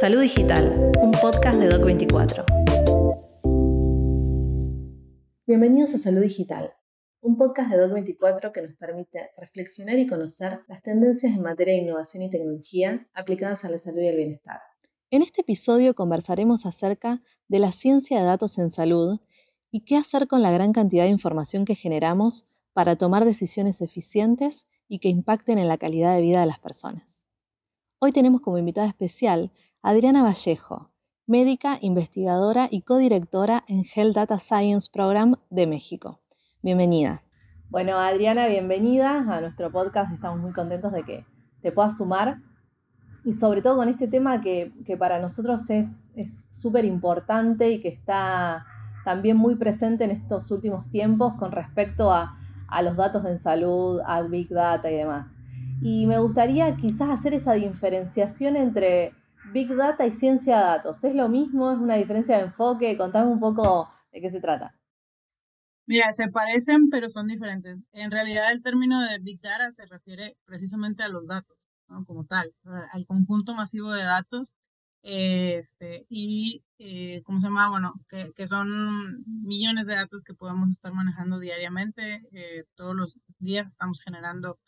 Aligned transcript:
Salud 0.00 0.20
Digital, 0.20 0.92
un 1.02 1.10
podcast 1.10 1.58
de 1.58 1.68
Doc24. 1.70 2.44
Bienvenidos 5.44 5.92
a 5.92 5.98
Salud 5.98 6.20
Digital, 6.20 6.72
un 7.20 7.36
podcast 7.36 7.72
de 7.72 7.84
Doc24 7.84 8.52
que 8.52 8.62
nos 8.62 8.76
permite 8.76 9.30
reflexionar 9.36 9.98
y 9.98 10.06
conocer 10.06 10.60
las 10.68 10.82
tendencias 10.82 11.34
en 11.34 11.42
materia 11.42 11.74
de 11.74 11.80
innovación 11.80 12.22
y 12.22 12.30
tecnología 12.30 13.08
aplicadas 13.12 13.64
a 13.64 13.70
la 13.70 13.78
salud 13.78 14.02
y 14.02 14.06
el 14.06 14.16
bienestar. 14.16 14.60
En 15.10 15.22
este 15.22 15.40
episodio 15.40 15.96
conversaremos 15.96 16.64
acerca 16.64 17.20
de 17.48 17.58
la 17.58 17.72
ciencia 17.72 18.20
de 18.20 18.24
datos 18.24 18.56
en 18.58 18.70
salud 18.70 19.18
y 19.72 19.80
qué 19.80 19.96
hacer 19.96 20.28
con 20.28 20.42
la 20.42 20.52
gran 20.52 20.72
cantidad 20.72 21.02
de 21.02 21.10
información 21.10 21.64
que 21.64 21.74
generamos 21.74 22.46
para 22.72 22.94
tomar 22.94 23.24
decisiones 23.24 23.82
eficientes 23.82 24.68
y 24.86 25.00
que 25.00 25.08
impacten 25.08 25.58
en 25.58 25.66
la 25.66 25.76
calidad 25.76 26.14
de 26.14 26.22
vida 26.22 26.38
de 26.38 26.46
las 26.46 26.60
personas. 26.60 27.24
Hoy 28.00 28.12
tenemos 28.12 28.40
como 28.42 28.58
invitada 28.58 28.86
especial 28.86 29.50
Adriana 29.80 30.24
Vallejo, 30.24 30.86
médica, 31.26 31.78
investigadora 31.80 32.66
y 32.68 32.82
codirectora 32.82 33.62
en 33.68 33.84
Health 33.84 34.16
Data 34.16 34.40
Science 34.40 34.90
Program 34.92 35.36
de 35.50 35.68
México. 35.68 36.20
Bienvenida. 36.62 37.22
Bueno, 37.68 37.96
Adriana, 37.96 38.48
bienvenida 38.48 39.18
a 39.18 39.40
nuestro 39.40 39.70
podcast. 39.70 40.12
Estamos 40.12 40.40
muy 40.40 40.52
contentos 40.52 40.92
de 40.92 41.04
que 41.04 41.26
te 41.60 41.70
puedas 41.70 41.96
sumar 41.96 42.42
y 43.24 43.32
sobre 43.32 43.62
todo 43.62 43.76
con 43.76 43.88
este 43.88 44.08
tema 44.08 44.40
que, 44.40 44.72
para 44.98 45.20
nosotros 45.20 45.70
es 45.70 46.10
súper 46.50 46.84
importante 46.84 47.70
y 47.70 47.80
que 47.80 47.88
está 47.88 48.66
también 49.04 49.36
muy 49.36 49.54
presente 49.54 50.02
en 50.02 50.10
estos 50.10 50.50
últimos 50.50 50.88
tiempos 50.88 51.34
con 51.34 51.52
respecto 51.52 52.10
a, 52.10 52.36
a 52.66 52.82
los 52.82 52.96
datos 52.96 53.24
en 53.26 53.38
salud, 53.38 54.00
al 54.04 54.28
Big 54.28 54.48
Data 54.48 54.90
y 54.90 54.96
demás. 54.96 55.36
Y 55.80 56.08
me 56.08 56.18
gustaría 56.18 56.74
quizás 56.74 57.10
hacer 57.10 57.32
esa 57.32 57.52
diferenciación 57.52 58.56
entre 58.56 59.14
Big 59.52 59.74
Data 59.74 60.06
y 60.06 60.12
ciencia 60.12 60.56
de 60.56 60.62
datos. 60.62 61.02
¿Es 61.04 61.14
lo 61.14 61.28
mismo? 61.28 61.70
¿Es 61.72 61.78
una 61.78 61.94
diferencia 61.96 62.36
de 62.36 62.44
enfoque? 62.44 62.96
Contame 62.96 63.30
un 63.30 63.40
poco 63.40 63.88
de 64.12 64.20
qué 64.20 64.30
se 64.30 64.40
trata. 64.40 64.74
Mira, 65.86 66.12
se 66.12 66.28
parecen, 66.28 66.90
pero 66.90 67.08
son 67.08 67.28
diferentes. 67.28 67.84
En 67.92 68.10
realidad, 68.10 68.52
el 68.52 68.62
término 68.62 69.00
de 69.00 69.18
Big 69.20 69.40
Data 69.40 69.70
se 69.72 69.86
refiere 69.86 70.36
precisamente 70.44 71.02
a 71.02 71.08
los 71.08 71.26
datos, 71.26 71.68
¿no? 71.88 72.04
como 72.04 72.24
tal, 72.24 72.52
al 72.92 73.06
conjunto 73.06 73.54
masivo 73.54 73.92
de 73.92 74.04
datos. 74.04 74.54
Este, 75.02 76.04
y, 76.10 76.62
eh, 76.78 77.22
¿cómo 77.24 77.40
se 77.40 77.46
llama? 77.46 77.70
Bueno, 77.70 77.94
que, 78.08 78.32
que, 78.34 78.46
son 78.46 79.24
millones 79.26 79.86
de 79.86 79.94
datos 79.94 80.22
que 80.22 80.34
podemos 80.34 80.68
estar 80.70 80.92
manejando 80.92 81.38
diariamente. 81.38 82.22
Eh, 82.32 82.64
todos 82.74 82.94
los 82.94 83.16
días 83.38 83.68
estamos 83.68 84.00
generando 84.02 84.58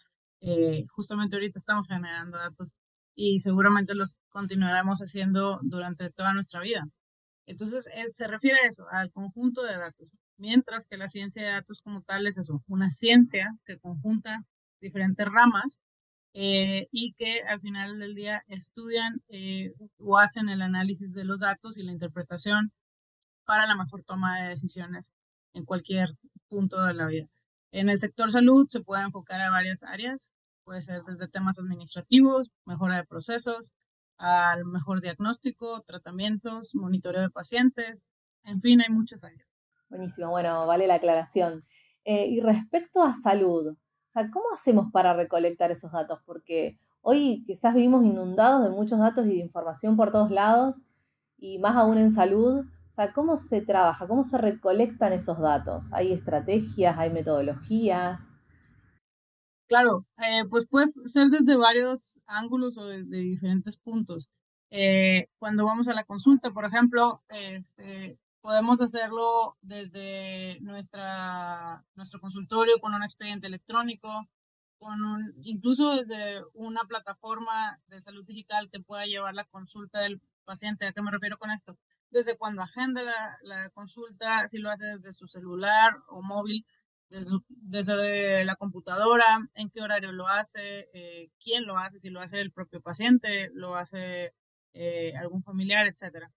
eh, 0.40 0.86
justamente 0.88 1.36
ahorita 1.36 1.58
estamos 1.58 1.86
generando 1.86 2.38
datos 2.38 2.74
y 3.22 3.38
seguramente 3.40 3.94
los 3.94 4.16
continuaremos 4.30 5.00
haciendo 5.00 5.60
durante 5.62 6.10
toda 6.10 6.32
nuestra 6.32 6.60
vida. 6.60 6.86
Entonces, 7.44 7.86
eh, 7.94 8.08
se 8.08 8.26
refiere 8.26 8.60
a 8.60 8.66
eso, 8.66 8.86
al 8.90 9.10
conjunto 9.12 9.62
de 9.62 9.76
datos, 9.76 10.08
mientras 10.38 10.86
que 10.86 10.96
la 10.96 11.06
ciencia 11.08 11.42
de 11.42 11.50
datos 11.50 11.82
como 11.82 12.00
tal 12.00 12.26
es 12.26 12.40
una 12.66 12.88
ciencia 12.88 13.50
que 13.66 13.78
conjunta 13.78 14.42
diferentes 14.80 15.26
ramas 15.26 15.78
eh, 16.32 16.88
y 16.92 17.12
que 17.12 17.42
al 17.42 17.60
final 17.60 17.98
del 17.98 18.14
día 18.14 18.42
estudian 18.48 19.20
o 19.98 20.16
hacen 20.16 20.48
el 20.48 20.62
análisis 20.62 21.12
de 21.12 21.24
los 21.24 21.40
datos 21.40 21.76
y 21.76 21.82
la 21.82 21.92
interpretación 21.92 22.72
para 23.44 23.66
la 23.66 23.76
mejor 23.76 24.02
toma 24.02 24.40
de 24.40 24.48
decisiones 24.48 25.12
en 25.52 25.66
cualquier 25.66 26.08
punto 26.48 26.82
de 26.84 26.94
la 26.94 27.06
vida. 27.06 27.26
En 27.70 27.90
el 27.90 27.98
sector 27.98 28.32
salud 28.32 28.66
se 28.70 28.80
puede 28.80 29.02
enfocar 29.02 29.42
a 29.42 29.50
varias 29.50 29.82
áreas, 29.82 30.30
puede 30.64 30.82
ser 30.82 31.02
desde 31.04 31.28
temas 31.28 31.58
administrativos, 31.58 32.50
mejora 32.64 32.96
de 32.96 33.04
procesos, 33.04 33.74
al 34.18 34.64
mejor 34.64 35.00
diagnóstico, 35.00 35.82
tratamientos, 35.82 36.74
monitoreo 36.74 37.22
de 37.22 37.30
pacientes, 37.30 38.04
en 38.44 38.60
fin, 38.60 38.80
hay 38.80 38.92
muchas 38.92 39.24
áreas. 39.24 39.48
Buenísimo, 39.88 40.30
bueno, 40.30 40.66
vale 40.66 40.86
la 40.86 40.94
aclaración. 40.94 41.64
Eh, 42.04 42.26
y 42.26 42.40
respecto 42.40 43.02
a 43.02 43.12
salud, 43.14 43.68
o 43.68 43.76
sea, 44.06 44.30
¿cómo 44.30 44.46
hacemos 44.54 44.86
para 44.92 45.14
recolectar 45.14 45.70
esos 45.70 45.92
datos? 45.92 46.20
Porque 46.24 46.78
hoy 47.00 47.42
quizás 47.46 47.74
vivimos 47.74 48.04
inundados 48.04 48.64
de 48.64 48.70
muchos 48.70 48.98
datos 48.98 49.26
y 49.26 49.30
de 49.30 49.40
información 49.40 49.96
por 49.96 50.10
todos 50.10 50.30
lados, 50.30 50.86
y 51.38 51.58
más 51.58 51.76
aún 51.76 51.98
en 51.98 52.10
salud. 52.10 52.60
O 52.60 52.90
sea, 52.90 53.12
¿cómo 53.12 53.36
se 53.36 53.60
trabaja? 53.60 54.06
¿Cómo 54.06 54.24
se 54.24 54.36
recolectan 54.36 55.12
esos 55.12 55.38
datos? 55.38 55.92
¿Hay 55.92 56.12
estrategias? 56.12 56.98
¿Hay 56.98 57.10
metodologías? 57.10 58.36
Claro, 59.70 60.04
eh, 60.18 60.44
pues 60.50 60.66
puede 60.66 60.88
ser 61.04 61.28
desde 61.28 61.56
varios 61.56 62.16
ángulos 62.26 62.76
o 62.76 62.86
desde 62.86 63.18
diferentes 63.18 63.76
puntos. 63.76 64.28
Eh, 64.70 65.28
cuando 65.38 65.64
vamos 65.64 65.86
a 65.86 65.94
la 65.94 66.02
consulta, 66.02 66.50
por 66.50 66.64
ejemplo, 66.64 67.22
este, 67.28 68.18
podemos 68.40 68.80
hacerlo 68.80 69.56
desde 69.62 70.58
nuestra, 70.60 71.84
nuestro 71.94 72.20
consultorio 72.20 72.80
con 72.80 72.94
un 72.94 73.04
expediente 73.04 73.46
electrónico, 73.46 74.08
con 74.80 75.04
un, 75.04 75.34
incluso 75.44 75.94
desde 75.94 76.42
una 76.54 76.82
plataforma 76.82 77.78
de 77.86 78.00
salud 78.00 78.24
digital 78.26 78.70
que 78.72 78.80
pueda 78.80 79.06
llevar 79.06 79.34
la 79.34 79.44
consulta 79.44 80.00
del 80.00 80.20
paciente. 80.44 80.86
¿A 80.88 80.92
qué 80.92 81.00
me 81.00 81.12
refiero 81.12 81.38
con 81.38 81.52
esto? 81.52 81.78
desde 82.10 82.36
cuando 82.36 82.62
agenda 82.62 83.02
la, 83.42 83.70
consulta, 83.70 84.48
si 84.48 84.58
lo 84.58 84.70
hace 84.70 84.84
desde 84.84 85.12
su 85.12 85.28
celular 85.28 85.96
o 86.08 86.22
móvil, 86.22 86.66
desde, 87.10 88.44
la 88.44 88.56
computadora, 88.56 89.24
en 89.54 89.70
qué 89.70 89.82
horario 89.82 90.12
lo 90.12 90.28
hace, 90.28 90.88
eh, 90.94 91.30
quién 91.42 91.66
lo 91.66 91.78
hace, 91.78 92.00
si 92.00 92.10
lo 92.10 92.20
hace 92.20 92.40
el 92.40 92.52
propio 92.52 92.80
paciente, 92.80 93.50
lo 93.52 93.74
hace 93.74 94.32
eh, 94.74 95.14
algún 95.16 95.42
familiar, 95.42 95.86
etc. 95.86 96.28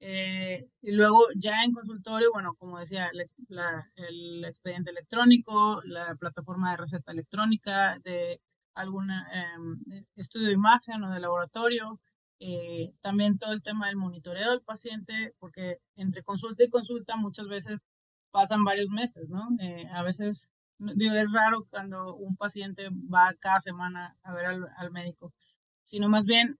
Eh, 0.00 0.66
y 0.80 0.92
luego 0.92 1.26
ya 1.36 1.62
en 1.64 1.72
consultorio, 1.72 2.30
bueno, 2.32 2.54
como 2.58 2.78
decía, 2.78 3.10
el 3.12 4.44
expediente 4.44 4.90
electrónico, 4.90 5.82
la 5.84 6.14
plataforma 6.14 6.70
de 6.70 6.76
receta 6.78 7.12
electrónica, 7.12 7.98
de 8.04 8.40
algún 8.74 9.10
em, 9.10 10.04
estudio 10.16 10.46
de 10.48 10.54
imagen 10.54 11.02
o 11.04 11.12
de 11.12 11.20
laboratorio, 11.20 12.00
eh, 12.40 12.94
también 13.02 13.38
todo 13.38 13.52
el 13.52 13.62
tema 13.62 13.88
del 13.88 13.96
monitoreo 13.96 14.50
del 14.50 14.62
paciente, 14.62 15.34
porque 15.38 15.78
entre 15.96 16.22
consulta 16.22 16.64
y 16.64 16.70
consulta 16.70 17.16
muchas 17.16 17.48
veces 17.48 17.80
pasan 18.30 18.64
varios 18.64 18.90
meses, 18.90 19.28
¿no? 19.28 19.48
Eh, 19.60 19.86
a 19.92 20.02
veces, 20.02 20.48
digo, 20.78 21.14
es 21.14 21.32
raro 21.32 21.66
cuando 21.70 22.14
un 22.16 22.36
paciente 22.36 22.88
va 23.12 23.34
cada 23.40 23.60
semana 23.60 24.16
a 24.22 24.34
ver 24.34 24.46
al, 24.46 24.90
médico, 24.92 25.32
sino 25.84 26.08
más 26.08 26.26
bien 26.26 26.58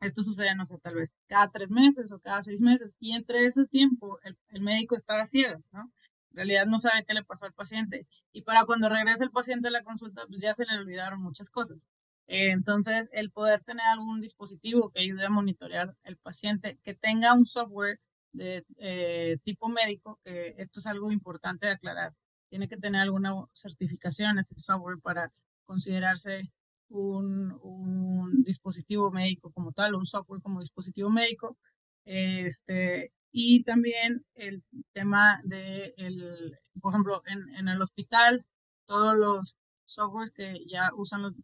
esto 0.00 0.22
sucede, 0.22 0.54
no 0.56 0.66
sé, 0.66 0.78
tal 0.78 0.94
vez 0.96 1.14
cada 1.28 1.48
tres 1.50 1.70
meses 1.70 2.12
o 2.12 2.18
cada 2.20 2.42
seis 2.42 2.60
meses, 2.60 2.94
y 2.98 3.12
entre 3.12 3.46
ese 3.46 3.66
tiempo 3.66 4.18
el, 4.22 4.62
médico 4.62 4.96
está 4.96 5.20
a 5.20 5.26
ciegas, 5.26 5.68
¿no? 5.72 5.92
En 6.32 6.36
realidad 6.36 6.66
no 6.66 6.78
sabe 6.78 7.04
qué 7.06 7.14
le 7.14 7.24
pasó 7.24 7.44
al 7.46 7.52
paciente. 7.52 8.06
Y 8.32 8.42
para 8.42 8.64
cuando 8.64 8.88
regrese 8.88 9.24
el 9.24 9.30
paciente 9.30 9.68
a 9.68 9.70
la 9.70 9.84
consulta, 9.84 10.22
pues 10.26 10.40
ya 10.40 10.54
se 10.54 10.64
le 10.64 10.78
olvidaron 10.78 11.20
muchas 11.22 11.50
cosas. 11.50 11.86
Entonces, 12.26 13.10
el 13.12 13.30
poder 13.30 13.62
tener 13.64 13.84
algún 13.86 14.20
dispositivo 14.22 14.90
que 14.90 15.00
ayude 15.00 15.26
a 15.26 15.30
monitorear 15.30 15.94
el 16.04 16.16
paciente, 16.16 16.78
que 16.84 16.94
tenga 16.94 17.34
un 17.34 17.44
software 17.46 18.00
de 18.32 18.64
eh, 18.78 19.38
tipo 19.44 19.68
médico, 19.68 20.18
que 20.24 20.54
esto 20.58 20.80
es 20.80 20.86
algo 20.86 21.12
importante 21.12 21.66
de 21.66 21.72
aclarar, 21.72 22.12
tiene 22.50 22.68
que 22.68 22.76
tener 22.76 23.02
alguna 23.02 23.32
certificación 23.52 24.38
ese 24.38 24.54
software 24.58 24.98
para 25.00 25.32
considerarse 25.64 26.52
un, 26.88 27.58
un 27.62 28.42
dispositivo 28.42 29.10
médico 29.10 29.50
como 29.52 29.72
tal, 29.72 29.94
un 29.94 30.06
software 30.06 30.42
como 30.42 30.60
dispositivo 30.60 31.10
médico. 31.10 31.56
Este, 32.04 33.12
y 33.30 33.62
también 33.64 34.24
el 34.34 34.62
tema 34.92 35.40
de, 35.44 35.94
el, 35.96 36.58
por 36.80 36.92
ejemplo, 36.92 37.22
en, 37.26 37.48
en 37.56 37.68
el 37.68 37.80
hospital, 37.80 38.44
todos 38.86 39.16
los 39.16 39.56
software 39.86 40.32
que 40.32 40.64
ya 40.66 40.90
usan 40.94 41.22
los 41.22 41.34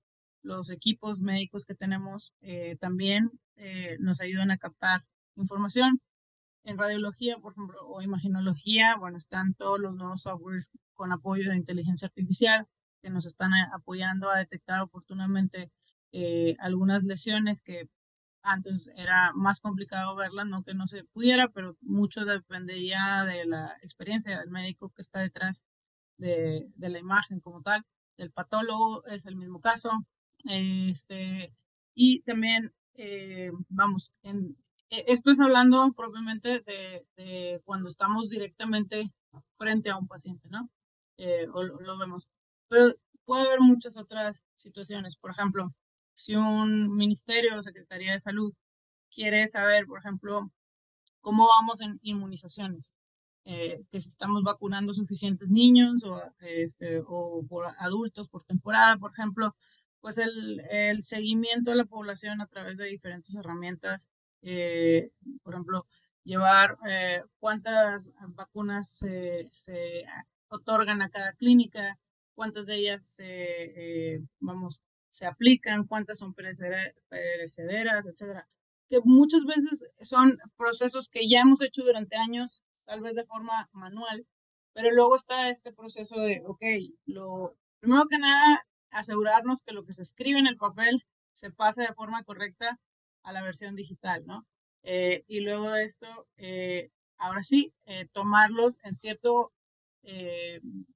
los 0.43 0.71
equipos 0.71 1.21
médicos 1.21 1.65
que 1.67 1.75
tenemos 1.75 2.33
eh, 2.41 2.77
también 2.81 3.31
eh, 3.57 3.97
nos 4.01 4.21
ayudan 4.21 4.51
a 4.51 4.59
captar 4.59 5.05
información. 5.37 6.01
En 6.65 6.77
radiología, 6.79 7.39
por 7.39 7.53
ejemplo, 7.53 7.79
o 7.87 8.03
imaginología, 8.03 8.97
bueno, 8.97 9.19
están 9.19 9.55
todos 9.55 9.81
los 9.81 9.95
nuevos 9.95 10.23
softwares 10.23 10.71
con 10.95 11.13
apoyo 11.13 11.51
de 11.51 11.57
inteligencia 11.57 12.07
artificial 12.07 12.67
que 13.03 13.11
nos 13.11 13.27
están 13.27 13.53
eh, 13.53 13.67
apoyando 13.73 14.31
a 14.31 14.39
detectar 14.39 14.81
oportunamente 14.81 15.71
algunas 16.59 17.05
lesiones 17.05 17.61
que 17.61 17.89
antes 18.43 18.91
era 18.97 19.33
más 19.35 19.61
complicado 19.61 20.17
verlas, 20.17 20.47
no 20.47 20.65
que 20.65 20.75
no 20.75 20.87
se 20.87 21.05
pudiera, 21.05 21.49
pero 21.49 21.77
mucho 21.81 22.25
dependería 22.25 23.25
de 23.25 23.45
la 23.47 23.77
experiencia 23.83 24.39
del 24.39 24.51
médico 24.51 24.91
que 24.91 25.03
está 25.03 25.21
detrás 25.21 25.65
de, 26.17 26.71
la 26.79 26.99
imagen 26.99 27.41
como 27.41 27.63
tal. 27.63 27.85
El 28.17 28.31
patólogo 28.31 29.05
es 29.07 29.27
el 29.27 29.37
mismo 29.37 29.61
caso, 29.61 29.91
este, 30.45 31.55
y 31.95 32.21
también, 32.23 32.73
eh, 32.95 33.53
vamos, 33.69 34.13
en, 34.23 34.57
esto 34.91 35.31
es 35.31 35.41
hablando 35.41 35.93
propiamente 35.93 36.61
de, 36.61 37.61
cuando 37.65 37.89
estamos 37.89 38.31
directamente 38.31 39.11
frente 39.57 39.91
a 39.91 39.97
un 39.97 40.09
paciente, 40.09 40.49
¿no? 40.49 40.71
Eh, 41.19 41.47
o 41.53 41.63
lo, 41.63 41.99
vemos. 41.99 42.29
Pero 42.69 42.95
puede 43.25 43.47
haber 43.47 43.61
muchas 43.61 43.97
otras 43.97 44.43
situaciones. 44.55 45.17
Por 45.17 45.31
ejemplo, 45.31 45.75
si 46.15 46.35
un 46.35 46.95
ministerio 46.97 47.59
o 47.59 47.63
secretaría 47.63 48.13
de 48.13 48.21
salud 48.21 48.53
quiere 49.11 49.47
saber, 49.49 49.87
por 49.87 49.99
ejemplo, 49.99 50.51
cómo 51.21 51.49
vamos 51.59 51.81
en 51.81 51.99
inmunizaciones, 52.03 52.95
eh, 53.45 53.83
que 53.91 54.01
si 54.01 54.09
estamos 54.11 54.43
vacunando 54.43 54.93
suficientes 54.95 55.49
niños 55.49 56.05
o, 56.05 56.23
este, 56.41 57.03
o 57.07 57.45
por 57.49 57.67
adultos 57.79 58.29
por 58.29 58.45
temporada, 58.45 58.97
por 58.99 59.13
ejemplo, 59.13 59.55
pues 60.01 60.19
el, 60.19 60.61
el, 60.71 61.03
seguimiento 61.03 61.71
de 61.71 61.77
la 61.79 61.85
población 61.85 62.41
a 62.41 62.47
través 62.47 62.77
de 62.77 62.87
diferentes 62.87 63.35
herramientas, 63.35 64.09
eh, 64.43 65.11
por 65.43 65.55
ejemplo, 65.55 65.87
llevar 66.25 66.77
eh, 66.89 67.23
cuántas 67.39 68.11
vacunas 68.29 68.99
se 69.53 70.05
otorgan 70.49 71.03
a 71.03 71.11
cada 71.11 71.33
clínica, 71.33 71.99
cuántas 72.35 72.67
de 72.67 72.77
ellas 72.77 73.09
se, 73.09 74.23
vamos, 74.41 74.83
se 75.11 75.27
aplican, 75.27 75.87
cuántas 75.87 76.19
son 76.19 76.35
perecederas, 76.35 78.07
etcétera 78.07 78.47
que 78.89 79.01
muchas 79.05 79.45
veces 79.45 79.85
son 80.01 80.39
procesos 80.57 81.09
que 81.09 81.29
ya 81.29 81.41
hemos 81.41 81.63
hecho 81.63 81.83
durante 81.85 82.17
años, 82.17 82.63
tal 82.87 83.01
vez 83.01 83.15
de 83.15 83.27
forma 83.27 83.69
manual, 83.73 84.27
pero 84.73 84.91
luego 84.93 85.17
está 85.17 85.51
este 85.51 85.73
proceso 85.73 86.19
de, 86.21 86.43
ok, 86.47 86.63
lo 87.07 87.55
primero 87.81 88.07
que 88.09 88.19
nada, 88.19 88.65
asegurarnos 88.91 89.63
que 89.63 89.73
lo 89.73 89.85
que 89.85 89.93
se 89.93 90.03
escribe 90.03 90.39
en 90.39 90.47
el 90.47 90.57
papel 90.57 91.05
se 91.33 91.51
pase 91.51 91.83
de 91.83 91.95
forma 91.95 92.25
correcta 92.25 92.79
a 93.29 93.33
la 93.33 93.43
versión 93.43 93.77
digital, 93.77 94.27
¿no? 94.27 94.47
Eh, 94.83 95.25
y 95.29 95.41
luego 95.41 95.71
de 95.71 95.85
esto, 95.85 96.07
eh, 96.39 96.91
ahora 97.19 97.43
sí, 97.43 97.75
eh, 97.85 98.09
tomarlos 98.13 98.77
en 98.83 98.95
cierto 98.95 99.53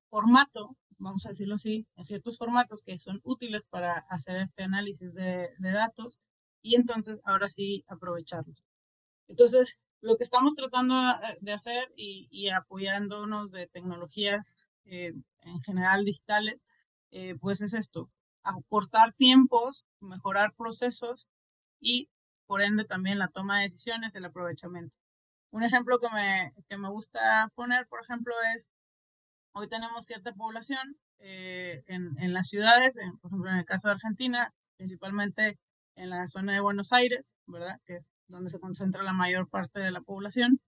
formato, 0.09 0.75
vamos 0.97 1.27
a 1.27 1.31
decirlo 1.31 1.57
así, 1.57 1.87
en 1.97 2.05
ciertos 2.07 2.39
formatos 2.39 2.83
que 2.83 2.99
son 2.99 3.21
útiles 3.25 3.67
para 3.67 3.93
hacer 4.09 4.37
este 4.37 4.63
análisis 4.63 5.13
de, 5.13 5.51
datos 5.59 6.19
y 6.63 6.77
entonces 6.77 7.21
ahora 7.25 7.49
sí 7.49 7.85
aprovecharlos. 7.89 8.65
Entonces, 9.29 9.79
lo 10.01 10.17
que 10.17 10.25
estamos 10.25 10.55
tratando 10.57 10.95
de 11.43 11.53
hacer 11.53 11.93
y, 11.95 12.49
apoyándonos 12.49 13.53
de 13.53 13.67
tecnologías 13.67 14.57
en 14.85 15.61
general 15.67 16.07
digitales, 16.07 16.59
pues 17.41 17.61
es 17.61 17.75
esto, 17.75 18.09
acortar 18.43 19.13
tiempos, 19.13 19.85
mejorar 20.01 20.55
procesos 20.55 21.27
y 21.83 22.09
por 22.47 22.63
ende 22.63 22.85
también 22.85 23.19
la 23.19 23.29
toma 23.29 23.59
de 23.59 23.65
decisiones, 23.65 24.15
el 24.15 24.25
aprovechamiento. 24.25 24.95
Un 25.51 25.65
ejemplo 25.65 25.99
que 25.99 26.09
me, 26.11 26.53
que 26.69 26.79
me 26.79 26.89
gusta 26.89 27.49
poner, 27.55 27.87
por 27.89 28.03
ejemplo, 28.03 28.35
es, 28.55 28.69
hoy 29.53 29.69
tenemos 29.69 30.07
cierta 30.07 30.33
población 30.33 30.97
en, 31.19 32.19
en, 32.19 32.33
las 32.33 32.49
ciudades, 32.49 32.99
por 33.21 33.31
ejemplo, 33.31 33.51
en 33.51 33.59
el 33.59 33.65
caso 33.65 33.89
de 33.89 33.95
Argentina, 33.95 34.53
principalmente 34.77 35.59
en 35.97 36.11
la 36.11 36.27
zona 36.27 36.55
de 36.55 36.61
Buenos 36.61 36.93
Aires, 36.93 37.33
¿verdad? 37.47 37.79
Que 37.87 37.97
es 37.97 38.11
donde 38.29 38.51
se 38.51 38.61
concentra 38.61 39.03
la 39.03 39.13
mayor 39.13 39.49
parte 39.49 39.81
de 39.81 39.91
la 39.91 40.01
población. 40.01 40.61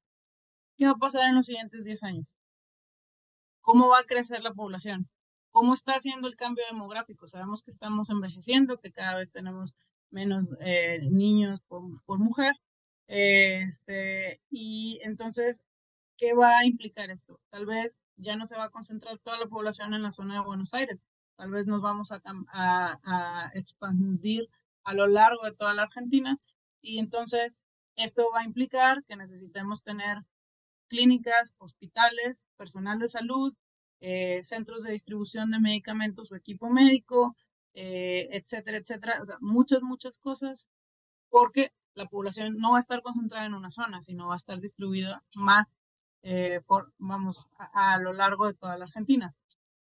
¿Qué 0.77 0.87
va 0.87 0.93
a 0.93 0.97
pasar 0.97 1.29
en 1.29 1.37
los 1.37 1.47
siguientes 1.47 1.85
10 1.85 2.03
años? 2.05 2.35
¿Cómo 3.63 3.89
va 3.89 4.01
a 4.01 4.05
crecer 4.05 4.43
la 4.43 4.53
población? 4.53 5.09
¿Cómo 5.51 5.73
está 5.73 5.93
haciendo 5.95 6.29
el 6.29 6.37
cambio 6.37 6.65
demográfico? 6.71 7.27
Sabemos 7.27 7.63
que 7.63 7.71
estamos 7.71 8.11
envejeciendo, 8.11 8.79
que 8.79 8.93
cada 8.93 9.17
vez 9.17 9.31
tenemos 9.31 9.73
menos 10.15 10.49
eh, 10.61 11.01
niños 11.11 11.61
por, 11.69 12.19
mujer. 12.19 12.55
este, 13.09 14.41
y 14.51 15.01
entonces, 15.03 15.65
¿qué 16.17 16.35
va 16.35 16.59
a 16.59 16.67
implicar 16.67 17.11
esto? 17.11 17.41
Tal 17.51 17.67
vez 17.67 17.99
ya 18.17 18.37
no 18.37 18.47
se 18.47 18.57
va 18.57 18.65
a 18.67 18.71
concentrar 18.71 19.19
toda 19.21 19.39
la 19.39 19.47
población 19.47 19.95
en 19.95 20.03
la 20.03 20.13
zona 20.13 20.35
de 20.35 20.47
Buenos 20.47 20.75
Aires. 20.75 21.07
Tal 21.37 21.51
vez 21.51 21.67
nos 21.67 21.83
vamos 21.83 22.13
a, 22.13 22.23
a, 22.53 23.01
a 23.05 23.51
expandir 23.55 24.49
a 24.85 24.95
lo 24.95 25.07
largo 25.09 25.45
de 25.45 25.53
toda 25.55 25.75
la 25.75 25.83
Argentina. 25.83 26.39
Y 26.81 26.99
entonces 26.99 27.61
esto 27.97 28.25
va 28.35 28.41
a 28.41 28.45
implicar 28.45 29.05
que 29.05 29.17
necesitemos 29.17 29.83
tener 29.83 30.19
clínicas, 30.89 31.53
hospitales, 31.59 32.47
personal 32.57 32.99
de 32.99 33.09
salud, 33.09 33.55
eh, 34.01 34.41
centros 34.45 34.83
de 34.83 34.93
distribución 34.93 35.51
de 35.51 35.61
medicamentos 35.61 36.31
o 36.31 36.37
equipo 36.37 36.69
médico, 36.71 37.37
eh, 37.75 38.29
etcétera, 38.33 38.79
etcétera. 38.79 39.21
Muchas, 39.41 39.83
muchas 39.83 40.19
cosas, 40.19 40.69
porque 41.31 41.73
la 41.95 42.07
población 42.07 42.57
no 42.59 42.73
va 42.73 42.79
a 42.79 42.81
estar 42.81 43.03
concentrada 43.03 43.47
en 43.47 43.55
una 43.55 43.71
zona, 43.71 44.03
sino 44.03 44.29
va 44.29 44.35
a 44.35 44.39
estar 44.39 44.61
distribuida 44.61 45.23
más, 45.35 45.77
eh, 46.23 46.61
vamos, 46.99 47.49
a, 47.59 47.99
lo 47.99 48.13
largo 48.13 48.47
de 48.47 48.55
toda 48.55 48.79
la 48.79 48.87
Argentina 48.87 49.35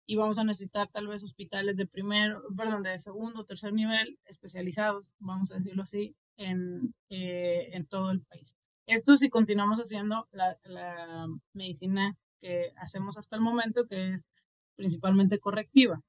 y 0.06 0.16
vamos 0.16 0.40
a 0.40 0.44
necesitar 0.44 0.90
tal 0.90 1.08
vez 1.08 1.24
hospitales 1.24 1.78
de 1.78 1.86
primer, 1.86 2.36
perdón, 2.58 2.84
de 2.84 2.98
segundo, 3.00 3.46
tercer 3.46 3.74
nivel 3.74 4.18
especializados, 4.26 5.14
vamos 5.20 5.52
a 5.52 5.58
decirlo 5.58 5.84
así, 5.84 6.16
en, 6.38 6.96
eh, 7.10 7.70
en 7.74 7.86
todo 7.86 8.12
el 8.12 8.22
país. 8.22 8.56
Esto 8.88 9.18
si 9.18 9.30
continuamos 9.30 9.80
haciendo 9.80 10.28
la, 10.32 10.58
la 10.64 11.28
medicina 11.54 12.18
que 12.40 12.74
hacemos 12.78 13.18
hasta 13.18 13.36
el 13.36 13.44
momento, 13.44 13.86
que 13.88 14.14
es 14.14 14.28
principalmente 14.76 15.40
correctiva. 15.40 16.02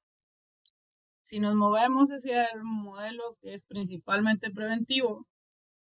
Si 1.31 1.39
nos 1.39 1.55
movemos 1.55 2.09
hacia 2.09 2.43
el 2.47 2.61
modelo 2.61 3.37
que 3.39 3.53
es 3.53 3.63
principalmente 3.63 4.51
preventivo, 4.51 5.25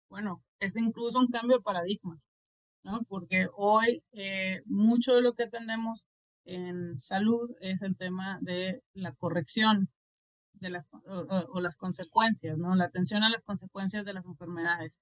bueno, 0.09 0.41
es 0.61 0.77
incluso 0.77 1.19
un 1.19 1.33
cambio 1.33 1.57
de 1.57 1.65
paradigma, 1.65 2.17
¿no? 2.85 3.03
Porque 3.09 3.49
hoy 3.57 4.05
eh, 4.13 4.63
mucho 4.67 5.17
de 5.17 5.21
lo 5.21 5.33
que 5.33 5.43
atendemos 5.43 6.07
en 6.45 7.01
salud 7.01 7.51
es 7.61 7.83
el 7.83 7.97
tema 7.97 8.39
de 8.41 8.85
la 8.95 9.15
corrección 9.15 9.89
de 10.53 10.71
las, 10.71 10.89
o, 11.09 11.61
las 11.61 11.77
consecuencias, 11.77 12.57
¿no? 12.57 12.77
La 12.77 12.85
atención 12.85 13.25
a 13.25 13.29
las 13.29 13.43
consecuencias 13.43 14.05
de 14.05 14.15
las 14.15 14.27
enfermedades. 14.27 15.01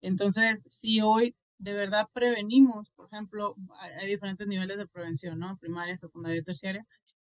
Entonces, 0.00 0.64
si 0.66 1.02
hoy 1.02 1.36
de 1.58 1.74
verdad 1.74 2.08
prevenimos, 2.12 2.90
por 2.96 3.06
ejemplo, 3.06 3.54
hay, 3.78 4.08
diferentes 4.08 4.48
niveles 4.48 4.76
de 4.76 4.88
prevención, 4.88 5.38
¿no? 5.38 5.56
Primaria, 5.58 5.96
secundaria 5.96 6.40
y 6.40 6.42
terciaria. 6.42 6.84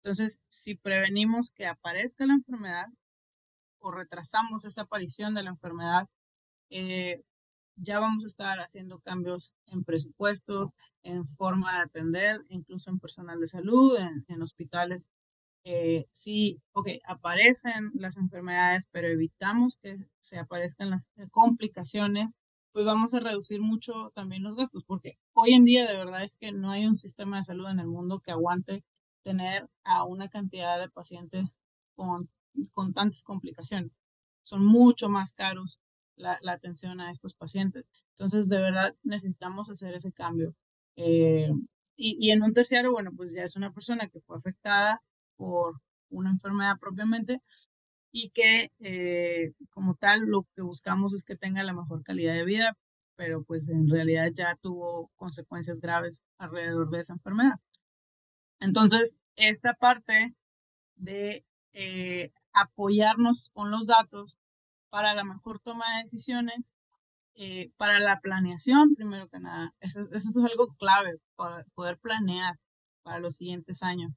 Entonces, 0.05 0.43
si 0.47 0.75
prevenimos 0.75 1.49
que 1.49 1.65
aparezca 1.65 2.27
la 2.27 2.35
enfermedad 2.35 2.85
o 3.79 3.89
retrasamos 3.89 4.63
esa 4.63 4.83
aparición 4.83 5.33
de 5.33 5.41
la 5.41 5.49
enfermedad, 5.49 6.07
eh, 6.69 7.23
ya 7.75 7.99
vamos 7.99 8.23
a 8.23 8.27
estar 8.27 8.59
haciendo 8.59 8.99
cambios 8.99 9.51
en 9.65 9.83
presupuestos, 9.83 10.73
en 11.01 11.25
forma 11.25 11.73
de 11.73 11.79
atender, 11.85 12.45
incluso 12.49 12.91
en 12.91 12.99
personal 12.99 13.39
de 13.39 13.47
salud, 13.47 13.97
en, 14.27 14.41
hospitales. 14.43 15.09
Eh, 15.63 16.05
sí, 16.13 16.61
ok, 16.73 16.89
aparecen 17.07 17.89
las 17.95 18.15
enfermedades, 18.17 18.87
pero 18.91 19.07
evitamos 19.07 19.77
que 19.81 19.97
se 20.19 20.37
aparezcan 20.37 20.91
las 20.91 21.09
complicaciones, 21.31 22.35
pues 22.73 22.85
vamos 22.85 23.15
a 23.15 23.21
reducir 23.21 23.59
mucho 23.59 24.11
también 24.13 24.43
los 24.43 24.55
gastos, 24.55 24.83
porque 24.85 25.17
hoy 25.33 25.53
en 25.53 25.65
día 25.65 25.87
de 25.87 25.97
verdad 25.97 26.23
es 26.23 26.35
que 26.35 26.51
no 26.51 26.69
hay 26.69 26.85
un 26.85 26.95
sistema 26.95 27.37
de 27.37 27.45
salud 27.45 27.67
en 27.69 27.79
el 27.79 27.87
mundo 27.87 28.19
que 28.19 28.29
aguante 28.29 28.83
tener 29.25 29.67
a 29.83 30.05
una 30.05 30.29
cantidad 30.29 30.79
de 30.79 30.87
pacientes 30.87 31.47
con, 31.95 32.29
con 32.73 32.93
tantas 32.93 33.23
complicaciones. 33.23 33.91
Son 34.43 34.63
mucho 34.63 35.09
más 35.09 35.33
caros 35.33 35.79
la, 36.15 36.39
atención 36.45 37.01
a 37.01 37.09
estos 37.09 37.33
pacientes. 37.33 37.85
Entonces, 38.11 38.47
de 38.47 38.59
verdad, 38.59 38.95
necesitamos 39.03 39.69
hacer 39.69 39.95
ese 39.95 40.13
cambio. 40.13 40.55
Eh, 40.95 41.51
y, 41.97 42.29
en 42.31 42.43
un 42.43 42.53
terciario, 42.53 42.91
bueno, 42.91 43.11
pues 43.15 43.33
ya 43.33 43.43
es 43.43 43.55
una 43.55 43.73
persona 43.73 44.07
que 44.07 44.21
fue 44.21 44.37
afectada 44.37 45.01
por 45.37 45.81
una 46.09 46.29
enfermedad 46.29 46.77
propiamente 46.79 47.41
y 48.11 48.29
que 48.29 48.71
eh, 48.79 49.53
como 49.71 49.95
tal 49.95 50.21
lo 50.21 50.45
que 50.55 50.61
buscamos 50.61 51.13
es 51.13 51.23
que 51.23 51.35
tenga 51.35 51.63
la 51.63 51.73
mejor 51.73 52.03
calidad 52.03 52.35
de 52.35 52.45
vida, 52.45 52.77
pero 53.15 53.43
pues 53.43 53.69
en 53.69 53.89
realidad 53.89 54.29
ya 54.33 54.55
tuvo 54.61 55.09
consecuencias 55.15 55.81
graves 55.81 56.21
alrededor 56.37 56.89
de 56.91 56.99
esa 56.99 57.13
enfermedad. 57.13 57.55
Entonces, 58.59 59.19
esta 59.35 59.73
parte 59.73 60.35
de 60.95 61.45
eh, 61.73 62.31
apoyarnos 62.53 63.51
con 63.53 63.71
los 63.71 63.87
datos 63.87 64.37
para 64.89 65.13
la 65.13 65.23
mejor 65.25 65.59
toma 65.59 65.85
de 65.97 66.03
decisiones, 66.03 66.71
eh, 67.35 67.69
para 67.77 67.99
la 67.99 68.21
planeación, 68.21 68.95
primero 68.95 69.27
que 69.27 69.39
nada. 69.39 69.73
Eso, 69.81 70.07
es 70.13 70.37
algo 70.37 70.73
clave 70.77 71.17
para 71.35 71.65
poder 71.75 71.97
planear 71.99 72.55
para 73.03 73.19
los 73.19 73.35
siguientes 73.35 73.83
años. 73.83 74.13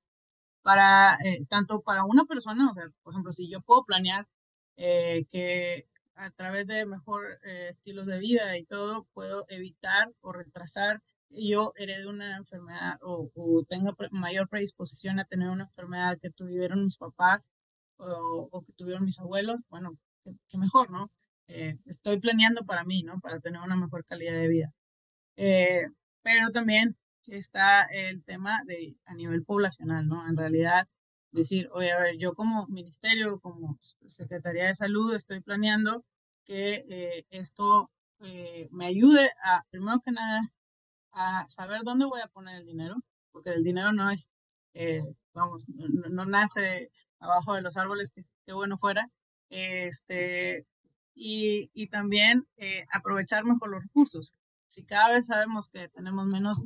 Para, 0.62 1.18
eh, 1.24 1.44
tanto 1.48 1.80
para 1.82 2.04
una 2.04 2.24
persona, 2.26 2.70
o 2.70 2.74
sea, 2.74 2.84
por 3.02 3.12
ejemplo, 3.14 3.32
si 3.32 3.50
yo 3.50 3.60
puedo 3.62 3.84
planear 3.84 4.28
eh, 4.76 5.26
que 5.30 5.88
a 6.14 6.30
través 6.30 6.68
de 6.68 6.86
mejor 6.86 7.38
estilos 7.42 8.06
de 8.06 8.18
vida 8.20 8.56
y 8.58 8.64
todo, 8.64 9.06
puedo 9.14 9.46
evitar 9.48 10.12
o 10.20 10.32
retrasar 10.32 11.00
yo 11.30 11.72
herede 11.76 12.06
una 12.08 12.36
enfermedad 12.36 12.98
o, 13.02 13.30
o 13.34 13.64
tenga 13.68 13.94
mayor 14.10 14.48
predisposición 14.48 15.20
a 15.20 15.24
tener 15.24 15.50
una 15.50 15.64
enfermedad 15.64 16.18
que 16.20 16.30
tuvieron 16.30 16.84
mis 16.84 16.96
papás 16.98 17.50
o, 17.98 18.48
o 18.50 18.62
que 18.64 18.72
tuvieron 18.74 19.04
mis 19.04 19.18
abuelos, 19.18 19.60
bueno, 19.68 19.96
que, 20.24 20.58
mejor, 20.58 20.90
¿no? 20.90 21.10
Eh, 21.48 21.78
estoy 21.86 22.20
planeando 22.20 22.64
para 22.64 22.84
mí, 22.84 23.02
¿no? 23.02 23.20
Para 23.20 23.40
tener 23.40 23.60
una 23.60 23.76
mejor 23.76 24.04
calidad 24.04 24.34
de 24.34 24.48
vida. 24.48 24.72
Eh, 25.36 25.86
pero 26.22 26.50
también 26.52 26.96
está 27.26 27.84
el 27.84 28.24
tema 28.24 28.62
de 28.66 28.96
a 29.06 29.14
nivel 29.14 29.44
poblacional, 29.44 30.08
¿no? 30.08 30.26
En 30.28 30.36
realidad, 30.36 30.88
decir, 31.32 31.68
oye, 31.72 31.92
a 31.92 32.00
ver, 32.00 32.16
yo 32.18 32.34
como 32.34 32.66
ministerio, 32.68 33.40
como 33.40 33.78
Secretaría 34.06 34.66
de 34.66 34.74
Salud, 34.74 35.14
estoy 35.14 35.40
planeando 35.40 36.04
que 36.44 36.84
eh, 36.88 37.26
esto 37.30 37.90
eh, 38.20 38.68
me 38.72 38.86
ayude 38.86 39.30
a, 39.44 39.62
primero 39.70 40.00
que 40.04 40.12
nada, 40.12 40.40
a 41.18 41.48
saber 41.48 41.82
dónde 41.84 42.06
voy 42.06 42.20
a 42.20 42.28
poner 42.28 42.60
el 42.60 42.66
dinero, 42.66 42.96
porque 43.32 43.50
el 43.50 43.64
dinero 43.64 43.92
no 43.92 44.10
es, 44.10 44.30
eh, 44.74 45.02
vamos, 45.34 45.66
no, 45.68 46.24
nace 46.26 46.90
abajo 47.20 47.54
de 47.54 47.62
los 47.62 47.76
árboles, 47.76 48.12
que, 48.12 48.52
bueno 48.52 48.78
fuera, 48.78 49.08
este, 49.50 50.66
y, 51.14 51.70
y 51.74 51.88
también 51.88 52.46
eh, 52.56 52.84
aprovechar 52.92 53.44
mejor 53.44 53.70
los 53.70 53.82
recursos. 53.82 54.32
Si 54.68 54.84
cada 54.84 55.14
vez 55.14 55.26
sabemos 55.26 55.70
que 55.70 55.88
tenemos 55.88 56.26
menos 56.26 56.64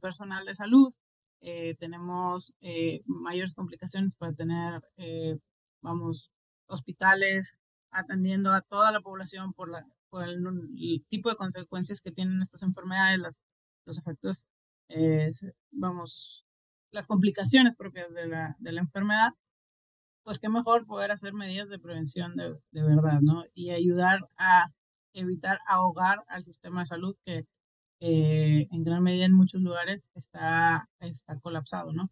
personal 0.00 0.44
de 0.44 0.54
salud, 0.54 0.94
tenemos 1.80 2.54
mayores 3.06 3.56
complicaciones 3.56 4.16
para 4.16 4.32
tener, 4.32 4.80
vamos, 5.82 6.30
hospitales 6.68 7.52
atendiendo 7.90 8.52
a 8.52 8.62
toda 8.62 8.92
la 8.92 9.00
población 9.00 9.52
por, 9.52 9.70
la, 9.70 9.84
por 10.10 10.24
el, 10.24 10.42
tipo 11.08 11.28
de 11.28 11.36
consecuencias 11.36 12.00
que 12.00 12.12
tienen 12.12 12.40
estas 12.42 12.62
enfermedades, 12.62 13.18
las, 13.18 13.40
los 13.88 13.98
efectos, 13.98 14.46
eh, 14.90 15.32
vamos, 15.72 16.44
las 16.92 17.06
complicaciones 17.06 17.74
propias 17.74 18.12
de 18.14 18.26
la, 18.28 18.56
de 18.58 18.72
la 18.72 18.80
enfermedad, 18.82 19.30
pues 20.22 20.38
qué 20.38 20.48
mejor 20.48 20.86
poder 20.86 21.10
hacer 21.10 21.32
medidas 21.32 21.68
de 21.68 21.78
prevención 21.78 22.36
de, 22.36 22.50
de 22.70 22.82
verdad, 22.82 23.20
¿no? 23.22 23.44
Y 23.54 23.70
ayudar 23.70 24.20
a 24.36 24.70
evitar 25.14 25.58
ahogar 25.66 26.22
al 26.28 26.44
sistema 26.44 26.80
de 26.80 26.86
salud 26.86 27.16
que 27.24 27.46
eh, 28.00 28.68
en 28.70 28.84
gran 28.84 29.02
medida 29.02 29.24
en 29.24 29.32
muchos 29.32 29.60
lugares 29.60 30.10
está, 30.14 30.88
está 31.00 31.40
colapsado, 31.40 31.92
¿no? 31.92 32.10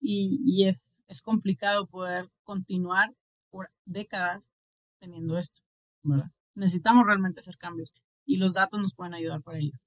Y, 0.00 0.40
y 0.44 0.66
es, 0.66 1.02
es 1.08 1.22
complicado 1.22 1.86
poder 1.86 2.28
continuar 2.42 3.12
por 3.50 3.70
décadas 3.84 4.50
teniendo 4.98 5.36
esto, 5.38 5.60
¿verdad? 6.02 6.30
Necesitamos 6.54 7.06
realmente 7.06 7.40
hacer 7.40 7.58
cambios 7.58 7.94
y 8.24 8.38
los 8.38 8.54
datos 8.54 8.80
nos 8.80 8.94
pueden 8.94 9.14
ayudar 9.14 9.42
para 9.42 9.58
ello. 9.58 9.78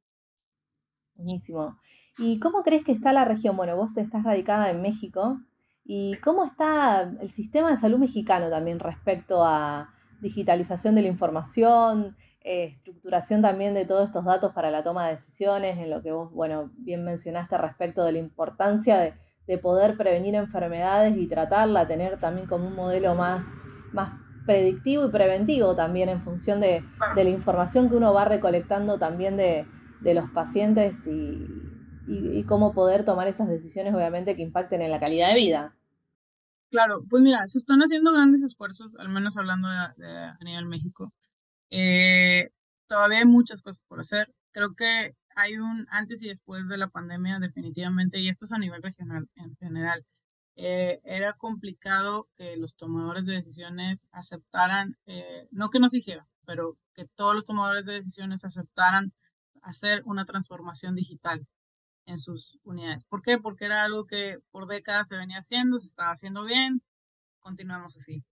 Buenísimo. 1.21 1.77
¿Y 2.17 2.39
cómo 2.39 2.63
crees 2.63 2.83
que 2.83 2.91
está 2.91 3.13
la 3.13 3.25
región? 3.25 3.55
Bueno, 3.55 3.75
vos 3.75 3.95
estás 3.97 4.23
radicada 4.23 4.71
en 4.71 4.81
México. 4.81 5.39
¿Y 5.85 6.15
cómo 6.17 6.43
está 6.43 7.13
el 7.21 7.29
sistema 7.29 7.69
de 7.69 7.77
salud 7.77 7.99
mexicano 7.99 8.49
también 8.49 8.79
respecto 8.79 9.43
a 9.43 9.93
digitalización 10.19 10.95
de 10.95 11.03
la 11.03 11.07
información, 11.07 12.15
eh, 12.43 12.73
estructuración 12.75 13.41
también 13.41 13.75
de 13.75 13.85
todos 13.85 14.05
estos 14.05 14.25
datos 14.25 14.51
para 14.53 14.71
la 14.71 14.81
toma 14.81 15.05
de 15.05 15.11
decisiones, 15.11 15.77
en 15.77 15.91
lo 15.91 16.01
que 16.01 16.11
vos, 16.11 16.31
bueno, 16.31 16.71
bien 16.77 17.03
mencionaste 17.03 17.57
respecto 17.57 18.03
de 18.03 18.13
la 18.13 18.17
importancia 18.19 18.97
de, 18.97 19.13
de 19.45 19.57
poder 19.59 19.97
prevenir 19.97 20.33
enfermedades 20.35 21.15
y 21.17 21.27
tratarla, 21.27 21.87
tener 21.87 22.19
también 22.19 22.47
como 22.47 22.67
un 22.67 22.75
modelo 22.75 23.13
más, 23.13 23.45
más 23.91 24.11
predictivo 24.45 25.05
y 25.05 25.11
preventivo 25.11 25.75
también 25.75 26.09
en 26.09 26.19
función 26.19 26.59
de, 26.59 26.83
la 27.15 27.29
información 27.29 27.89
que 27.89 27.95
uno 27.95 28.13
va 28.13 28.25
recolectando 28.25 28.97
también 28.97 29.37
de, 29.37 29.65
los 30.03 30.29
pacientes 30.31 31.07
y, 31.07 32.43
cómo 32.47 32.73
poder 32.73 33.05
tomar 33.05 33.27
esas 33.27 33.47
decisiones 33.47 33.93
obviamente 33.93 34.35
que 34.35 34.41
impacten 34.41 34.81
en 34.81 34.91
la 34.91 34.99
calidad 34.99 35.29
de 35.29 35.35
vida. 35.35 35.75
Claro, 36.69 37.03
pues 37.09 37.21
mira, 37.21 37.45
se 37.47 37.59
están 37.59 37.79
haciendo 37.81 38.11
grandes 38.11 38.41
esfuerzos, 38.41 38.95
al 38.97 39.09
menos 39.09 39.37
hablando 39.37 39.69
de, 39.69 40.07
a 40.07 40.37
nivel 40.41 40.65
México. 40.65 41.13
Eh, 41.69 42.49
todavía 42.87 43.19
hay 43.19 43.25
muchas 43.25 43.61
cosas 43.61 43.83
por 43.87 43.99
hacer. 44.01 44.33
Creo 44.51 44.75
que 44.75 45.15
hay 45.35 45.57
un 45.57 45.87
antes 45.89 46.21
y 46.23 46.27
después 46.27 46.67
de 46.67 46.77
la 46.77 46.89
pandemia 46.89 47.39
definitivamente, 47.39 48.19
y 48.19 48.27
esto 48.27 48.45
es 48.45 48.51
a 48.51 48.57
nivel 48.57 48.81
regional 48.81 49.29
en 49.35 49.55
general. 49.57 50.05
Eh, 50.55 50.99
era 51.05 51.33
complicado 51.33 52.27
que 52.37 52.57
los 52.57 52.75
tomadores 52.75 53.25
de 53.25 53.33
decisiones 53.33 54.07
aceptaran, 54.11 54.97
eh, 55.05 55.47
no 55.51 55.69
que 55.69 55.79
no 55.79 55.87
se 55.87 55.99
hiciera, 55.99 56.27
pero 56.45 56.77
que 56.93 57.05
todos 57.15 57.35
los 57.35 57.45
tomadores 57.45 57.85
de 57.85 57.93
decisiones 57.93 58.43
aceptaran 58.43 59.13
hacer 59.61 60.03
una 60.05 60.25
transformación 60.25 60.95
digital 60.95 61.45
en 62.05 62.19
sus 62.19 62.57
unidades. 62.63 63.05
¿Por 63.05 63.21
qué? 63.21 63.37
Porque 63.37 63.65
era 63.65 63.83
algo 63.83 64.05
que 64.05 64.39
por 64.51 64.67
décadas 64.67 65.09
se 65.09 65.17
venía 65.17 65.39
haciendo, 65.39 65.79
se 65.79 65.87
estaba 65.87 66.11
haciendo 66.11 66.43
bien, 66.43 66.81
continuamos 67.39 67.95
así. 67.97 68.23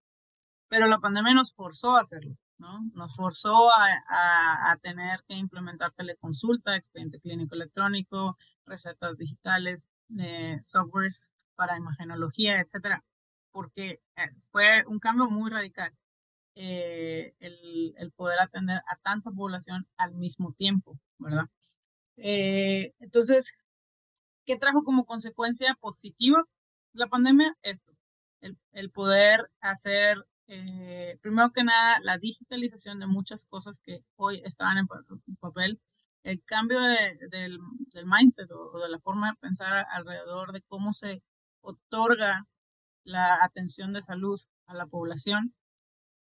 Pero 0.68 0.86
la 0.86 1.00
pandemia 1.00 1.34
nos 1.34 1.52
forzó 1.52 1.96
a 1.96 2.02
hacerlo, 2.02 2.36
¿no? 2.58 2.80
Nos 2.94 3.16
forzó 3.16 3.70
a, 3.70 4.70
a 4.72 4.76
tener 4.78 5.22
que 5.26 5.34
implementar 5.34 5.92
teleconsulta, 5.92 6.76
expediente 6.76 7.20
clínico 7.20 7.54
electrónico, 7.54 8.36
recetas 8.66 9.16
digitales, 9.16 9.88
eh, 10.18 10.58
softwares 10.62 11.20
para 11.54 11.76
imagenología, 11.76 12.60
etcétera, 12.60 13.04
porque 13.52 14.00
eh, 14.16 14.30
fue 14.50 14.84
un 14.86 14.98
cambio 14.98 15.28
muy 15.28 15.50
radical 15.50 15.92
eh, 16.54 17.34
el, 17.40 18.12
poder 18.16 18.40
atender 18.40 18.78
a 18.78 18.96
tanta 18.96 19.30
población 19.30 19.86
al 19.96 20.14
mismo 20.14 20.52
tiempo, 20.52 20.98
¿verdad? 21.20 21.44
Eh, 22.16 22.92
entonces, 22.98 23.56
¿qué 24.44 24.56
trajo 24.58 24.84
como 24.84 25.04
consecuencia 25.06 25.74
positiva 25.80 26.44
la 26.92 27.06
pandemia? 27.08 27.56
Esto, 27.62 27.92
el, 28.72 28.90
poder 28.90 29.50
hacer, 29.60 30.18
primero 31.20 31.52
que 31.52 31.64
nada, 31.64 32.00
la 32.02 32.18
digitalización 32.18 33.00
de 33.00 33.06
muchas 33.06 33.46
cosas 33.46 33.80
que 33.80 34.00
hoy 34.16 34.42
estaban 34.44 34.78
en 34.78 34.86
papel, 35.38 35.80
el 36.22 36.42
cambio 36.44 36.80
del, 36.80 37.18
del, 37.30 38.06
mindset 38.06 38.50
o, 38.52 38.78
de 38.78 38.88
la 38.88 38.98
forma 39.00 39.30
de 39.30 39.36
pensar 39.36 39.86
alrededor 39.90 40.52
de 40.52 40.62
cómo 40.62 40.92
se 40.92 41.22
otorga 41.62 42.46
la 43.04 43.42
atención 43.42 43.92
de 43.92 44.02
salud 44.02 44.40
a 44.66 44.74
la 44.74 44.86
población. 44.86 45.54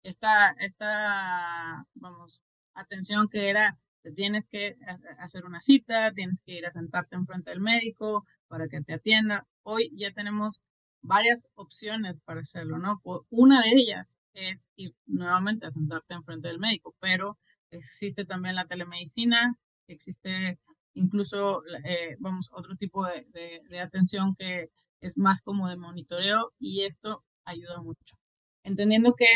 Esta, 0.03 0.51
esta, 0.61 1.87
vamos, 1.95 2.43
atención 2.75 3.29
que 3.29 3.49
era, 3.49 3.79
te 4.04 4.12
tienes 4.12 4.49
que 4.49 4.76
hacer 5.18 5.46
una 5.46 5.62
cita, 5.62 6.12
tienes 6.12 6.42
que 6.44 6.52
ir 6.52 6.66
a 6.66 6.70
sentarte 6.70 7.16
enfrente 7.16 7.50
del 7.50 7.61
médico 7.61 8.26
para 8.49 8.68
que 8.68 8.82
te 8.82 8.92
atienda. 8.92 9.46
Hoy 9.62 9.90
ya 9.96 10.12
tenemos 10.12 10.61
varias 11.00 11.49
opciones 11.54 12.20
para 12.20 12.40
hacerlo, 12.40 12.78
¿no? 12.78 13.00
Una 13.30 13.62
de 13.62 13.70
ellas 13.70 14.18
es 14.34 14.68
ir 14.76 14.94
nuevamente 15.06 15.66
a 15.66 15.70
sentarte 15.70 16.12
enfrente 16.12 16.49
del 16.49 16.58
médico, 16.58 16.94
pero 17.00 17.38
existe 17.70 18.26
también 18.26 18.56
la 18.56 18.66
telemedicina, 18.66 19.54
existe 19.88 20.58
incluso, 20.92 21.62
eh, 21.84 22.16
vamos, 22.18 22.50
otro 22.52 22.76
tipo 22.76 23.06
de, 23.06 23.26
de 23.70 23.80
atención 23.80 24.37
que 24.37 24.68
es 25.00 25.16
más 25.16 25.40
como 25.42 25.68
de 25.68 25.76
monitoreo 25.78 26.52
y 26.58 26.84
esto 26.84 27.25
ayuda 27.46 27.80
mucho. 27.80 28.16
Entendiendo 28.64 29.14
que 29.14 29.28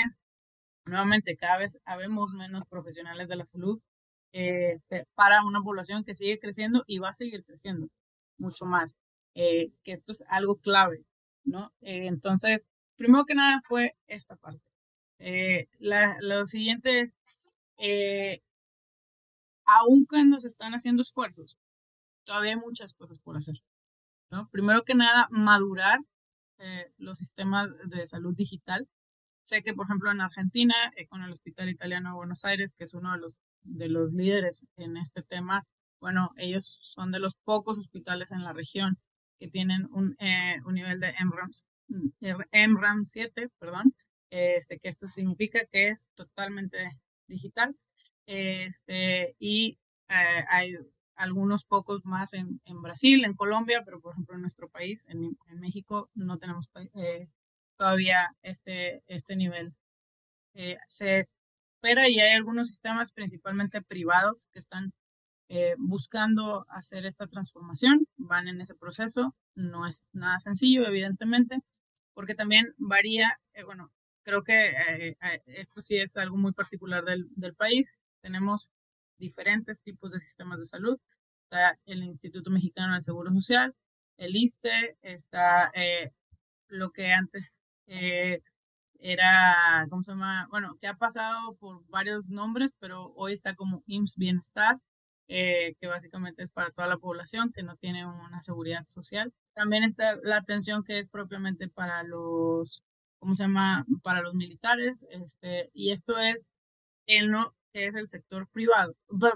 nuevamente 0.85 1.37
cada 1.37 1.59
vez 1.59 1.79
habemos 1.87 2.31
menos 2.33 2.65
profesionales 2.69 3.29
de 3.29 3.37
la 3.37 3.47
salud 3.47 3.81
eh, 4.33 4.79
para 5.15 5.45
una 5.45 5.61
población 5.61 6.05
que 6.05 6.15
sigue 6.15 6.39
creciendo 6.39 6.85
y 6.87 6.99
va 6.99 7.11
a 7.11 7.15
seguir 7.15 7.45
creciendo 7.45 7.89
mucho 8.39 8.67
más, 8.67 8.97
eh, 9.35 9.67
que 9.83 9.93
esto 9.93 10.13
es 10.13 10.25
algo 10.29 10.57
clave, 10.57 11.05
¿no? 11.45 11.73
Eh, 11.81 12.07
entonces, 12.07 12.69
primero 12.97 13.25
que 13.25 13.35
nada 13.35 13.61
fue 13.67 13.97
esta 14.07 14.37
parte. 14.37 14.63
La, 15.81 16.17
lo 16.21 16.47
siguiente 16.47 17.01
es, 17.01 17.17
aun 19.65 20.05
cuando 20.07 20.39
se 20.41 20.49
están 20.49 20.73
haciendo 20.75 21.03
esfuerzos, 21.03 21.57
todavía 22.25 22.53
hay 22.53 22.59
muchas 22.59 22.95
cosas 22.95 23.19
por 23.19 23.37
hacer. 23.37 23.57
Primero 24.53 24.85
que 24.85 24.95
nada, 24.95 25.27
madurar 25.31 26.01
eh, 26.59 26.91
los 26.99 27.19
sistemas 27.19 27.71
de 27.85 28.07
salud 28.07 28.35
digital. 28.35 28.89
Sé 29.43 29.63
que, 29.63 29.75
por 29.75 29.87
ejemplo, 29.87 30.11
en 30.11 30.21
Argentina, 30.21 30.75
eh, 30.97 31.07
con 31.07 31.23
el 31.23 31.31
Hospital 31.31 31.69
Italiano 31.69 32.11
de 32.11 32.17
Buenos 32.17 32.45
Aires, 32.45 32.75
que 32.77 32.85
es 32.85 32.95
uno 32.95 33.13
de 33.13 33.19
los, 33.19 33.39
de 33.63 33.89
los 33.89 34.13
líderes 34.13 34.67
en 34.77 34.97
este 34.97 35.23
tema, 35.23 35.65
bueno, 36.01 36.31
ellos 36.37 36.79
son 36.81 37.11
de 37.13 37.19
los 37.19 37.35
pocos 37.45 37.79
hospitales 37.79 38.33
en 38.33 38.45
la 38.45 38.53
región 38.53 38.99
que 39.39 39.49
tienen 39.49 39.89
un, 39.93 40.17
eh, 40.21 40.57
un 40.65 40.75
nivel 40.75 41.01
de 41.01 41.15
MRAMS, 41.25 41.67
MRAM 41.89 43.05
7, 43.05 43.49
perdón, 43.59 43.95
este, 44.31 44.79
que 44.79 44.89
esto 44.89 45.09
significa 45.09 45.61
que 45.73 45.89
es 45.89 46.09
totalmente 46.15 46.91
digital. 47.27 47.75
Este, 48.27 49.35
y 49.39 49.79
hay 50.09 50.77
algunos 51.17 51.65
pocos 51.65 52.05
más 52.05 52.35
en, 52.35 52.61
en, 52.65 52.83
Brasil, 52.83 53.25
en 53.25 53.35
Colombia, 53.35 53.83
pero 53.85 54.01
por 54.01 54.13
ejemplo 54.13 54.35
en 54.37 54.43
nuestro 54.43 54.69
país, 54.69 55.05
en, 55.09 55.37
en 55.47 55.61
México, 55.61 56.11
no 56.15 56.39
tenemos 56.39 56.69
eh, 56.95 57.29
todavía 57.77 58.35
este, 58.43 59.03
este 59.07 59.37
nivel. 59.37 59.75
Eh, 60.55 60.77
se 60.89 61.23
espera 61.79 62.09
y 62.09 62.21
hay 62.21 62.33
algunos 62.35 62.69
sistemas, 62.69 63.13
principalmente 63.13 63.83
privados, 63.83 64.49
que 64.53 64.59
están 64.59 64.93
eh, 65.49 65.75
buscando 65.79 66.67
hacer 66.71 67.07
esta 67.07 67.27
transformación, 67.27 68.07
van 68.17 68.49
en 68.49 68.61
ese 68.61 68.75
proceso, 68.75 69.35
no 69.55 69.87
es 69.87 70.05
nada 70.13 70.39
sencillo, 70.41 70.87
evidentemente, 70.87 71.61
porque 72.15 72.35
también 72.35 72.75
varía, 72.79 73.39
bueno, 73.65 73.91
creo 74.25 74.43
que 74.43 75.17
esto 75.47 75.81
sí 75.81 75.97
es 75.97 76.17
algo 76.17 76.37
muy 76.37 76.53
particular 76.53 77.05
del, 77.05 77.29
del 77.37 77.55
país, 77.55 77.93
tenemos 78.21 78.71
diferentes 79.19 79.83
tipos 79.83 80.13
de 80.13 80.21
sistemas 80.21 80.59
de 80.59 80.67
salud. 80.67 80.99
Está 81.45 81.79
el 81.87 82.03
Instituto 82.03 82.51
Mexicano 82.51 82.93
del 82.93 83.03
Seguro 83.03 83.33
Social, 83.33 83.75
el 84.17 84.37
ISTE, 84.37 84.97
está 85.03 85.71
eh, 85.75 86.11
lo 86.69 86.91
que 86.91 87.13
antes 87.13 87.51
eh, 87.87 88.43
era, 88.99 89.87
¿cómo 89.91 90.03
se 90.03 90.13
llama? 90.13 90.47
Bueno, 90.51 90.77
que 90.81 90.87
ha 90.89 90.95
pasado 90.95 91.55
por 91.57 91.87
varios 91.89 92.31
nombres, 92.31 92.77
pero 92.79 93.13
hoy 93.17 93.33
está 93.33 93.55
como 93.55 93.83
IMSS 93.87 94.17
Bienestar, 94.17 94.79
eh, 95.29 95.75
que 95.81 95.87
básicamente 95.87 96.43
es 96.43 96.51
para 96.51 96.71
toda 96.71 96.89
la 96.89 96.99
población 96.99 97.53
que 97.53 97.63
no 97.63 97.77
tiene 97.77 98.07
una 98.07 98.41
seguridad 98.41 98.85
social. 98.87 99.33
También 99.55 99.85
está 99.85 100.17
la 100.23 100.39
atención 100.39 100.85
que 100.85 100.99
es 100.99 101.09
propiamente 101.09 101.69
para 101.69 102.03
los, 102.03 102.83
¿cómo 103.19 103.35
se 103.35 103.45
llama? 103.45 103.85
Para 104.03 104.23
los 104.23 104.35
militares, 104.35 105.05
este, 105.11 105.71
y 105.75 105.93
esto 105.93 106.19
es 106.19 106.51
en 107.07 107.31
lo 107.31 107.55
que 107.73 107.87
es 107.87 107.95
el 107.95 108.09
sector 108.09 108.49
privado, 108.49 108.95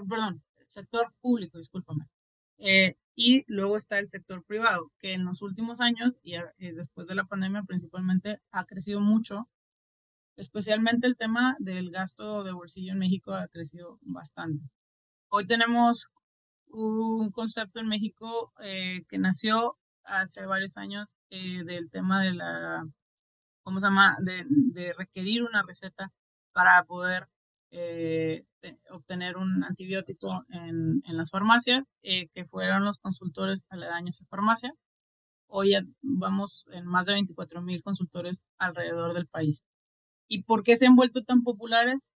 perdón, 0.09 0.43
el 0.57 0.69
sector 0.69 1.13
público, 1.21 1.57
discúlpame. 1.57 2.05
Eh, 2.57 2.95
y 3.15 3.43
luego 3.47 3.77
está 3.77 3.99
el 3.99 4.07
sector 4.07 4.43
privado, 4.43 4.91
que 4.99 5.13
en 5.13 5.25
los 5.25 5.41
últimos 5.41 5.81
años 5.81 6.13
y 6.23 6.35
eh, 6.35 6.43
después 6.57 7.07
de 7.07 7.15
la 7.15 7.25
pandemia 7.25 7.63
principalmente 7.63 8.39
ha 8.51 8.65
crecido 8.65 8.99
mucho. 9.01 9.47
Especialmente 10.35 11.05
el 11.05 11.15
tema 11.15 11.55
del 11.59 11.91
gasto 11.91 12.43
de 12.43 12.53
bolsillo 12.53 12.93
en 12.93 12.99
México 12.99 13.33
ha 13.33 13.47
crecido 13.47 13.99
bastante. 14.01 14.65
Hoy 15.29 15.45
tenemos 15.45 16.07
un 16.67 17.31
concepto 17.31 17.79
en 17.79 17.87
México 17.87 18.51
eh, 18.59 19.03
que 19.07 19.19
nació 19.19 19.77
hace 20.03 20.45
varios 20.45 20.75
años 20.77 21.15
eh, 21.29 21.63
del 21.63 21.91
tema 21.91 22.23
de 22.23 22.33
la, 22.33 22.83
¿cómo 23.61 23.79
se 23.79 23.85
llama?, 23.85 24.17
de, 24.21 24.43
de 24.47 24.93
requerir 24.93 25.43
una 25.43 25.61
receta 25.61 26.11
para 26.51 26.83
poder 26.83 27.27
eh, 27.75 28.45
obtener 28.91 29.35
un 29.35 29.63
antibiótico 29.63 30.45
en, 30.49 31.01
las 31.07 31.31
farmacias, 31.31 31.83
eh, 32.03 32.27
que 32.29 32.45
fueron 32.45 32.85
los 32.85 32.99
consultores 32.99 33.65
aledaños 33.69 34.19
de 34.19 34.27
farmacia. 34.27 34.71
Hoy 35.47 35.73
vamos 36.01 36.67
en 36.71 36.85
más 36.85 37.07
de 37.07 37.13
24 37.13 37.63
mil 37.63 37.81
consultores 37.81 38.43
alrededor 38.59 39.15
del 39.15 39.27
país. 39.27 39.65
¿Y 40.27 40.43
por 40.43 40.63
qué 40.63 40.77
se 40.77 40.85
han 40.85 40.95
vuelto 40.95 41.23
tan 41.23 41.41
populares 41.41 42.13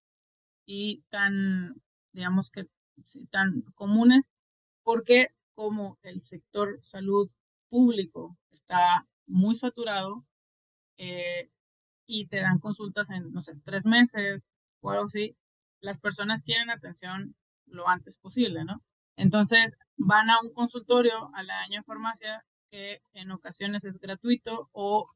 y 0.65 1.03
tan, 1.09 1.75
digamos 2.13 2.49
que, 2.49 2.67
tan 3.29 3.61
comunes? 3.75 4.27
Porque 4.81 5.27
como 5.53 5.99
el 6.01 6.23
sector 6.23 6.79
salud 6.81 7.29
público 7.69 8.35
está 8.51 9.07
muy 9.27 9.53
saturado 9.53 10.25
eh, 10.97 11.51
y 12.07 12.25
te 12.25 12.37
dan 12.37 12.57
consultas 12.59 13.11
en, 13.11 13.31
no 13.31 13.43
sé, 13.43 13.53
tres 13.63 13.85
meses 13.85 14.47
o 14.81 14.89
algo 14.89 15.05
así, 15.05 15.37
las 15.83 15.99
personas 15.99 16.43
quieren 16.43 16.69
atención 16.69 17.35
lo 17.67 17.87
antes 17.87 18.17
posible, 18.17 18.63
¿no? 18.63 18.81
Entonces 19.17 19.73
van 19.97 20.29
a 20.29 20.39
un 20.41 20.53
consultorio 20.53 21.29
al 21.35 21.49
año 21.49 21.79
de 21.79 21.83
farmacia 21.83 22.43
que 22.71 23.01
en 23.13 23.31
ocasiones 23.31 23.83
es 23.83 23.99
gratuito 23.99 24.69
o 24.71 25.07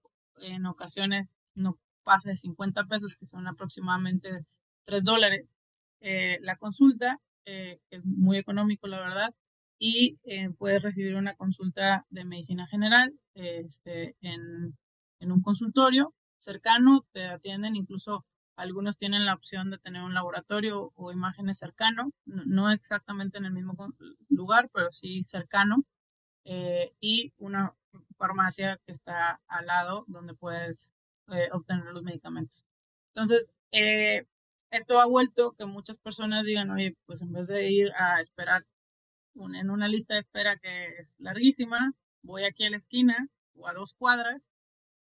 en 0.41 0.65
ocasiones 0.65 1.35
no 1.55 1.79
pasa 2.03 2.29
de 2.29 2.37
50 2.37 2.83
pesos, 2.85 3.15
que 3.15 3.25
son 3.25 3.47
aproximadamente 3.47 4.45
3 4.85 5.03
dólares 5.03 5.55
eh, 6.01 6.37
la 6.41 6.57
consulta, 6.57 7.17
eh, 7.45 7.79
es 7.89 8.05
muy 8.05 8.37
económico, 8.37 8.87
la 8.87 8.99
verdad, 8.99 9.29
y 9.79 10.17
eh, 10.23 10.49
puedes 10.57 10.81
recibir 10.83 11.15
una 11.15 11.35
consulta 11.35 12.05
de 12.09 12.25
medicina 12.25 12.67
general 12.67 13.13
este, 13.33 14.15
en, 14.21 14.77
en 15.19 15.31
un 15.31 15.41
consultorio 15.41 16.13
cercano, 16.37 17.05
te 17.13 17.25
atienden 17.25 17.75
incluso 17.75 18.25
algunos 18.57 18.97
tienen 18.97 19.25
la 19.25 19.35
opción 19.35 19.69
de 19.69 19.77
tener 19.77 20.01
un 20.01 20.15
laboratorio 20.15 20.91
o 20.95 21.11
imágenes 21.11 21.59
cercano, 21.59 22.11
no, 22.25 22.71
exactamente 22.71 23.37
en 23.37 23.45
el 23.45 23.53
mismo 23.53 23.75
lugar, 24.29 24.69
pero 24.73 24.91
sí 24.91 25.23
cercano, 25.23 25.85
eh, 26.43 26.91
y 26.99 27.33
una 27.37 27.73
farmacia 28.17 28.79
que 28.85 28.91
está 28.91 29.39
al 29.47 29.67
lado 29.67 30.05
donde 30.07 30.33
puedes 30.33 30.89
eh, 31.29 31.49
obtener 31.51 31.85
los 31.85 32.03
medicamentos. 32.03 32.65
Entonces, 33.13 33.53
eh, 33.71 34.25
esto 34.71 34.99
ha 34.99 35.05
vuelto 35.05 35.53
que 35.53 35.65
muchas 35.65 35.99
personas 35.99 36.43
digan, 36.43 36.71
oye, 36.71 36.95
pues 37.05 37.21
en 37.21 37.31
vez 37.33 37.47
de 37.47 37.71
ir 37.71 37.91
a 37.95 38.19
esperar 38.19 38.65
en 39.35 39.69
una 39.69 39.87
lista 39.87 40.15
de 40.15 40.21
espera 40.21 40.57
que 40.57 40.87
es 40.99 41.15
larguísima, 41.19 41.93
voy 42.23 42.43
aquí 42.43 42.65
a 42.65 42.71
la 42.71 42.77
esquina 42.77 43.27
o 43.53 43.67
a 43.67 43.73
dos 43.73 43.93
cuadras 43.93 44.49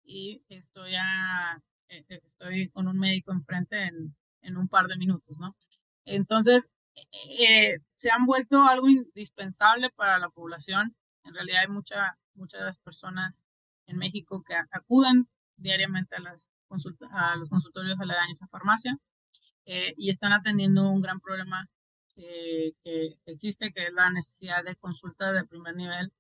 y 0.06 0.42
estoy 0.48 0.96
a 0.96 1.62
estoy 2.08 2.70
con 2.70 2.88
un 2.88 2.98
médico 2.98 3.32
enfrente 3.32 3.84
en, 3.84 4.16
en 4.42 4.58
un 4.58 4.68
par 4.68 4.88
de 4.88 4.98
minutos, 4.98 5.38
¿no? 5.40 5.56
Entonces, 6.06 6.68
eh, 7.40 7.78
se 7.94 8.12
han 8.12 8.26
vuelto 8.26 8.64
algo 8.64 8.90
indispensable 8.90 9.90
para 9.92 10.20
la 10.20 10.30
población. 10.30 10.96
En 11.24 11.34
realidad 11.34 11.62
hay 11.62 11.68
mucha, 11.68 12.18
muchas 12.34 12.80
personas 12.80 13.46
en 13.88 13.98
México 13.98 14.44
que 14.44 14.56
acuden 14.56 15.28
diariamente 15.58 16.16
a, 16.16 16.20
las 16.20 16.48
a 17.12 17.36
los 17.36 17.50
consultorios 17.50 18.00
aledaños 18.00 18.42
a 18.42 18.48
farmacia 18.48 18.98
y 19.66 20.10
están 20.10 20.32
atendiendo 20.34 20.90
un 20.90 21.02
gran 21.02 21.20
problema 21.20 21.68
que 22.16 22.74
existe, 23.26 23.72
que 23.74 23.88
es 23.88 23.94
la 23.94 24.10
necesidad 24.10 24.64
de 24.64 24.76
consulta 24.78 25.34
de 25.34 25.46
primer 25.46 25.76
nivel 25.76 26.12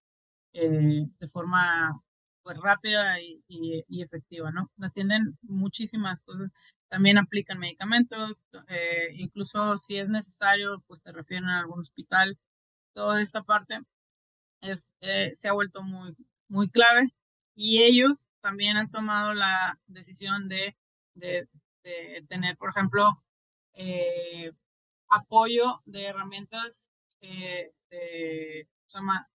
de 0.53 1.27
forma 1.29 2.01
pues 2.43 2.57
rápida 2.57 3.19
y, 3.21 3.43
y, 3.47 4.01
efectiva, 4.01 4.51
¿no? 4.51 4.69
Atienden 4.81 5.37
muchísimas 5.43 6.21
cosas. 6.23 6.51
También 6.89 7.17
aplican 7.17 7.59
medicamentos, 7.59 8.45
eh, 8.67 9.09
incluso 9.15 9.77
si 9.77 9.97
es 9.97 10.09
necesario, 10.09 10.83
pues 10.87 11.01
te 11.01 11.11
refieren 11.11 11.47
a 11.49 11.59
algún 11.59 11.79
hospital. 11.81 12.37
Toda 12.93 13.21
esta 13.21 13.43
parte 13.43 13.79
eh, 14.61 15.31
se 15.33 15.47
ha 15.47 15.53
vuelto 15.53 15.83
muy, 15.83 16.15
muy 16.49 16.69
clave 16.69 17.09
y 17.55 17.83
ellos 17.83 18.27
también 18.41 18.77
han 18.77 18.91
tomado 18.91 19.33
la 19.33 19.79
decisión 19.87 20.49
de, 20.49 20.75
tener, 22.27 22.57
por 22.57 22.69
ejemplo, 22.69 23.23
eh, 23.73 24.51
apoyo 25.09 25.81
de 25.85 26.05
herramientas 26.05 26.85
de, 27.21 27.73
se 27.89 28.67
llama 28.99 29.29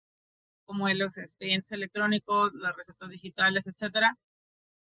como 0.65 0.89
los 0.89 1.17
expedientes 1.17 1.71
electrónicos, 1.71 2.53
las 2.55 2.75
recetas 2.75 3.09
digitales, 3.09 3.67
etcétera, 3.67 4.17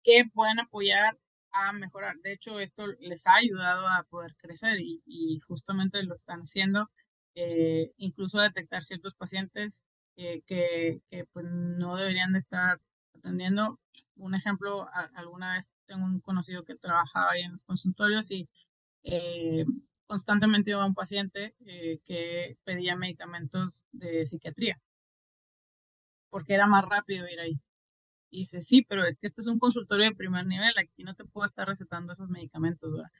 que 0.03 0.25
pueden 0.33 0.59
apoyar 0.59 1.17
a 1.53 1.73
mejorar. 1.73 2.17
De 2.23 2.33
hecho, 2.33 2.59
esto 2.59 2.87
les 2.99 3.27
ha 3.27 3.35
ayudado 3.35 3.87
a 3.87 4.03
poder 4.09 4.35
crecer 4.37 4.77
y, 4.79 5.39
justamente 5.47 6.03
lo 6.03 6.15
están 6.15 6.41
haciendo, 6.41 6.89
eh, 7.35 7.91
incluso 7.97 8.39
detectar 8.41 8.83
ciertos 8.83 9.15
pacientes 9.15 9.81
eh, 10.17 10.41
que, 10.47 11.01
que 11.09 11.25
pues, 11.33 11.45
no 11.45 11.95
deberían 11.95 12.33
de 12.33 12.39
estar 12.39 12.79
atendiendo. 13.15 13.79
Un 14.15 14.35
ejemplo, 14.35 14.87
alguna 15.15 15.55
vez 15.55 15.71
tengo 15.85 16.05
un 16.05 16.19
conocido 16.21 16.63
que 16.63 16.75
trabajaba 16.75 17.31
ahí 17.31 17.43
en 17.43 17.53
los 17.53 17.63
consultorios 17.63 18.31
y 18.31 18.49
eh, 19.03 19.65
constantemente 20.07 20.71
iba 20.71 20.83
a 20.83 20.87
un 20.87 20.95
paciente 20.95 21.55
que 22.05 22.57
pedía 22.63 22.95
medicamentos 22.95 23.85
de 23.91 24.25
psiquiatría 24.25 24.79
porque 26.33 26.55
era 26.55 26.65
más 26.67 26.83
rápido 26.85 27.27
ir 27.29 27.39
ahí. 27.39 27.59
Y 28.31 28.39
dice, 28.39 28.63
sí, 28.63 28.83
pero 28.89 29.05
es 29.05 29.17
que 29.19 29.27
este 29.27 29.41
es 29.41 29.47
un 29.47 29.59
consultorio 29.59 30.05
de 30.05 30.15
primer 30.15 30.47
nivel, 30.47 30.73
aquí 30.79 31.03
no 31.03 31.15
te 31.15 31.25
puedo 31.25 31.45
estar 31.45 31.67
recetando 31.67 32.13
esos 32.13 32.29
medicamentos, 32.29 32.91
¿verdad? 32.91 33.11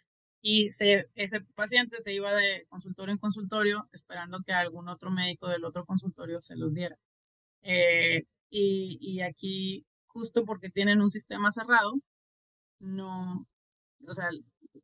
Y 0.41 0.71
se, 0.71 1.07
ese 1.15 1.41
paciente 1.55 2.01
se 2.01 2.13
iba 2.13 2.33
de 2.33 2.65
consultorio 2.69 3.13
en 3.13 3.19
consultorio 3.19 3.87
esperando 3.93 4.41
que 4.43 4.53
algún 4.53 4.89
otro 4.89 5.11
médico 5.11 5.47
del 5.47 5.65
otro 5.65 5.85
consultorio 5.85 6.41
se 6.41 6.55
los 6.57 6.73
diera. 6.73 6.97
Eh, 7.63 8.25
y, 8.49 8.97
y 9.01 9.21
aquí, 9.21 9.85
justo 10.07 10.45
porque 10.45 10.69
tienen 10.71 11.01
un 11.01 11.11
sistema 11.11 11.51
cerrado, 11.51 11.93
no, 12.79 13.47
o 14.07 14.13
sea, 14.15 14.29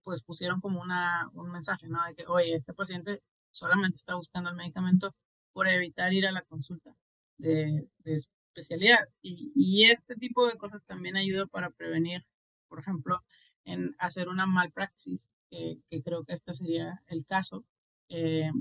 pues 0.03 0.23
pusieron 0.23 0.61
como 0.61 0.81
una, 0.81 1.29
un 1.33 1.51
mensaje, 1.51 1.87
¿no? 1.89 2.03
De 2.05 2.15
que, 2.15 2.25
oye, 2.27 2.53
este 2.55 2.73
paciente 2.73 3.21
solamente 3.51 3.97
está 3.97 4.15
buscando 4.15 4.51
el 4.51 4.55
medicamento 4.57 5.15
por 5.53 5.67
evitar 5.67 6.13
ir 6.13 6.27
a 6.27 6.31
la 6.31 6.43
consulta 6.43 6.95
de, 7.39 7.87
especialidad. 8.05 9.09
Y, 9.21 9.89
este 9.89 10.15
tipo 10.15 10.47
de 10.47 10.57
cosas 10.57 10.85
también 10.85 11.17
ayuda 11.17 11.47
para 11.47 11.71
prevenir, 11.71 12.25
por 12.67 12.79
ejemplo, 12.79 13.23
en 13.65 13.95
hacer 13.99 14.29
una 14.29 14.45
malpraxis, 14.45 15.29
que, 15.49 15.79
creo 16.03 16.23
que 16.25 16.33
este 16.33 16.53
sería 16.53 17.01
el 17.07 17.25
caso, 17.25 17.65
eh, 18.09 18.51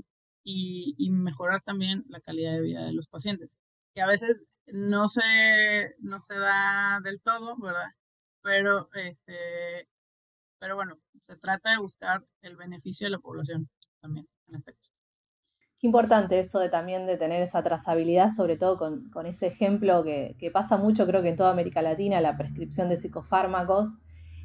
y, 0.43 0.95
y, 0.97 1.11
mejorar 1.11 1.61
también 1.61 2.05
la 2.07 2.21
calidad 2.21 2.53
de 2.53 2.61
vida 2.61 2.85
de 2.85 2.93
los 2.93 3.07
pacientes, 3.07 3.59
que 3.93 4.01
a 4.01 4.07
veces 4.07 4.43
no 4.67 5.07
se, 5.07 5.95
no 5.99 6.21
se 6.21 6.35
da 6.35 6.99
del 7.03 7.21
todo, 7.21 7.57
¿verdad? 7.57 7.91
Pero, 8.41 8.89
este, 8.93 9.87
pero 10.59 10.75
bueno, 10.75 10.99
se 11.19 11.35
trata 11.37 11.71
de 11.71 11.79
buscar 11.79 12.25
el 12.41 12.55
beneficio 12.55 13.07
de 13.07 13.11
la 13.11 13.19
población 13.19 13.69
también, 14.01 14.27
en 14.47 14.55
efecto. 14.55 14.89
Qué 15.79 15.87
importante 15.87 16.37
eso 16.39 16.59
de 16.59 16.67
también 16.67 17.07
de 17.07 17.15
tener 17.15 17.41
esa 17.41 17.63
trazabilidad, 17.63 18.29
sobre 18.29 18.57
todo 18.57 18.77
con, 18.77 19.09
con 19.11 19.25
ese 19.25 19.47
ejemplo 19.47 20.03
que, 20.03 20.35
que, 20.37 20.51
pasa 20.51 20.75
mucho, 20.75 21.07
creo 21.07 21.21
que 21.21 21.29
en 21.29 21.37
toda 21.37 21.51
América 21.51 21.81
Latina, 21.81 22.19
la 22.19 22.35
prescripción 22.35 22.89
de 22.89 22.97
psicofármacos 22.97 23.95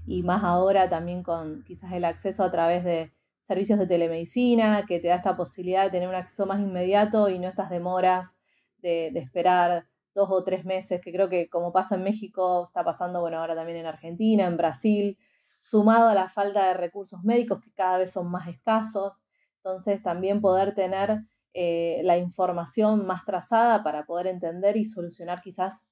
y 0.07 0.23
más 0.23 0.45
ahora 0.45 0.89
también 0.89 1.25
con 1.25 1.65
quizás 1.65 1.91
el 1.93 2.05
acceso 2.05 2.45
a 2.45 2.53
través 2.53 2.85
de 2.85 3.13
servicios 3.41 3.81
de 3.81 3.87
telemedicina, 3.89 4.85
que 4.87 5.01
te 5.01 5.09
da 5.09 5.17
esta 5.17 5.37
posibilidad 5.37 5.83
de 5.83 5.91
tener 5.91 6.09
un 6.09 6.15
acceso 6.15 6.47
más 6.47 6.61
inmediato 6.61 7.29
y 7.29 7.41
no 7.41 7.49
estas 7.49 7.69
demoras 7.69 8.37
de, 8.79 9.11
de 9.13 9.19
esperar 9.19 9.89
dos 10.15 10.31
o 10.31 10.45
tres 10.45 10.65
meses, 10.65 11.01
que 11.01 11.13
creo 11.13 11.29
que 11.29 11.49
como 11.49 11.73
pasa 11.73 11.97
en 11.97 12.05
México, 12.05 12.65
está 12.65 12.85
pasando, 12.85 13.21
bueno, 13.21 13.39
ahora 13.39 13.57
también 13.57 13.79
en 13.79 13.87
Argentina, 13.87 14.47
en 14.47 14.57
Brasil, 14.57 15.19
sumado 15.59 16.09
a 16.09 16.15
la 16.15 16.29
falta 16.29 16.69
de 16.69 16.75
recursos 16.75 17.25
médicos 17.25 17.61
que 17.61 17.73
cada 17.73 17.99
vez 17.99 18.13
son 18.13 18.31
más 18.31 18.47
escasos. 18.47 19.25
Entonces, 19.65 20.03
también 20.03 20.43
poder 20.43 20.75
tener 20.75 21.25
eh, 21.55 22.03
la 22.05 22.19
información 22.19 23.07
más 23.07 23.25
trazada 23.25 23.83
para 23.83 24.05
poder 24.05 24.27
entender 24.27 24.77
y 24.77 24.85
solucionar 24.85 25.41
quizás 25.41 25.85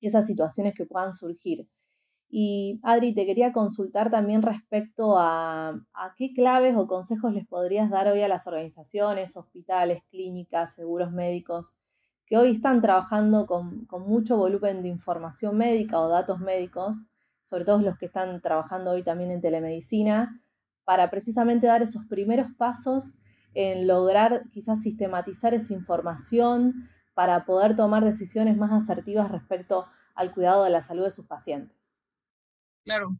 esas 0.00 0.26
situaciones 0.26 0.72
que 0.74 0.86
puedan 0.86 1.12
surgir. 1.12 1.68
Y 2.30 2.78
Adri, 2.84 3.12
te 3.12 3.26
quería 3.26 3.52
consultar 3.52 4.10
también 4.10 4.42
respecto 4.42 5.16
a, 5.18 5.74
qué 6.16 6.32
claves 6.32 6.76
o 6.76 6.86
consejos 6.86 7.34
les 7.34 7.46
podrías 7.46 7.90
dar 7.90 8.06
hoy 8.06 8.22
a 8.22 8.28
las 8.28 8.46
organizaciones, 8.46 9.36
hospitales, 9.36 10.02
clínicas, 10.10 10.74
seguros 10.74 11.10
médicos, 11.10 11.76
que 12.26 12.38
hoy 12.38 12.52
están 12.52 12.80
trabajando 12.80 13.46
con, 13.46 13.88
mucho 14.06 14.36
volumen 14.36 14.82
de 14.82 14.88
información 14.88 15.56
médica 15.56 16.00
o 16.00 16.08
datos 16.08 16.38
médicos, 16.38 17.06
sobre 17.42 17.64
todo 17.64 17.82
los 17.82 17.98
que 17.98 18.06
están 18.06 18.40
trabajando 18.40 18.92
hoy 18.92 19.02
también 19.02 19.32
en 19.32 19.40
telemedicina, 19.40 20.40
para 20.84 21.10
precisamente 21.10 21.66
dar 21.66 21.82
esos 21.82 22.04
primeros 22.06 22.50
pasos 22.52 23.14
en 23.54 23.86
lograr 23.86 24.42
quizás 24.52 24.82
sistematizar 24.82 25.54
esa 25.54 25.74
información 25.74 26.88
para 27.14 27.44
poder 27.44 27.74
tomar 27.74 28.04
decisiones 28.04 28.56
más 28.56 28.72
asertivas 28.72 29.30
respecto 29.30 29.86
al 30.14 30.32
cuidado 30.32 30.64
de 30.64 30.70
la 30.70 30.82
salud 30.82 31.04
de 31.04 31.10
sus 31.10 31.26
pacientes. 31.26 31.96
Claro, 32.84 33.18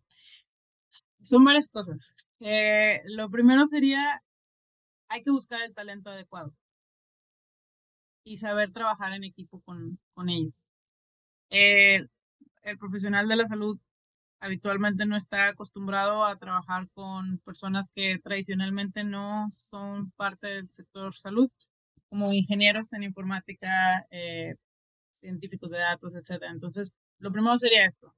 son 1.22 1.44
varias 1.44 1.68
cosas. 1.68 2.14
Eh, 2.40 3.02
lo 3.04 3.30
primero 3.30 3.66
sería, 3.66 4.22
hay 5.08 5.22
que 5.22 5.30
buscar 5.30 5.60
el 5.62 5.74
talento 5.74 6.10
adecuado 6.10 6.54
y 8.24 8.38
saber 8.38 8.72
trabajar 8.72 9.12
en 9.12 9.24
equipo 9.24 9.60
con, 9.60 9.98
con 10.14 10.28
ellos. 10.28 10.64
Eh, 11.50 12.06
el 12.62 12.78
profesional 12.78 13.28
de 13.28 13.36
la 13.36 13.46
salud 13.46 13.78
habitualmente 14.40 15.06
no 15.06 15.16
está 15.16 15.48
acostumbrado 15.48 16.24
a 16.24 16.36
trabajar 16.36 16.88
con 16.94 17.38
personas 17.38 17.88
que 17.94 18.18
tradicionalmente 18.18 19.04
no 19.04 19.48
son 19.50 20.10
parte 20.12 20.48
del 20.48 20.70
sector 20.70 21.14
salud, 21.14 21.50
como 22.08 22.32
ingenieros 22.32 22.92
en 22.92 23.04
informática, 23.04 24.06
eh, 24.10 24.56
científicos 25.10 25.70
de 25.70 25.78
datos, 25.78 26.14
etc. 26.14 26.44
Entonces, 26.50 26.92
lo 27.18 27.30
primero 27.32 27.56
sería 27.58 27.84
esto, 27.84 28.14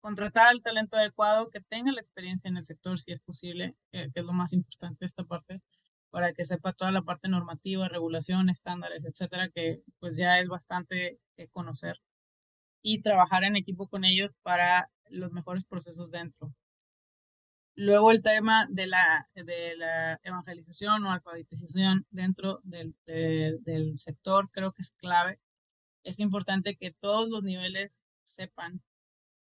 contratar 0.00 0.54
el 0.54 0.62
talento 0.62 0.96
adecuado 0.96 1.48
que 1.50 1.60
tenga 1.60 1.92
la 1.92 2.00
experiencia 2.00 2.48
en 2.48 2.58
el 2.58 2.64
sector, 2.64 3.00
si 3.00 3.12
es 3.12 3.20
posible, 3.20 3.74
que 3.90 4.10
es 4.14 4.24
lo 4.24 4.32
más 4.32 4.52
importante 4.52 5.06
esta 5.06 5.24
parte, 5.24 5.62
para 6.10 6.32
que 6.34 6.44
sepa 6.44 6.74
toda 6.74 6.92
la 6.92 7.02
parte 7.02 7.28
normativa, 7.28 7.88
regulación, 7.88 8.50
estándares, 8.50 9.04
etcétera, 9.04 9.48
que 9.50 9.82
pues 9.98 10.16
ya 10.16 10.38
es 10.40 10.48
bastante 10.48 11.18
que 11.36 11.48
conocer 11.48 11.98
y 12.82 13.00
trabajar 13.00 13.44
en 13.44 13.56
equipo 13.56 13.88
con 13.88 14.04
ellos 14.04 14.34
para 14.42 14.90
los 15.12 15.32
mejores 15.32 15.64
procesos 15.64 16.10
dentro. 16.10 16.54
Luego 17.74 18.10
el 18.10 18.22
tema 18.22 18.66
de 18.70 18.86
la, 18.86 19.28
de 19.34 19.76
la 19.76 20.20
evangelización 20.22 21.04
o 21.04 21.10
alfabetización 21.10 22.06
dentro 22.10 22.60
del, 22.64 22.94
del 23.06 23.98
sector 23.98 24.50
creo 24.50 24.72
que 24.72 24.82
es 24.82 24.92
clave. 24.92 25.40
Es 26.04 26.20
importante 26.20 26.76
que 26.76 26.92
todos 26.92 27.30
los 27.30 27.42
niveles 27.42 28.02
sepan 28.24 28.82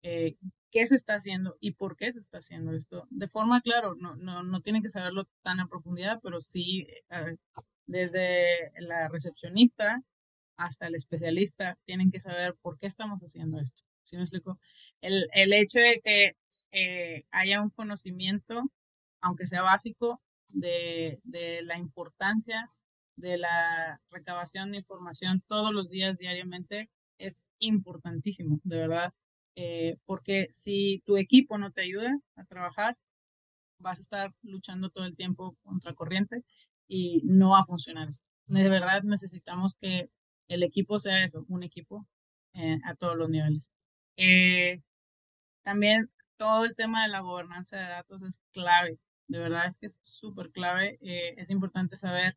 eh, 0.02 0.36
qué 0.70 0.86
se 0.86 0.94
está 0.94 1.14
haciendo 1.14 1.56
y 1.60 1.72
por 1.72 1.96
qué 1.96 2.12
se 2.12 2.20
está 2.20 2.38
haciendo 2.38 2.72
esto. 2.72 3.06
De 3.10 3.28
forma, 3.28 3.60
claro, 3.60 3.94
no, 3.94 4.16
no, 4.16 4.42
no 4.42 4.60
tienen 4.60 4.82
que 4.82 4.88
saberlo 4.88 5.28
tan 5.42 5.60
a 5.60 5.68
profundidad, 5.68 6.20
pero 6.22 6.40
sí 6.40 6.86
eh, 7.10 7.36
desde 7.86 8.72
la 8.80 9.08
recepcionista 9.08 10.02
hasta 10.56 10.86
el 10.86 10.94
especialista 10.94 11.78
tienen 11.84 12.10
que 12.10 12.20
saber 12.20 12.56
por 12.62 12.78
qué 12.78 12.86
estamos 12.86 13.20
haciendo 13.20 13.60
esto. 13.60 13.82
¿Sí 14.04 14.16
me 14.16 14.22
explico? 14.22 14.58
El, 15.02 15.28
el 15.34 15.52
hecho 15.52 15.78
de 15.80 16.00
que 16.02 16.32
eh, 16.72 17.24
haya 17.30 17.60
un 17.60 17.70
conocimiento, 17.70 18.62
aunque 19.20 19.46
sea 19.46 19.62
básico, 19.62 20.22
de, 20.48 21.18
de 21.24 21.62
la 21.62 21.78
importancia 21.78 22.66
de 23.16 23.38
la 23.38 24.00
recabación 24.10 24.72
de 24.72 24.78
información 24.78 25.42
todos 25.46 25.72
los 25.72 25.90
días, 25.90 26.16
diariamente, 26.18 26.90
es 27.18 27.44
importantísimo, 27.58 28.60
de 28.64 28.76
verdad. 28.78 29.12
Eh, 29.54 29.96
porque 30.06 30.48
si 30.50 31.02
tu 31.04 31.16
equipo 31.18 31.58
no 31.58 31.70
te 31.70 31.82
ayuda 31.82 32.18
a 32.36 32.44
trabajar, 32.44 32.96
vas 33.78 33.98
a 33.98 34.00
estar 34.00 34.34
luchando 34.42 34.90
todo 34.90 35.04
el 35.04 35.16
tiempo 35.16 35.56
contra 35.62 35.92
corriente 35.94 36.42
y 36.88 37.22
no 37.24 37.50
va 37.50 37.60
a 37.60 37.64
funcionar. 37.64 38.08
De 38.46 38.68
verdad 38.68 39.02
necesitamos 39.02 39.76
que 39.76 40.08
el 40.48 40.62
equipo 40.62 41.00
sea 41.00 41.24
eso, 41.24 41.44
un 41.48 41.62
equipo 41.62 42.06
eh, 42.54 42.78
a 42.84 42.94
todos 42.94 43.16
los 43.16 43.28
niveles. 43.28 43.70
Eh, 44.16 44.80
también 45.62 46.10
todo 46.36 46.64
el 46.64 46.74
tema 46.76 47.02
de 47.02 47.08
la 47.08 47.20
gobernanza 47.20 47.76
de 47.76 47.88
datos 47.88 48.22
es 48.22 48.40
clave, 48.52 48.98
de 49.28 49.38
verdad 49.38 49.66
es 49.66 49.78
que 49.78 49.86
es 49.86 49.98
súper 50.02 50.50
clave. 50.50 50.98
es 51.00 51.50
importante 51.50 51.96
saber 51.96 52.36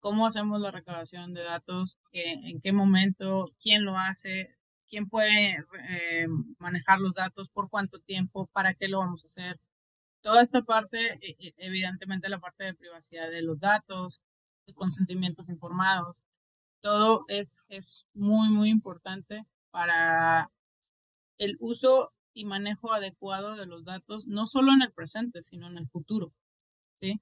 cómo 0.00 0.26
hacemos 0.26 0.60
la 0.60 0.70
recabación 0.70 1.32
de 1.34 1.42
datos, 1.42 1.98
en 2.12 2.60
qué 2.60 2.72
momento, 2.72 3.50
quién 3.60 3.84
lo 3.84 3.96
hace, 3.98 4.54
quién 4.88 5.08
puede 5.08 5.56
eh, 5.88 6.26
manejar 6.58 7.00
los 7.00 7.14
datos, 7.14 7.50
por 7.50 7.70
cuánto 7.70 7.98
tiempo, 8.00 8.46
para 8.52 8.74
qué 8.74 8.88
lo 8.88 8.98
vamos 8.98 9.22
a 9.22 9.26
hacer. 9.26 9.60
Toda 10.20 10.42
esta 10.42 10.62
parte, 10.62 11.18
e, 11.20 11.36
e, 11.38 11.54
evidentemente 11.56 12.28
la 12.28 12.38
parte 12.38 12.64
de 12.64 12.74
privacidad 12.74 13.30
de 13.30 13.42
los 13.42 13.58
datos, 13.58 14.20
consentimientos 14.74 15.48
informados, 15.48 16.22
todo 16.80 17.24
es, 17.28 17.56
es 17.68 18.06
muy, 18.14 18.50
muy 18.50 18.70
importante 18.70 19.44
para 19.70 20.50
el 21.38 21.56
uso 21.60 22.12
y 22.34 22.44
manejo 22.44 22.92
adecuado 22.92 23.56
de 23.56 23.66
los 23.66 23.84
datos, 23.84 24.26
no 24.26 24.46
solo 24.46 24.72
en 24.72 24.82
el 24.82 24.92
presente, 24.92 25.40
sino 25.42 25.68
en 25.68 25.78
el 25.78 25.88
futuro. 25.88 26.32
¿sí? 27.00 27.20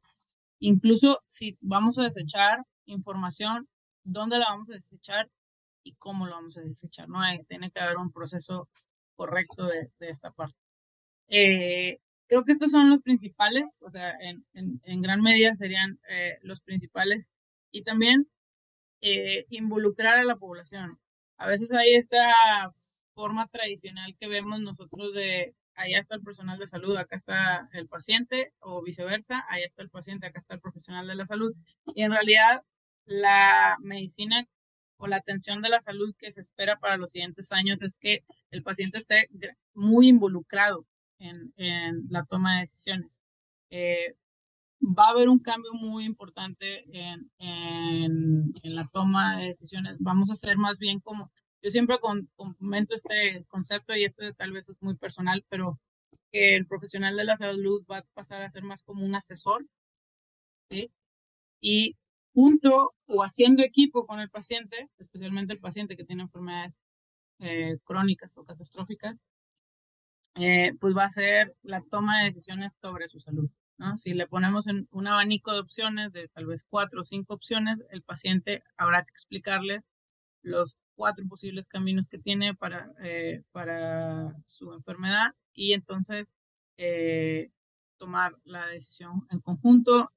Incluso 0.59 1.23
si 1.27 1.57
vamos 1.61 1.99
a 1.99 2.05
desechar 2.05 2.65
información, 2.87 3.69
¿dónde 4.05 4.39
la 4.39 4.47
vamos 4.47 4.71
a 4.71 4.75
desechar 4.75 5.31
y 5.85 5.95
cómo 5.95 6.27
lo 6.27 6.33
vamos 6.33 6.57
a 6.59 6.63
desechar. 6.63 7.09
No 7.09 7.21
hay, 7.21 7.45
tiene 7.45 7.71
que 7.71 7.81
haber 7.81 7.97
un 7.97 8.13
proceso 8.13 8.69
correcto 9.17 9.67
de, 9.67 9.91
de 9.99 10.09
esta 10.09 10.31
parte. 10.31 10.57
Eh, 11.29 11.99
creo 12.29 12.45
que 12.45 12.53
estos 12.53 12.71
son 12.71 12.91
los 12.91 13.03
principales, 13.03 13.79
o 13.81 13.91
sea, 13.91 14.17
en, 14.21 14.45
en, 14.55 14.81
en 14.85 15.03
gran 15.03 15.21
medida 15.21 15.55
serían 15.55 15.99
eh, 16.09 16.39
los 16.43 16.61
principales. 16.61 17.29
Y 17.71 17.83
también 17.85 18.29
eh, 19.01 19.47
involucrar 19.49 20.19
a 20.19 20.25
la 20.25 20.37
población. 20.37 20.99
A 21.39 21.47
veces 21.47 21.73
hay 21.73 21.95
esta 21.95 22.71
forma 23.15 23.49
tradicional 23.49 24.17
que 24.19 24.29
vemos 24.29 24.61
nosotros 24.61 25.15
de 25.15 25.55
allá 25.75 25.99
está 25.99 26.17
el 26.17 26.23
personal 26.23 26.59
de 26.59 26.69
salud, 26.69 26.97
acá 26.97 27.17
está 27.17 27.69
el 27.73 27.89
paciente, 27.89 28.53
o 28.61 28.83
viceversa, 28.83 29.45
allá 29.49 29.67
está 29.67 29.83
el 29.83 29.91
paciente, 29.91 30.27
acá 30.27 30.41
está 30.41 30.55
el 30.55 30.61
profesional 30.61 31.07
de 31.07 31.15
la 31.15 31.27
salud. 31.27 31.55
Y 31.95 32.03
en 32.03 32.13
realidad 32.13 32.63
la 33.07 33.77
medicina 33.81 34.45
o 34.97 35.07
la 35.07 35.17
atención 35.17 35.63
de 35.63 35.69
la 35.69 35.81
salud 35.81 36.15
que 36.19 36.31
se 36.31 36.41
espera 36.41 36.79
para 36.79 36.97
los 36.97 37.11
siguientes 37.11 37.51
años 37.53 37.83
es 37.83 37.97
que 37.97 38.25
el 38.51 38.63
paciente 38.63 38.99
esté 38.99 39.29
muy 39.75 40.09
involucrado 40.09 40.87
en, 41.19 41.53
en 41.57 42.07
la 42.09 42.25
toma 42.25 42.55
de 42.55 42.61
decisiones. 42.61 43.21
Eh, 43.71 44.15
va 44.83 45.07
a 45.07 45.11
haber 45.11 45.29
un 45.29 45.39
cambio 45.39 45.73
muy 45.73 46.05
importante 46.05 46.85
en, 46.93 47.31
en, 47.39 48.53
en, 48.63 48.75
la 48.75 48.87
toma 48.93 49.39
de 49.39 49.49
decisiones. 49.49 49.97
Vamos 50.01 50.31
a 50.31 50.35
ser 50.37 50.57
más 50.57 50.79
bien 50.79 51.01
como, 51.01 51.31
yo 51.63 51.71
siempre 51.71 51.99
comento 52.01 52.95
este 52.95 53.45
concepto 53.49 53.95
y 53.95 54.05
esto 54.05 54.23
tal 54.35 54.53
vez 54.53 54.69
es 54.69 54.83
muy 54.83 54.97
personal, 54.97 55.45
pero 55.49 55.81
que 56.33 56.57
el 56.57 56.67
profesional 56.67 57.17
de 57.17 57.25
la 57.25 57.37
salud 57.37 57.85
va 57.91 57.99
a 57.99 58.07
pasar 58.15 58.43
a 58.43 58.51
ser 58.51 58.65
más 58.65 58.83
como 58.83 59.05
un 59.05 59.15
asesor, 59.15 59.65
¿sí? 60.71 60.91
Y 61.61 61.97
junto 62.35 62.95
o 63.07 63.23
haciendo 63.23 63.63
equipo 63.63 64.07
con 64.07 64.19
el 64.21 64.31
paciente, 64.31 64.89
especialmente 64.99 65.53
el 65.53 65.61
paciente 65.61 65.97
que 65.97 66.05
tiene 66.05 66.23
enfermedades 66.23 66.79
eh, 67.39 67.79
crónicas 67.85 68.37
o 68.39 68.45
catastróficas, 68.45 69.17
eh, 70.37 70.73
pues 70.81 70.97
va 70.97 71.05
a 71.05 71.11
ser 71.11 71.55
la 71.63 71.83
toma 71.83 72.21
de 72.21 72.31
decisiones 72.31 72.73
sobre 72.81 73.07
su 73.09 73.21
salud. 73.21 73.51
¿no? 73.77 73.97
Si 73.97 74.15
le 74.15 74.27
ponemos 74.27 74.67
en 74.69 74.89
un 74.91 75.07
abanico 75.07 75.53
de 75.53 75.61
opciones, 75.61 76.13
de 76.13 76.29
tal 76.29 76.47
vez 76.47 76.65
cuatro 76.69 77.03
o 77.03 77.05
cinco 77.05 77.35
opciones, 77.35 77.85
el 77.91 78.03
paciente 78.03 78.65
habrá 78.77 79.05
que 79.05 79.11
explicarle 79.11 79.83
los 80.43 80.77
cuatro 80.95 81.27
posibles 81.27 81.69
caminos 81.69 82.09
que 82.09 82.19
tiene 82.19 82.55
para, 82.55 82.93
eh, 83.03 83.43
para 83.53 84.35
su 84.47 84.73
enfermedad 84.73 85.35
y 85.55 85.73
entonces 85.73 86.35
tomar 88.03 88.35
la 88.43 88.67
decisión 88.67 89.29
en 89.31 89.39
conjunto, 89.39 90.11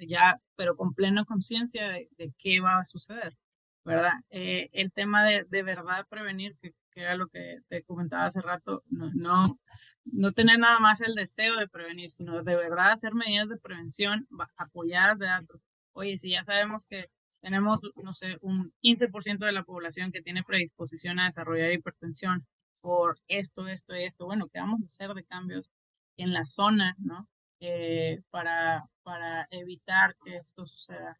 ya, 0.00 0.40
pero 0.56 0.74
con 0.74 0.94
plena 0.94 1.26
conciencia 1.26 1.86
de, 1.90 2.08
qué 2.38 2.60
va 2.60 2.78
a 2.78 2.84
suceder, 2.86 3.36
¿verdad? 3.84 4.14
Eh, 4.30 4.70
el 4.72 4.90
tema 4.90 5.22
de, 5.22 5.44
de 5.44 5.62
verdad 5.62 6.06
prevenir, 6.08 6.54
que, 6.62 6.72
era 6.94 7.14
lo 7.14 7.28
que 7.28 7.58
te 7.68 7.82
comentaba 7.82 8.24
hace 8.24 8.40
rato, 8.40 8.82
no, 8.88 9.10
no, 9.12 9.60
no 10.06 10.32
tener 10.32 10.58
nada 10.58 10.78
más 10.78 11.02
el 11.02 11.14
deseo 11.14 11.56
de 11.56 11.68
prevenir, 11.68 12.10
sino 12.10 12.42
de 12.42 12.56
verdad 12.56 12.92
hacer 12.92 13.12
medidas 13.12 13.50
de 13.50 13.58
prevención 13.58 14.26
apoyadas 14.56 15.18
de 15.18 15.26
datos. 15.26 15.60
Oye, 15.92 16.16
si 16.16 16.30
ya 16.30 16.42
sabemos 16.42 16.86
que 16.86 17.10
tenemos, 17.46 17.78
no 18.02 18.12
sé, 18.12 18.38
un 18.40 18.72
15% 18.82 19.46
de 19.46 19.52
la 19.52 19.62
población 19.62 20.10
que 20.10 20.20
tiene 20.20 20.42
predisposición 20.44 21.20
a 21.20 21.26
desarrollar 21.26 21.72
hipertensión 21.72 22.44
por 22.82 23.14
esto, 23.28 23.68
esto 23.68 23.94
y 23.94 24.02
esto, 24.02 24.26
bueno, 24.26 24.48
¿qué 24.52 24.58
vamos 24.58 24.82
a 24.82 24.86
hacer 24.86 25.14
de 25.14 25.22
cambios 25.22 25.70
en 26.16 26.32
la 26.32 26.44
zona, 26.44 26.96
¿no? 26.98 27.28
Eh, 27.60 28.20
para, 28.30 28.90
para 29.04 29.46
evitar 29.52 30.16
que 30.24 30.38
esto 30.38 30.66
suceda. 30.66 31.16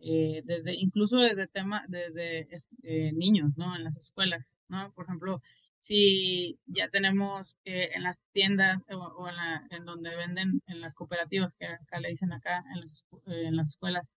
Eh, 0.00 0.42
desde, 0.44 0.74
incluso 0.74 1.16
desde 1.16 1.46
tema, 1.46 1.82
desde 1.88 2.46
eh, 2.82 3.12
niños, 3.12 3.56
¿no? 3.56 3.74
En 3.74 3.84
las 3.84 3.96
escuelas, 3.96 4.44
¿no? 4.68 4.92
Por 4.92 5.06
ejemplo, 5.06 5.40
si 5.80 6.58
ya 6.66 6.90
tenemos 6.90 7.56
que 7.64 7.84
en 7.94 8.02
las 8.02 8.20
tiendas 8.32 8.82
o, 8.90 9.28
en, 9.30 9.36
la, 9.36 9.66
en, 9.70 9.86
donde 9.86 10.14
venden 10.14 10.60
en 10.66 10.82
las 10.82 10.92
cooperativas, 10.94 11.56
que 11.56 11.68
acá 11.68 12.00
le 12.00 12.10
dicen 12.10 12.34
acá 12.34 12.62
en 12.74 12.80
las, 12.82 13.06
en 13.28 13.56
las 13.56 13.70
escuelas, 13.70 14.10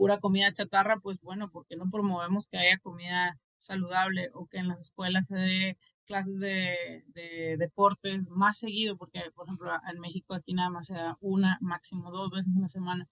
pura 0.00 0.18
comida 0.18 0.50
chatarra, 0.50 0.98
pues 0.98 1.20
bueno, 1.20 1.50
porque 1.50 1.76
no 1.76 1.90
promovemos 1.90 2.46
que 2.46 2.56
haya 2.56 2.78
comida 2.78 3.38
saludable 3.58 4.30
o 4.32 4.46
que 4.46 4.56
en 4.56 4.68
las 4.68 4.80
escuelas 4.80 5.26
se 5.26 5.36
dé 5.36 5.78
clases 6.06 6.40
de, 6.40 7.04
de 7.08 7.58
deportes 7.58 8.26
más 8.30 8.56
seguido, 8.56 8.96
porque 8.96 9.20
por 9.34 9.46
ejemplo 9.46 9.70
en 9.92 10.00
México 10.00 10.32
aquí 10.32 10.54
nada 10.54 10.70
más 10.70 10.86
se 10.86 10.94
una, 11.20 11.58
máximo 11.60 12.10
dos 12.10 12.30
veces 12.30 12.50
en 12.56 12.62
la 12.62 12.70
semana. 12.70 13.08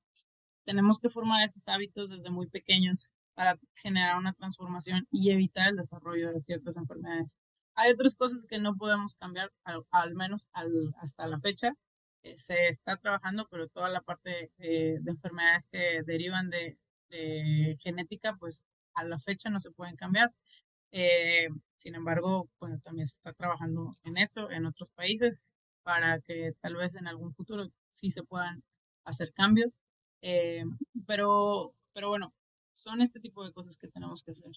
Tenemos 0.64 0.98
que 0.98 1.10
formar 1.10 1.44
esos 1.44 1.68
hábitos 1.68 2.08
desde 2.08 2.30
muy 2.30 2.46
pequeños 2.46 3.06
para 3.34 3.58
generar 3.74 4.16
una 4.16 4.32
transformación 4.32 5.06
y 5.10 5.30
evitar 5.30 5.68
el 5.68 5.76
desarrollo 5.76 6.32
de 6.32 6.40
ciertas 6.40 6.78
enfermedades. 6.78 7.36
Hay 7.74 7.92
otras 7.92 8.16
cosas 8.16 8.46
que 8.48 8.60
no 8.60 8.76
podemos 8.76 9.14
cambiar, 9.16 9.52
al, 9.90 10.14
menos 10.14 10.48
hasta 11.02 11.26
la 11.26 11.38
fecha. 11.38 11.74
Eh, 12.22 12.36
se 12.38 12.68
está 12.68 12.96
trabajando, 12.96 13.46
pero 13.50 13.68
toda 13.68 13.88
la 13.88 14.00
parte 14.00 14.50
de 14.58 15.00
enfermedades 15.06 15.68
que 15.70 16.02
derivan 16.04 16.50
de, 16.50 16.78
genética, 17.80 18.36
pues 18.38 18.64
a 18.94 19.04
la 19.04 19.18
fecha 19.18 19.50
no 19.50 19.60
se 19.60 19.70
pueden 19.70 19.96
cambiar. 19.96 20.32
Eh, 20.90 21.48
sin 21.76 21.94
embargo, 21.94 22.50
bueno, 22.60 22.78
también 22.80 23.06
se 23.06 23.14
está 23.14 23.32
trabajando 23.32 23.94
en 24.04 24.18
eso 24.18 24.50
en 24.50 24.66
otros 24.66 24.90
países 24.90 25.38
para 25.82 26.20
que 26.20 26.52
tal 26.60 26.76
vez 26.76 26.96
en 26.96 27.06
algún 27.06 27.34
futuro 27.34 27.68
sí 27.90 28.10
se 28.10 28.22
puedan 28.24 28.62
hacer 29.04 29.32
cambios. 29.32 29.78
Eh, 30.22 30.64
pero, 31.06 31.74
pero 31.94 32.08
bueno, 32.10 32.34
son 32.72 33.00
este 33.02 33.20
tipo 33.20 33.44
de 33.44 33.52
cosas 33.52 33.76
que 33.78 33.88
tenemos 33.88 34.22
que 34.22 34.32
hacer. 34.32 34.52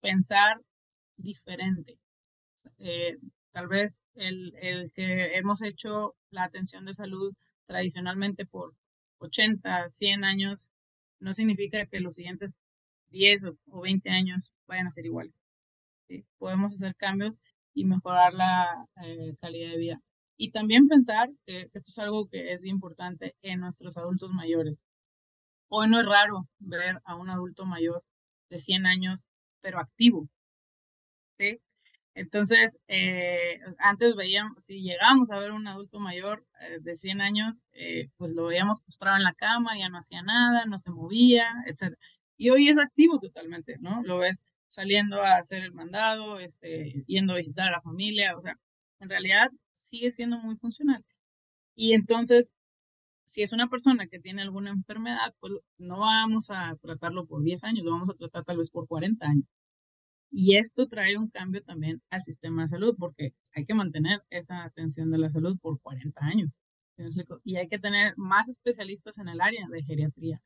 pensar 0.00 0.60
diferente. 1.16 1.98
Tal 3.52 3.68
vez 3.68 4.00
el, 4.14 4.54
el, 4.60 4.92
que 4.92 5.36
hemos 5.36 5.62
hecho 5.62 6.14
la 6.30 6.44
atención 6.44 6.86
de 6.86 6.94
salud 6.94 7.34
tradicionalmente 7.66 8.46
por 8.46 8.74
80, 9.18 9.88
100 9.88 10.24
años, 10.24 10.68
no 11.20 11.34
significa 11.34 11.86
que 11.86 12.00
los 12.00 12.14
siguientes 12.16 12.58
10 13.10 13.44
o, 13.70 13.80
20 13.82 14.10
años 14.10 14.52
vayan 14.66 14.86
a 14.86 14.92
ser 14.92 15.06
iguales. 15.06 15.38
Podemos 16.38 16.74
hacer 16.74 16.94
cambios 16.96 17.40
y 17.74 17.84
mejorar 17.84 18.34
la 18.34 18.86
eh, 19.02 19.34
calidad 19.40 19.70
de 19.70 19.78
vida. 19.78 20.00
Y 20.36 20.50
también 20.50 20.88
pensar 20.88 21.30
que 21.46 21.70
esto 21.72 21.90
es 21.90 21.98
algo 21.98 22.28
que 22.28 22.52
es 22.52 22.64
importante 22.64 23.34
en 23.42 23.60
nuestros 23.60 23.96
adultos 23.96 24.30
mayores. 24.32 24.80
Hoy 25.68 25.88
no 25.88 26.00
es 26.00 26.06
raro 26.06 26.48
ver 26.58 27.00
a 27.04 27.16
un 27.16 27.30
adulto 27.30 27.64
mayor 27.64 28.02
de 28.50 28.58
100 28.58 28.86
años, 28.86 29.26
pero 29.60 29.78
activo. 29.78 30.28
¿sí? 31.38 31.60
Entonces, 32.14 32.78
eh, 32.88 33.58
antes 33.78 34.14
veíamos, 34.16 34.64
si 34.64 34.82
llegábamos 34.82 35.30
a 35.30 35.38
ver 35.38 35.52
un 35.52 35.66
adulto 35.66 35.98
mayor 35.98 36.44
eh, 36.60 36.78
de 36.80 36.98
100 36.98 37.20
años, 37.22 37.60
eh, 37.72 38.08
pues 38.18 38.32
lo 38.32 38.46
veíamos 38.46 38.80
postrado 38.80 39.16
en 39.16 39.24
la 39.24 39.32
cama, 39.34 39.78
ya 39.78 39.88
no 39.88 39.98
hacía 39.98 40.22
nada, 40.22 40.66
no 40.66 40.78
se 40.78 40.90
movía, 40.90 41.46
etc. 41.66 41.96
Y 42.36 42.50
hoy 42.50 42.68
es 42.68 42.78
activo 42.78 43.18
totalmente, 43.18 43.76
¿no? 43.80 44.02
Lo 44.04 44.18
ves 44.18 44.44
saliendo 44.68 45.22
a 45.22 45.36
hacer 45.36 45.62
el 45.62 45.72
mandado, 45.72 46.38
este, 46.38 47.04
yendo 47.06 47.32
a 47.34 47.36
visitar 47.36 47.68
a 47.68 47.72
la 47.72 47.82
familia, 47.82 48.36
o 48.36 48.40
sea, 48.40 48.58
en 49.00 49.08
realidad 49.08 49.48
sigue 49.72 50.10
siendo 50.10 50.38
muy 50.38 50.56
funcional. 50.56 51.04
Y 51.76 51.94
entonces, 51.94 52.50
si 53.24 53.42
es 53.42 53.52
una 53.52 53.68
persona 53.68 54.06
que 54.08 54.20
tiene 54.20 54.42
alguna 54.42 54.70
enfermedad, 54.70 55.34
pues 55.40 55.54
no 55.78 56.00
vamos 56.00 56.50
a 56.50 56.76
tratarlo 56.82 57.26
por 57.26 57.42
10 57.42 57.64
años, 57.64 57.84
lo 57.84 57.92
vamos 57.92 58.10
a 58.10 58.14
tratar 58.14 58.44
tal 58.44 58.58
vez 58.58 58.70
por 58.70 58.86
40 58.88 59.26
años. 59.26 59.46
Y 60.32 60.56
esto 60.56 60.88
trae 60.88 61.18
un 61.18 61.28
cambio 61.28 61.62
también 61.62 62.02
al 62.08 62.24
sistema 62.24 62.62
de 62.62 62.68
salud, 62.68 62.96
porque 62.98 63.34
hay 63.54 63.66
que 63.66 63.74
mantener 63.74 64.24
esa 64.30 64.64
atención 64.64 65.10
de 65.10 65.18
la 65.18 65.30
salud 65.30 65.58
por 65.60 65.78
40 65.82 66.24
años. 66.24 66.58
Y 67.44 67.56
hay 67.56 67.68
que 67.68 67.78
tener 67.78 68.14
más 68.16 68.48
especialistas 68.48 69.18
en 69.18 69.28
el 69.28 69.42
área 69.42 69.66
de 69.68 69.82
geriatría, 69.82 70.40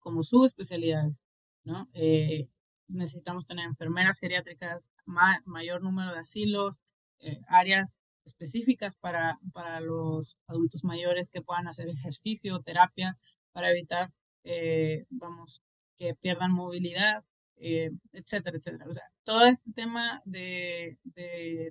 como 0.00 0.24
subespecialidades, 0.24 1.22
¿no? 1.64 1.88
Eh, 1.94 2.48
necesitamos 2.88 3.46
tener 3.46 3.64
enfermeras 3.64 4.18
geriátricas, 4.20 4.90
mayor 5.06 5.82
número 5.82 6.12
de 6.12 6.20
asilos, 6.20 6.78
eh, 7.20 7.40
áreas 7.48 7.98
específicas 8.26 8.96
para, 8.96 9.38
para 9.54 9.80
los 9.80 10.36
adultos 10.48 10.84
mayores 10.84 11.30
que 11.30 11.40
puedan 11.42 11.66
hacer 11.66 11.88
ejercicio, 11.88 12.60
terapia, 12.60 13.16
para 13.52 13.70
evitar, 13.70 14.10
eh, 14.44 15.06
vamos, 15.08 15.62
que 15.96 16.14
pierdan 16.14 16.52
movilidad 16.52 17.24
eh, 17.60 17.90
etcétera, 18.12 18.56
etcétera. 18.56 18.86
O 18.88 18.92
sea, 18.92 19.04
todo 19.24 19.46
este 19.46 19.72
tema 19.72 20.22
de, 20.24 20.98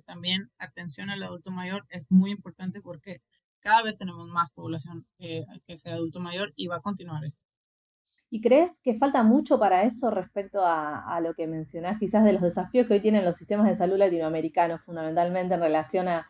también 0.06 0.50
atención 0.58 1.10
al 1.10 1.22
adulto 1.22 1.50
mayor 1.50 1.84
es 1.90 2.06
muy 2.10 2.30
importante 2.30 2.80
porque 2.80 3.20
cada 3.60 3.82
vez 3.82 3.98
tenemos 3.98 4.26
más 4.28 4.52
población 4.52 5.06
que 5.18 5.44
sea 5.76 5.94
adulto 5.94 6.20
mayor 6.20 6.52
y 6.56 6.68
va 6.68 6.76
a 6.76 6.80
continuar 6.80 7.24
esto. 7.24 7.42
¿Y 8.32 8.40
crees 8.40 8.80
que 8.80 8.94
falta 8.94 9.24
mucho 9.24 9.58
para 9.58 9.82
eso 9.82 10.08
respecto 10.08 10.60
a, 10.64 11.20
lo 11.20 11.34
que 11.34 11.48
mencionás, 11.48 11.98
quizás 11.98 12.24
de 12.24 12.32
los 12.32 12.42
desafíos 12.42 12.86
que 12.86 12.94
hoy 12.94 13.00
tienen 13.00 13.24
los 13.24 13.36
sistemas 13.36 13.66
de 13.66 13.74
salud 13.74 13.96
latinoamericanos, 13.98 14.82
fundamentalmente 14.82 15.54
en 15.54 15.60
relación 15.60 16.06
a, 16.06 16.26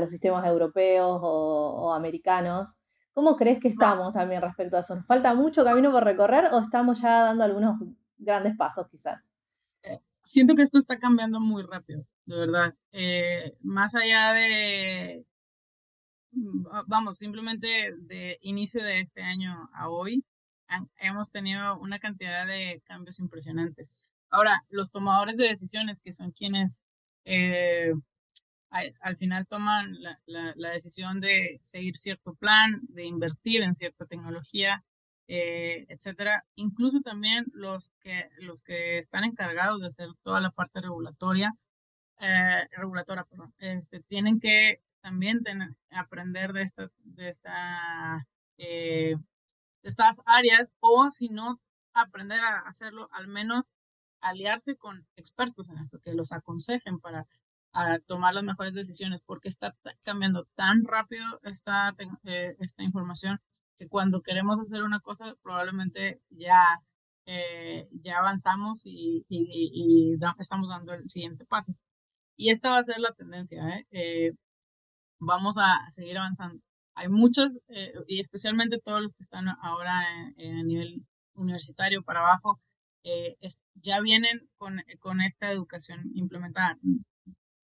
los 0.00 0.08
sistemas 0.08 0.46
europeos 0.46 1.20
o, 1.22 1.74
o, 1.76 1.92
americanos? 1.92 2.78
¿Cómo 3.12 3.36
crees 3.36 3.60
que 3.60 3.68
estamos 3.68 4.14
también 4.14 4.40
respecto 4.40 4.78
a 4.78 4.80
eso? 4.80 4.96
¿Nos 4.96 5.06
falta 5.06 5.34
mucho 5.34 5.62
camino 5.62 5.92
por 5.92 6.02
recorrer 6.02 6.46
o 6.52 6.60
estamos 6.60 7.02
ya 7.02 7.22
dando 7.24 7.44
algunos 7.44 7.78
grandes 8.22 8.56
pasos 8.56 8.86
quizás. 8.88 9.30
Eh, 9.82 9.98
siento 10.24 10.54
que 10.54 10.62
esto 10.62 10.78
está 10.78 10.98
cambiando 10.98 11.40
muy 11.40 11.62
rápido, 11.62 12.06
de 12.26 12.36
verdad. 12.36 12.74
Eh, 12.92 13.56
más 13.60 13.94
allá 13.94 14.32
de, 14.32 15.24
mm, 16.32 16.66
vamos, 16.86 17.18
simplemente 17.18 17.94
de 17.98 18.38
inicio 18.42 18.82
de 18.82 19.00
este 19.00 19.22
año 19.22 19.68
a 19.74 19.88
hoy, 19.88 20.24
hemos 20.98 21.30
tenido 21.30 21.78
una 21.78 21.98
cantidad 21.98 22.46
de 22.46 22.82
cambios 22.86 23.18
impresionantes. 23.20 23.92
Ahora, 24.30 24.64
los 24.70 24.90
tomadores 24.90 25.36
de 25.36 25.48
decisiones, 25.48 26.00
que 26.00 26.12
son 26.12 26.30
quienes 26.32 26.80
eh, 27.24 27.92
al, 28.70 29.16
final 29.18 29.46
toman 29.46 30.00
la, 30.00 30.18
la, 30.26 30.70
decisión 30.70 31.20
de 31.20 31.60
seguir 31.62 31.98
cierto 31.98 32.34
plan, 32.34 32.80
de 32.88 33.04
invertir 33.04 33.62
en 33.62 33.74
cierta 33.74 34.06
tecnología, 34.06 34.82
eh, 35.28 35.86
etcétera. 35.88 36.44
Incluso 36.56 37.00
también 37.00 37.46
los 37.52 37.90
que, 38.00 38.28
los 38.38 38.62
que 38.62 38.98
están 38.98 39.24
encargados 39.24 39.80
de 39.80 39.88
hacer 39.88 40.08
toda 40.22 40.40
la 40.40 40.50
parte 40.50 40.80
regulatoria, 40.80 41.54
eh, 42.20 42.68
regulatoria, 42.72 43.24
perdón, 43.24 43.54
este, 43.58 44.00
tienen 44.00 44.40
que 44.40 44.80
también 45.00 45.40
aprender 45.90 46.52
de, 46.52 46.62
esta, 46.62 46.90
de, 47.04 47.28
esta, 47.28 48.26
eh, 48.58 49.16
de 49.82 49.88
estas 49.88 50.20
áreas 50.26 50.74
o 50.80 51.10
si 51.10 51.28
no, 51.28 51.60
aprender 51.94 52.40
a 52.40 52.60
hacerlo, 52.60 53.08
al 53.12 53.28
menos 53.28 53.72
aliarse 54.20 54.76
con 54.76 55.06
expertos 55.16 55.68
en 55.70 55.78
esto, 55.78 55.98
que 56.00 56.14
los 56.14 56.32
aconsejen 56.32 57.00
para 57.00 57.26
a 57.72 57.98
tomar 58.00 58.34
las 58.34 58.44
mejores 58.44 58.74
decisiones, 58.74 59.22
porque 59.24 59.48
está 59.48 59.74
cambiando 60.04 60.46
tan 60.54 60.84
rápido 60.84 61.40
esta, 61.42 61.94
esta 62.22 62.82
información 62.82 63.40
que 63.76 63.88
cuando 63.88 64.22
queremos 64.22 64.60
hacer 64.60 64.82
una 64.82 65.00
cosa 65.00 65.34
probablemente 65.42 66.20
ya, 66.30 66.80
eh, 67.26 67.88
ya 67.92 68.18
avanzamos 68.18 68.82
y, 68.84 69.24
y, 69.28 70.14
estamos 70.38 70.68
dando 70.68 70.94
el 70.94 71.08
siguiente 71.10 71.44
paso. 71.44 71.74
Y 72.36 72.50
esta 72.50 72.70
va 72.70 72.78
a 72.78 72.84
ser 72.84 72.98
la 72.98 73.12
tendencia. 73.12 73.62
¿eh? 73.68 73.86
eh 73.90 74.32
vamos 75.20 75.56
a 75.58 75.90
seguir 75.90 76.18
avanzando. 76.18 76.62
Hay 76.94 77.08
muchos, 77.08 77.58
eh, 77.68 77.92
y 78.08 78.20
especialmente 78.20 78.78
todos 78.80 79.00
los 79.00 79.12
que 79.14 79.22
están 79.22 79.48
ahora 79.62 79.92
en, 80.36 80.66
nivel 80.66 81.06
universitario 81.34 82.02
para 82.02 82.20
abajo, 82.20 82.60
ya 83.74 84.00
vienen 84.00 84.48
con, 84.58 84.82
con 85.00 85.20
esta 85.20 85.50
educación 85.50 86.10
implementada. 86.14 86.78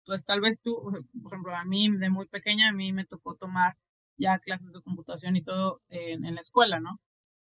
Pues 0.07 0.25
tal 0.25 0.41
vez 0.41 0.61
tú, 0.61 0.77
por 1.23 1.33
ejemplo, 1.33 1.55
a 1.55 1.65
mí 1.65 1.91
de 1.91 2.11
muy 2.11 2.27
pequeña, 2.27 2.69
a 2.69 2.73
mí 2.73 2.93
me 2.93 3.05
tocó 3.05 3.35
tomar 3.35 3.77
ya 4.19 4.39
clases 4.39 4.73
de 4.73 4.83
computación 4.83 5.37
y 5.37 5.43
todo 5.43 5.83
en, 5.89 6.35
la 6.35 6.41
escuela, 6.41 6.81
¿no? 6.81 7.01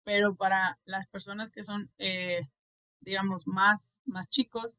Pero 0.04 0.36
para 0.36 0.78
las 0.84 1.06
personas 1.08 1.50
que 1.50 1.64
son, 1.64 1.90
eh, 1.98 2.48
digamos, 3.00 3.46
más, 3.46 4.00
más 4.06 4.28
chicos, 4.28 4.76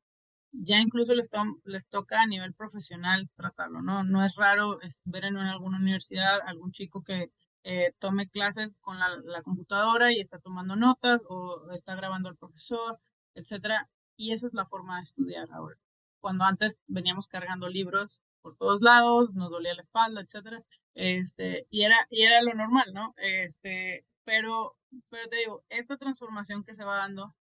ya 0.51 0.79
incluso 0.79 1.13
les, 1.15 1.29
les 1.65 1.87
toca 1.87 2.21
a 2.21 2.27
nivel 2.27 2.53
profesional 2.53 3.29
tratarlo, 3.35 3.81
¿no? 3.81 4.03
No 4.03 4.25
es 4.25 4.35
raro 4.35 4.79
ver 5.05 5.25
en 5.25 5.37
alguna 5.37 5.77
universidad 5.77 6.39
algún 6.45 6.71
chico 6.71 7.03
que 7.03 7.31
eh, 7.63 7.93
tome 7.99 8.29
clases 8.29 8.77
con 8.81 8.99
la, 8.99 9.09
la, 9.25 9.41
computadora 9.43 10.11
y 10.13 10.19
está 10.21 10.39
tomando 10.39 10.75
notas 10.75 11.21
o 11.27 11.71
está 11.73 11.95
grabando 11.95 12.29
al 12.29 12.37
profesor, 12.37 12.99
etcétera. 13.35 13.89
Y 14.15 14.33
esa 14.33 14.47
es 14.47 14.53
la 14.53 14.65
forma 14.65 14.97
de 14.97 15.03
estudiar 15.03 15.47
ahora. 15.51 15.77
Cuando 16.19 16.43
antes 16.45 16.79
veníamos 16.87 17.27
cargando 17.27 17.69
libros 17.69 18.21
por 18.41 18.55
todos 18.57 18.81
lados, 18.81 19.33
nos 19.33 19.51
dolía 19.51 19.73
la 19.73 19.81
espalda, 19.81 20.21
etcétera. 20.21 20.63
Este, 20.95 21.65
y 21.69 21.83
era, 21.83 21.95
y 22.09 22.23
era 22.23 22.41
lo 22.41 22.53
normal, 22.53 22.93
¿no? 22.93 23.13
Este, 23.17 24.05
pero, 24.23 24.75
pero 25.09 25.29
te 25.29 25.37
digo, 25.37 25.63
esta 25.69 25.97
transformación 25.97 26.63
que 26.63 26.75
se 26.75 26.83
va 26.83 26.97
dando 26.97 27.35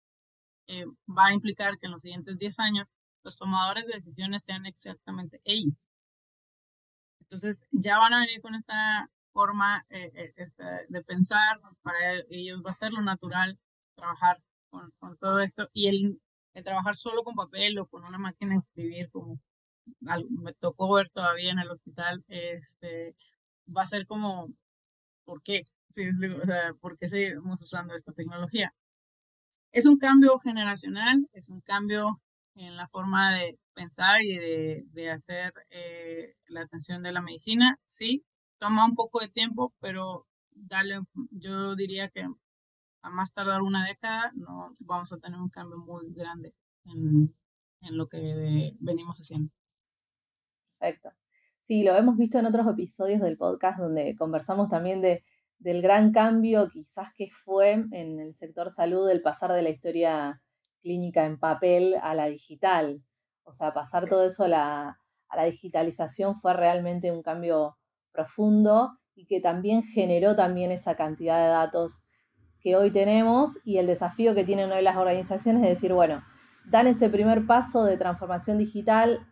eh, 0.67 0.85
va 1.07 1.27
a 1.27 1.33
implicar 1.33 1.77
que 1.79 1.87
en 1.87 1.93
los 1.93 2.01
siguientes 2.01 2.37
10 2.37 2.59
años 2.59 2.91
los 3.23 3.37
tomadores 3.37 3.85
de 3.87 3.93
decisiones 3.95 4.43
sean 4.43 4.65
exactamente 4.65 5.41
ellos. 5.43 5.87
Entonces, 7.21 7.63
ya 7.71 7.97
van 7.99 8.13
a 8.13 8.21
venir 8.21 8.41
con 8.41 8.55
esta 8.55 9.09
forma 9.33 9.85
eh, 9.89 10.11
eh, 10.35 10.47
de 10.89 11.03
pensar, 11.03 11.59
para 11.81 11.97
ellos 12.29 12.61
va 12.65 12.71
a 12.71 12.75
ser 12.75 12.91
lo 12.91 13.01
natural 13.01 13.59
trabajar 13.95 14.41
con, 14.69 14.91
con 14.99 15.17
todo 15.17 15.39
esto 15.39 15.69
y 15.73 15.87
el, 15.87 16.21
el, 16.53 16.63
trabajar 16.63 16.95
solo 16.95 17.23
con 17.23 17.35
papel 17.35 17.77
o 17.79 17.87
con 17.87 18.05
una 18.05 18.17
máquina 18.17 18.53
de 18.53 18.59
escribir, 18.59 19.09
como 19.11 19.39
me 20.01 20.53
tocó 20.53 20.93
ver 20.93 21.09
todavía 21.09 21.51
en 21.51 21.59
el 21.59 21.69
hospital, 21.71 22.23
este, 22.27 23.15
va 23.75 23.83
a 23.83 23.87
ser 23.87 24.05
como, 24.07 24.49
¿por 25.25 25.41
qué? 25.43 25.61
Sí, 25.89 26.03
o 26.09 26.45
sea, 26.45 26.73
¿Por 26.81 26.97
qué 26.97 27.09
seguimos 27.09 27.61
usando 27.61 27.95
esta 27.95 28.13
tecnología? 28.13 28.73
Es 29.71 29.85
un 29.85 29.97
cambio 29.97 30.39
generacional, 30.39 31.29
es 31.33 31.49
un 31.49 31.61
cambio 31.61 32.21
en 32.55 32.75
la 32.75 32.87
forma 32.89 33.33
de 33.35 33.57
pensar 33.73 34.21
y 34.23 34.37
de, 34.37 34.83
de 34.87 35.11
hacer 35.11 35.53
eh, 35.69 36.35
la 36.47 36.61
atención 36.61 37.03
de 37.03 37.11
la 37.13 37.21
medicina. 37.21 37.79
Sí, 37.85 38.25
toma 38.59 38.85
un 38.85 38.95
poco 38.95 39.19
de 39.21 39.29
tiempo, 39.29 39.73
pero 39.79 40.27
dale, 40.51 40.99
yo 41.31 41.75
diría 41.75 42.09
que 42.09 42.27
a 43.03 43.09
más 43.09 43.33
tardar 43.33 43.61
una 43.63 43.85
década 43.87 44.31
no 44.35 44.75
vamos 44.79 45.13
a 45.13 45.19
tener 45.19 45.39
un 45.39 45.49
cambio 45.49 45.77
muy 45.79 46.13
grande 46.13 46.53
en, 46.85 47.35
en 47.81 47.97
lo 47.97 48.07
que 48.07 48.73
venimos 48.79 49.17
haciendo. 49.19 49.51
Perfecto. 50.79 51.11
Sí, 51.67 51.83
lo 51.83 51.93
hemos 51.97 52.15
visto 52.15 52.39
en 52.39 52.45
otros 52.45 52.65
episodios 52.65 53.19
del 53.19 53.35
podcast 53.35 53.77
donde 53.77 54.15
conversamos 54.15 54.69
también 54.69 55.01
de, 55.01 55.21
del 55.59 55.81
gran 55.81 56.13
cambio 56.13 56.69
quizás 56.69 57.09
que 57.13 57.27
fue 57.29 57.71
en 57.91 58.21
el 58.21 58.33
sector 58.35 58.71
salud 58.71 59.09
el 59.09 59.19
pasar 59.19 59.51
de 59.51 59.63
la 59.63 59.67
historia 59.67 60.41
clínica 60.81 61.25
en 61.25 61.37
papel 61.37 61.95
a 62.01 62.15
la 62.15 62.27
digital. 62.27 63.03
O 63.43 63.51
sea, 63.51 63.73
pasar 63.73 64.07
todo 64.07 64.25
eso 64.25 64.45
a 64.45 64.47
la, 64.47 65.01
a 65.27 65.35
la 65.35 65.43
digitalización 65.43 66.37
fue 66.37 66.53
realmente 66.53 67.11
un 67.11 67.21
cambio 67.21 67.77
profundo 68.13 68.97
y 69.13 69.25
que 69.25 69.41
también 69.41 69.83
generó 69.83 70.37
también 70.37 70.71
esa 70.71 70.95
cantidad 70.95 71.43
de 71.43 71.49
datos 71.49 72.01
que 72.61 72.77
hoy 72.77 72.91
tenemos 72.91 73.59
y 73.65 73.79
el 73.79 73.87
desafío 73.87 74.33
que 74.33 74.45
tienen 74.45 74.71
hoy 74.71 74.83
las 74.83 74.95
organizaciones 74.95 75.63
es 75.63 75.69
decir, 75.71 75.91
bueno, 75.91 76.23
dan 76.71 76.87
ese 76.87 77.09
primer 77.09 77.45
paso 77.45 77.83
de 77.83 77.97
transformación 77.97 78.57
digital 78.57 79.27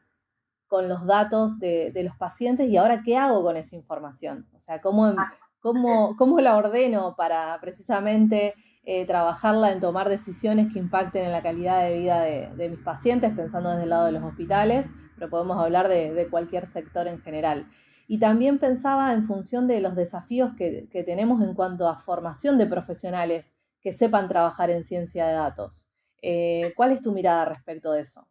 con 0.68 0.90
los 0.90 1.06
datos 1.06 1.60
de, 1.60 1.92
los 2.04 2.16
pacientes 2.16 2.68
y 2.68 2.78
ahora 2.78 3.02
qué 3.04 3.18
hago 3.18 3.44
con 3.44 3.58
esa 3.58 3.76
información. 3.76 4.48
O 4.56 4.60
sea, 4.60 4.82
cómo, 4.82 5.08
em, 5.08 5.16
cómo, 5.60 6.16
cómo 6.18 6.40
la 6.42 6.58
ordeno 6.58 7.16
para 7.16 7.58
precisamente 7.62 8.54
eh, 8.84 9.06
trabajarla 9.06 9.72
en 9.72 9.80
tomar 9.80 10.10
decisiones 10.10 10.72
que 10.72 10.78
impacten 10.78 11.26
en 11.26 11.32
la 11.32 11.42
calidad 11.42 11.84
de 11.84 11.94
vida 11.98 12.22
de, 12.22 12.70
mis 12.70 12.80
pacientes, 12.80 13.34
pensando 13.36 13.72
desde 13.72 13.84
el 13.84 13.90
lado 13.90 14.06
de 14.06 14.12
los 14.12 14.24
hospitales, 14.24 14.92
pero 15.16 15.30
podemos 15.30 15.58
hablar 15.58 15.88
de, 15.88 16.28
cualquier 16.30 16.68
sector 16.68 17.08
en 17.08 17.20
general. 17.20 17.68
Y 18.08 18.20
también 18.20 18.60
pensaba 18.60 19.12
en 19.14 19.24
función 19.24 19.66
de 19.66 19.82
los 19.82 19.96
desafíos 19.96 20.54
que, 20.56 20.88
que 20.92 21.04
tenemos 21.04 21.42
en 21.42 21.56
cuanto 21.56 21.88
a 21.88 21.98
formación 21.98 22.60
de 22.60 22.68
profesionales 22.68 23.54
que 23.82 23.92
sepan 23.92 24.28
trabajar 24.28 24.70
en 24.70 24.84
ciencia 24.84 25.26
de 25.28 25.34
datos. 25.34 25.90
Eh, 26.22 26.74
¿Cuál 26.76 26.92
es 26.92 27.02
tu 27.02 27.12
mirada 27.12 27.46
respecto 27.46 27.92
de 27.92 28.02
eso? 28.02 28.28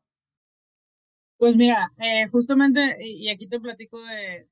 Pues 1.44 1.56
mira, 1.56 1.92
eh, 1.98 2.26
justamente, 2.28 2.96
y, 3.06 3.28
aquí 3.28 3.46
te 3.46 3.60
platico 3.60 4.02
de, 4.02 4.48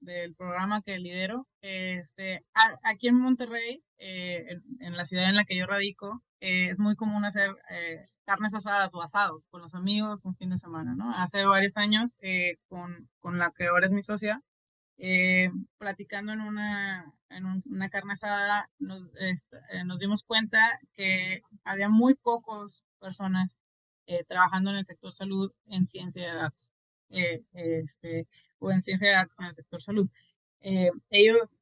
del, 0.00 0.34
programa 0.36 0.80
que 0.80 0.98
lidero, 0.98 1.46
este, 1.60 2.46
aquí 2.82 3.08
en 3.08 3.16
Monterrey, 3.16 3.84
eh, 3.98 4.58
en, 4.80 4.96
la 4.96 5.04
ciudad 5.04 5.28
en 5.28 5.36
la 5.36 5.44
que 5.44 5.54
yo 5.54 5.66
radico, 5.66 6.22
eh, 6.40 6.70
es 6.70 6.78
muy 6.78 6.96
común 6.96 7.26
hacer 7.26 7.54
carnes 8.24 8.54
asadas 8.54 8.94
o 8.94 9.02
asados 9.02 9.44
con 9.50 9.60
los 9.60 9.74
amigos 9.74 10.24
un 10.24 10.34
fin 10.34 10.48
de 10.48 10.56
semana, 10.56 10.94
¿no? 10.94 11.10
Hace 11.10 11.44
varios 11.44 11.76
años, 11.76 12.16
con, 12.68 13.10
con, 13.20 13.38
la 13.38 13.52
que 13.54 13.66
ahora 13.66 13.84
es 13.84 13.92
mi 13.92 14.02
socia, 14.02 14.40
platicando 15.76 16.32
en 16.32 16.40
una, 16.40 17.04
en 17.28 17.44
una 17.66 17.90
carne 17.90 18.14
asada, 18.14 18.70
nos, 18.78 19.10
este, 19.20 19.58
nos 19.84 19.98
dimos 19.98 20.22
cuenta 20.22 20.80
que 20.94 21.42
había 21.64 21.90
muy 21.90 22.14
pocos 22.14 22.82
personas 22.98 23.58
eh, 24.06 24.24
trabajando 24.24 24.70
en 24.70 24.76
el 24.76 24.84
sector 24.84 25.12
salud 25.12 25.52
en 25.66 25.84
ciencia 25.84 26.28
de 26.28 26.36
datos 26.36 26.72
eh, 27.10 27.42
este, 27.52 28.26
o 28.58 28.70
en 28.70 28.80
ciencia 28.82 29.08
de 29.08 29.14
datos 29.14 29.38
en 29.40 29.46
el 29.46 29.54
sector 29.54 29.82
salud. 29.82 30.08
Eh, 30.60 30.90
ellos, 31.10 31.56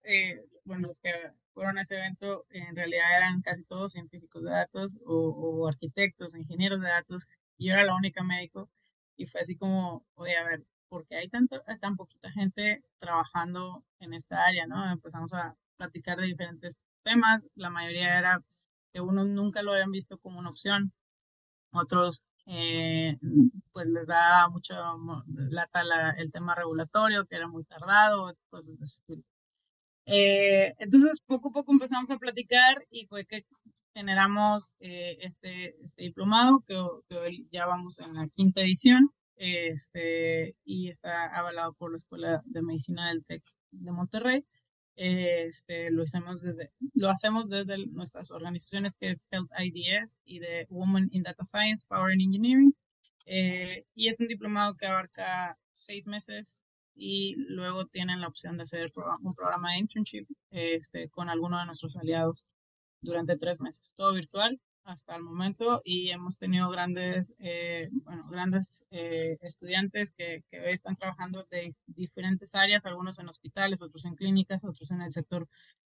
bueno, 0.65 0.89
los 0.89 0.99
que 1.01 1.13
fueron 1.55 1.79
a 1.79 1.83
ese 1.83 1.97
evento 1.97 2.47
en 2.51 2.77
realidad 2.77 3.17
eran 3.17 3.43
casi 3.43 3.65
todos 3.65 3.93
científicos 3.93 4.43
de 4.43 4.51
datos 4.51 4.99
o, 5.05 5.67
arquitectos, 5.69 6.35
ingenieros 6.35 6.81
de 6.81 6.89
datos, 6.89 7.25
y 7.59 7.69
yo 7.69 7.75
era 7.75 7.85
la 7.85 7.97
única 7.97 8.23
médico 8.23 8.71
y 9.17 9.27
fue 9.27 9.43
así 9.43 9.57
como, 9.57 10.05
oye, 10.15 10.37
a 10.37 10.45
ver, 10.45 10.65
¿por 10.89 11.07
qué 11.07 11.17
hay 11.17 11.29
tanto, 11.29 11.63
tan 11.81 11.97
poquita 11.97 12.31
gente 12.31 12.83
trabajando 12.99 13.85
en 13.99 14.15
esta 14.15 14.45
área? 14.47 14.67
¿no? 14.67 14.91
Empezamos 14.91 15.35
a 15.35 15.57
platicar 15.77 16.19
de 16.19 16.27
diferentes 16.27 16.79
temas, 17.03 17.49
la 17.55 17.71
mayoría 17.71 18.19
era 18.19 18.43
que 18.93 19.01
unos 19.01 19.27
nunca 19.27 19.63
lo 19.63 19.73
habían 19.73 19.91
visto 19.93 20.19
como 20.19 20.39
una 20.39 20.51
opción, 20.51 20.93
otros 21.73 22.25
eh, 22.53 23.17
pues 23.73 23.87
les 23.87 24.07
da 24.09 24.49
mucho 24.49 24.75
lata 25.37 25.83
el 26.19 26.33
tema 26.33 26.57
regulatorio, 26.57 27.25
que 27.27 27.37
era 27.37 27.47
muy 27.47 27.63
tardado, 27.65 28.35
cosas 28.51 28.77
de 28.77 28.85
ese. 28.85 29.23
Eh, 30.07 30.75
entonces, 30.79 31.21
poco 31.25 31.51
a 31.51 31.53
poco 31.53 31.71
empezamos 31.73 32.11
a 32.11 32.19
platicar 32.19 32.85
y 32.91 33.07
fue 33.07 33.25
que 33.25 33.45
generamos 33.95 34.75
eh, 34.81 35.19
este, 35.21 35.77
este 35.85 36.03
diplomado, 36.03 36.65
que, 36.67 36.75
hoy 37.15 37.49
ya 37.53 37.67
vamos 37.67 38.01
en 38.01 38.15
la 38.15 38.27
quinta 38.35 38.63
edición, 38.63 39.11
este, 39.37 40.57
y 40.65 40.89
está 40.89 41.27
avalado 41.27 41.75
por 41.75 41.93
la 41.93 41.99
Escuela 41.99 42.43
de 42.47 42.63
Medicina 42.63 43.11
del 43.11 43.25
TEC 43.25 43.45
de 43.71 43.93
Monterrey. 43.93 44.45
Este, 45.03 45.91
lo, 45.91 46.03
hacemos 46.03 46.43
desde, 46.43 47.87
nuestras 47.87 48.31
organizaciones 48.31 48.93
que 49.01 49.09
es 49.09 49.27
Health 49.31 49.51
IDS 49.59 50.19
y 50.27 50.41
de 50.41 50.67
Women 50.69 51.09
in 51.13 51.23
Data 51.23 51.43
Science, 51.43 51.87
Power 51.89 52.13
and 52.13 52.21
Engineering. 52.21 52.75
Eh, 53.25 53.87
y 53.95 54.09
es 54.09 54.21
un 54.21 54.29
diplomado 54.29 54.77
que 54.77 54.85
abarca 54.85 55.57
seis 55.73 56.07
meses 56.07 56.55
y 56.95 57.35
luego 57.49 57.87
tienen 57.87 58.21
la 58.21 58.29
opción 58.29 58.59
de 58.59 58.65
hacer 58.65 58.93
un 59.23 59.35
programa 59.35 59.73
de 59.73 59.79
internship 59.79 60.27
este, 60.51 61.09
con 61.09 61.31
alguno 61.31 61.59
de 61.59 61.65
nuestros 61.65 61.97
aliados 61.97 62.45
durante 63.01 63.39
tres 63.39 63.59
meses, 63.59 63.95
todo 63.97 64.13
virtual 64.13 64.61
hasta 64.91 65.17
el 65.17 65.23
momento 65.23 65.81
y 65.85 66.11
hemos 66.11 66.39
tenido 66.39 66.69
grandes, 66.69 67.35
eh, 67.39 67.89
bueno, 68.05 68.27
grandes 68.29 68.85
eh, 68.91 69.39
estudiantes 69.41 70.13
que, 70.13 70.43
que, 70.51 70.73
están 70.73 70.97
trabajando 70.97 71.47
de 71.51 71.75
diferentes 71.87 72.55
áreas, 72.55 72.87
algunos 72.87 73.19
en 73.19 73.29
hospitales, 73.29 73.83
otros 73.83 74.05
en 74.05 74.17
clínicas, 74.17 74.65
otros 74.65 74.91
en 74.91 75.03
el 75.03 75.13
sector 75.13 75.49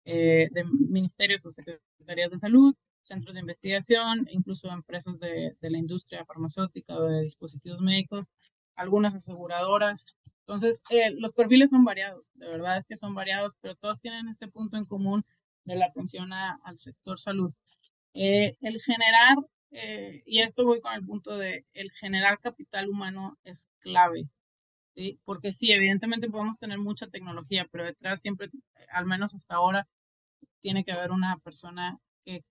eh, 0.06 0.50
de 0.52 0.64
ministerios 0.64 1.46
o 1.46 1.52
secretarías 1.52 2.32
de 2.32 2.38
salud, 2.38 2.76
centros 3.02 3.36
de 3.36 3.42
investigación, 3.42 4.28
incluso 4.32 4.70
empresas 4.70 5.20
de, 5.20 5.56
de 5.60 5.70
la 5.70 5.78
industria 5.78 6.26
farmacéutica 6.26 6.96
o 6.96 7.04
de 7.04 7.22
dispositivos 7.22 7.80
médicos, 7.82 8.28
algunas 8.76 9.16
aseguradoras. 9.16 10.06
Entonces, 10.42 10.82
los 11.18 11.34
perfiles 11.34 11.70
son 11.72 11.84
variados, 11.84 12.30
de 12.36 12.48
verdad 12.48 12.78
es 12.78 12.86
que 12.86 12.96
son 12.96 13.14
variados, 13.14 13.54
pero 13.62 13.76
todos 13.76 14.00
tienen 14.00 14.30
este 14.30 14.48
punto 14.48 14.78
en 14.78 14.86
común 14.86 15.26
de 15.66 15.76
la 15.76 15.88
atención 15.88 16.32
al 16.32 16.80
sector 16.80 17.20
salud. 17.20 17.52
Eh, 18.13 18.58
el 18.62 18.82
generar, 18.82 19.38
eh, 19.72 20.24
y 20.26 20.39
esto 20.41 20.65
voy 20.65 20.82
con 20.82 20.93
el 20.93 21.06
punto 21.06 21.38
de, 21.38 21.65
el 21.74 21.91
generar 21.91 22.39
capital 22.39 22.89
humano 22.89 23.38
es 23.43 23.67
clave. 23.80 24.30
Porque 25.25 25.52
sí, 25.52 25.71
evidentemente 25.71 26.29
podemos 26.29 26.58
tener 26.58 26.79
mucha 26.79 27.08
tecnología, 27.08 27.67
pero 27.71 27.86
detrás 27.86 28.19
siempre, 28.19 28.50
al 28.92 29.06
menos 29.06 29.36
hasta 29.36 29.56
ahora, 29.56 29.88
tiene 30.62 30.84
que 30.84 30.92
haber 30.92 31.12
una 31.12 31.38
persona 31.38 32.00
que 32.25 32.44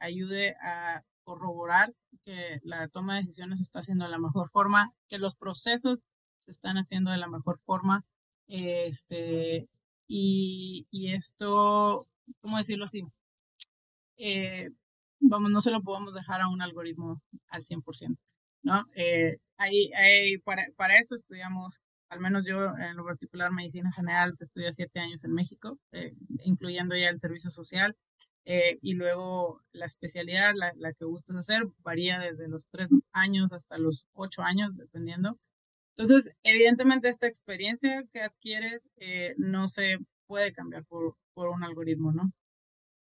ayude 0.00 0.56
a 0.62 1.02
corroborar 1.24 1.92
que 2.24 2.60
la 2.62 2.88
toma 2.88 3.14
de 3.14 3.20
decisiones 3.20 3.58
se 3.58 3.64
está 3.64 3.80
haciendo 3.80 4.04
de 4.06 4.10
la 4.10 4.18
mejor 4.18 4.50
forma, 4.50 4.92
que 5.08 5.18
los 5.18 5.36
procesos 5.36 6.02
se 6.38 6.50
están 6.50 6.76
haciendo 6.76 7.10
de 7.10 7.18
la 7.18 7.28
mejor 7.28 7.58
forma, 7.66 8.04
este, 8.48 9.68
y, 10.08 10.86
y 10.90 11.12
esto, 11.12 12.00
¿cómo 12.40 12.58
decirlo 12.58 12.86
así? 12.86 13.02
Eh, 14.16 14.70
vamos, 15.20 15.50
no 15.50 15.60
se 15.60 15.70
lo 15.70 15.82
podemos 15.82 16.14
dejar 16.14 16.40
a 16.40 16.48
un 16.48 16.62
algoritmo 16.62 17.22
al 17.48 17.62
100%, 17.62 18.16
¿no? 18.62 18.84
Eh, 18.94 19.38
ahí, 19.58 20.38
para, 20.38 20.64
para, 20.76 20.98
eso 20.98 21.14
estudiamos, 21.14 21.80
al 22.10 22.20
menos 22.20 22.46
yo 22.46 22.74
en 22.76 22.96
lo 22.96 23.04
particular, 23.04 23.52
medicina 23.52 23.92
general, 23.92 24.34
se 24.34 24.44
estudia 24.44 24.72
siete 24.72 25.00
años 25.00 25.24
en 25.24 25.32
México, 25.32 25.78
eh, 25.92 26.14
incluyendo 26.44 26.96
ya 26.96 27.08
el 27.08 27.18
servicio 27.18 27.50
social, 27.50 27.96
eh, 28.48 28.78
y 28.80 28.94
luego 28.94 29.60
la 29.72 29.86
especialidad, 29.86 30.52
la, 30.54 30.72
la, 30.76 30.92
que 30.92 31.04
gustas 31.04 31.36
hacer, 31.36 31.64
varía 31.78 32.20
desde 32.20 32.48
los 32.48 32.68
tres 32.68 32.90
años 33.12 33.52
hasta 33.52 33.76
los 33.76 34.06
ocho 34.12 34.42
años, 34.42 34.76
dependiendo. 34.76 35.36
Entonces, 35.96 36.30
evidentemente 36.44 37.08
esta 37.08 37.26
experiencia 37.26 38.04
que 38.12 38.20
adquieres 38.20 38.86
eh, 38.98 39.34
no 39.38 39.68
se 39.68 39.96
puede 40.26 40.52
cambiar 40.52 40.84
por, 40.84 41.16
por, 41.34 41.48
un 41.48 41.64
algoritmo, 41.64 42.12
¿no? 42.12 42.30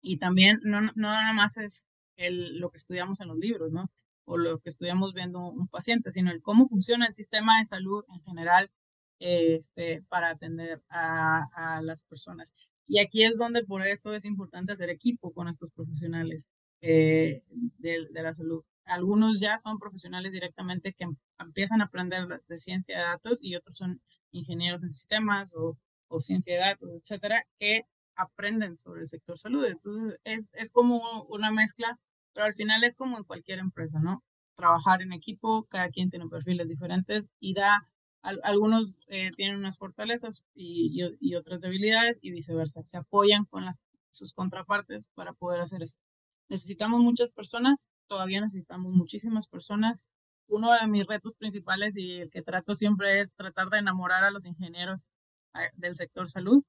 Y 0.01 0.17
también 0.17 0.59
no, 0.63 0.81
no 0.81 0.91
nada 0.95 1.33
más 1.33 1.57
es 1.57 1.83
el, 2.17 2.59
lo 2.59 2.69
que 2.71 2.77
estudiamos 2.77 3.21
en 3.21 3.29
los 3.29 3.37
libros, 3.37 3.71
¿no? 3.71 3.89
O 4.25 4.37
lo 4.37 4.59
que 4.59 4.69
estudiamos 4.69 5.13
viendo 5.13 5.39
un 5.39 5.67
paciente, 5.67 6.11
sino 6.11 6.31
el 6.31 6.41
cómo 6.41 6.67
funciona 6.67 7.07
el 7.07 7.13
sistema 7.13 7.59
de 7.59 7.65
salud 7.65 8.03
en 8.13 8.21
general 8.23 8.71
este, 9.19 10.03
para 10.09 10.29
atender 10.29 10.81
a, 10.89 11.43
a 11.55 11.81
las 11.81 12.03
personas. 12.03 12.53
Y 12.87 12.99
aquí 12.99 13.23
es 13.23 13.37
donde 13.37 13.63
por 13.63 13.85
eso 13.85 14.13
es 14.13 14.25
importante 14.25 14.73
hacer 14.73 14.89
equipo 14.89 15.31
con 15.33 15.47
estos 15.47 15.71
profesionales 15.71 16.47
eh, 16.81 17.43
de, 17.77 18.07
de, 18.11 18.21
la 18.23 18.33
salud. 18.33 18.63
Algunos 18.85 19.39
ya 19.39 19.57
son 19.57 19.77
profesionales 19.79 20.31
directamente 20.31 20.93
que 20.93 21.05
empiezan 21.39 21.81
a 21.81 21.85
aprender 21.85 22.41
de 22.47 22.57
ciencia 22.57 22.97
de 22.97 23.03
datos 23.03 23.37
y 23.41 23.55
otros 23.55 23.77
son 23.77 24.01
ingenieros 24.31 24.83
en 24.83 24.93
sistemas 24.93 25.53
o, 25.55 25.77
o 26.07 26.19
ciencia 26.19 26.55
de 26.55 26.59
datos, 26.59 26.89
etcétera, 26.95 27.45
que 27.59 27.83
aprenden 28.21 28.77
sobre 28.77 29.01
el 29.01 29.07
sector 29.07 29.37
salud. 29.37 29.65
Entonces, 29.65 30.19
es, 30.23 30.51
es 30.53 30.71
como 30.71 31.23
una 31.23 31.51
mezcla, 31.51 31.99
pero 32.33 32.45
al 32.45 32.53
final 32.53 32.83
es 32.83 32.95
como 32.95 33.17
en 33.17 33.23
cualquier 33.23 33.59
empresa, 33.59 33.99
¿no? 33.99 34.23
Trabajar 34.55 35.01
en 35.01 35.13
equipo, 35.13 35.65
cada 35.65 35.89
quien 35.89 36.09
tiene 36.09 36.27
perfiles 36.27 36.67
diferentes 36.67 37.29
y 37.39 37.53
da, 37.53 37.87
algunos 38.21 38.99
eh, 39.07 39.31
tienen 39.35 39.57
unas 39.57 39.77
fortalezas 39.77 40.43
y, 40.53 41.15
y, 41.19 41.35
otras 41.35 41.61
debilidades 41.61 42.19
y 42.21 42.31
viceversa. 42.31 42.83
Se 42.83 42.97
apoyan 42.97 43.45
con 43.45 43.65
sus 44.11 44.33
contrapartes 44.33 45.07
para 45.15 45.33
poder 45.33 45.61
hacer 45.61 45.81
esto. 45.83 46.01
Necesitamos 46.49 47.01
muchas 47.01 47.31
personas, 47.33 47.87
todavía 48.07 48.41
necesitamos 48.41 48.93
muchísimas 48.93 49.47
personas. 49.47 49.99
Uno 50.47 50.73
de 50.73 50.85
mis 50.87 51.07
retos 51.07 51.33
principales 51.35 51.95
y 51.97 52.19
el 52.19 52.29
que 52.29 52.41
trato 52.41 52.75
siempre 52.75 53.21
es 53.21 53.33
tratar 53.35 53.69
de 53.69 53.79
enamorar 53.79 54.23
a 54.25 54.31
los 54.31 54.45
ingenieros 54.45 55.07
eh, 55.55 55.69
del 55.75 55.95
sector 55.95 56.29
salud 56.29 56.63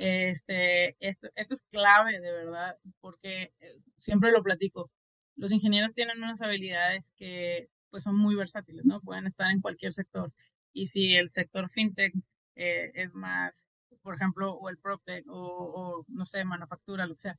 este, 0.00 0.96
esto, 1.00 1.28
esto 1.34 1.54
es 1.54 1.64
clave, 1.70 2.20
de 2.20 2.32
verdad, 2.32 2.76
porque 3.00 3.52
eh, 3.60 3.78
siempre 3.96 4.32
lo 4.32 4.42
platico. 4.42 4.90
Los 5.36 5.52
ingenieros 5.52 5.94
tienen 5.94 6.22
unas 6.22 6.40
habilidades 6.42 7.12
que 7.16 7.68
pues 7.90 8.04
son 8.04 8.16
muy 8.16 8.34
versátiles, 8.34 8.84
¿no? 8.86 9.00
Pueden 9.02 9.26
estar 9.26 9.50
en 9.50 9.60
cualquier 9.60 9.92
sector. 9.92 10.32
Y 10.72 10.86
si 10.86 11.16
el 11.16 11.28
sector 11.28 11.68
fintech 11.70 12.14
eh, 12.56 12.92
es 12.94 13.12
más, 13.14 13.66
por 14.02 14.14
ejemplo, 14.14 14.52
o 14.54 14.70
el 14.70 14.78
PropTech 14.78 15.26
o, 15.28 15.34
o, 15.34 16.04
no 16.08 16.24
sé, 16.24 16.44
manufactura, 16.44 17.06
lo 17.06 17.14
que 17.16 17.22
sea, 17.22 17.38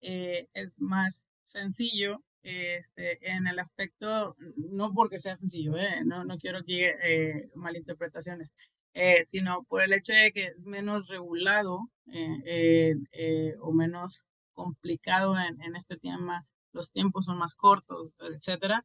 eh, 0.00 0.48
es 0.54 0.72
más 0.78 1.26
sencillo 1.44 2.22
este, 2.42 3.18
en 3.30 3.46
el 3.46 3.58
aspecto, 3.58 4.36
no 4.56 4.92
porque 4.92 5.18
sea 5.18 5.36
sencillo, 5.36 5.76
¿eh? 5.76 6.02
no, 6.04 6.24
no 6.24 6.38
quiero 6.38 6.64
que 6.64 6.94
eh, 7.04 7.50
malinterpretaciones, 7.54 8.52
eh, 8.94 9.24
sino 9.24 9.64
por 9.64 9.82
el 9.82 9.92
hecho 9.92 10.12
de 10.12 10.32
que 10.32 10.46
es 10.46 10.58
menos 10.60 11.06
regulado 11.06 11.88
eh, 12.06 12.94
eh, 13.12 13.54
o 13.60 13.72
menos 13.72 14.20
complicado 14.52 15.36
en, 15.38 15.76
este 15.76 15.96
tema, 15.96 16.44
los 16.72 16.90
tiempos 16.90 17.24
son 17.26 17.38
más 17.38 17.54
cortos, 17.54 18.12
etcétera, 18.18 18.84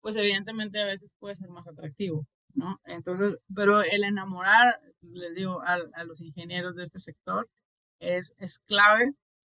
pues 0.00 0.16
evidentemente 0.16 0.80
a 0.80 0.86
veces 0.86 1.10
puede 1.18 1.36
ser 1.36 1.48
más 1.50 1.68
atractivo, 1.68 2.26
¿no? 2.54 2.80
Entonces, 2.84 3.36
pero 3.54 3.82
el 3.82 4.04
enamorar, 4.04 4.80
les 5.02 5.34
digo, 5.34 5.60
a, 5.62 5.78
los 6.04 6.20
ingenieros 6.20 6.74
de 6.76 6.84
este 6.84 6.98
sector 6.98 7.48
es, 8.00 8.34
es 8.38 8.58
clave 8.60 9.12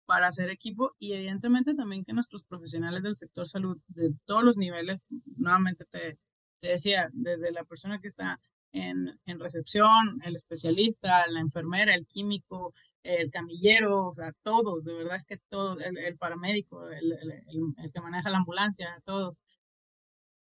para 0.07 0.27
hacer 0.27 0.51
equipo 0.51 0.95
y 0.99 1.15
evidentemente 1.15 1.75
también 1.75 2.05
que 2.05 2.13
nuestros 2.13 2.45
profesionales 2.45 3.03
del 3.03 3.17
sector 3.17 3.49
salud 3.49 3.79
de 3.89 4.13
todos 4.27 4.45
los 4.45 4.59
niveles, 4.59 5.07
nuevamente 5.37 5.87
te, 5.87 6.19
te 6.61 6.69
decía, 6.69 7.09
desde 7.13 7.53
la 7.53 7.65
persona 7.65 8.01
que 8.01 8.09
está 8.09 8.39
en, 8.75 9.19
en, 9.27 9.41
recepción, 9.41 10.21
el 10.25 10.37
especialista, 10.37 11.27
la 11.29 11.41
enfermera, 11.41 11.95
el 11.95 12.07
químico, 12.07 12.75
el 13.05 13.31
camillero, 13.31 14.09
o 14.09 14.15
sea, 14.15 14.33
todos, 14.43 14.85
de 14.85 14.95
verdad 14.95 15.17
es 15.17 15.27
que 15.27 15.39
todos, 15.49 15.81
el, 15.81 15.97
el 15.99 16.17
paramédico, 16.19 16.89
el, 16.89 17.13
el, 17.13 17.93
que 17.93 18.01
maneja 18.01 18.31
la 18.31 18.39
ambulancia, 18.39 19.01
todos, 19.05 19.39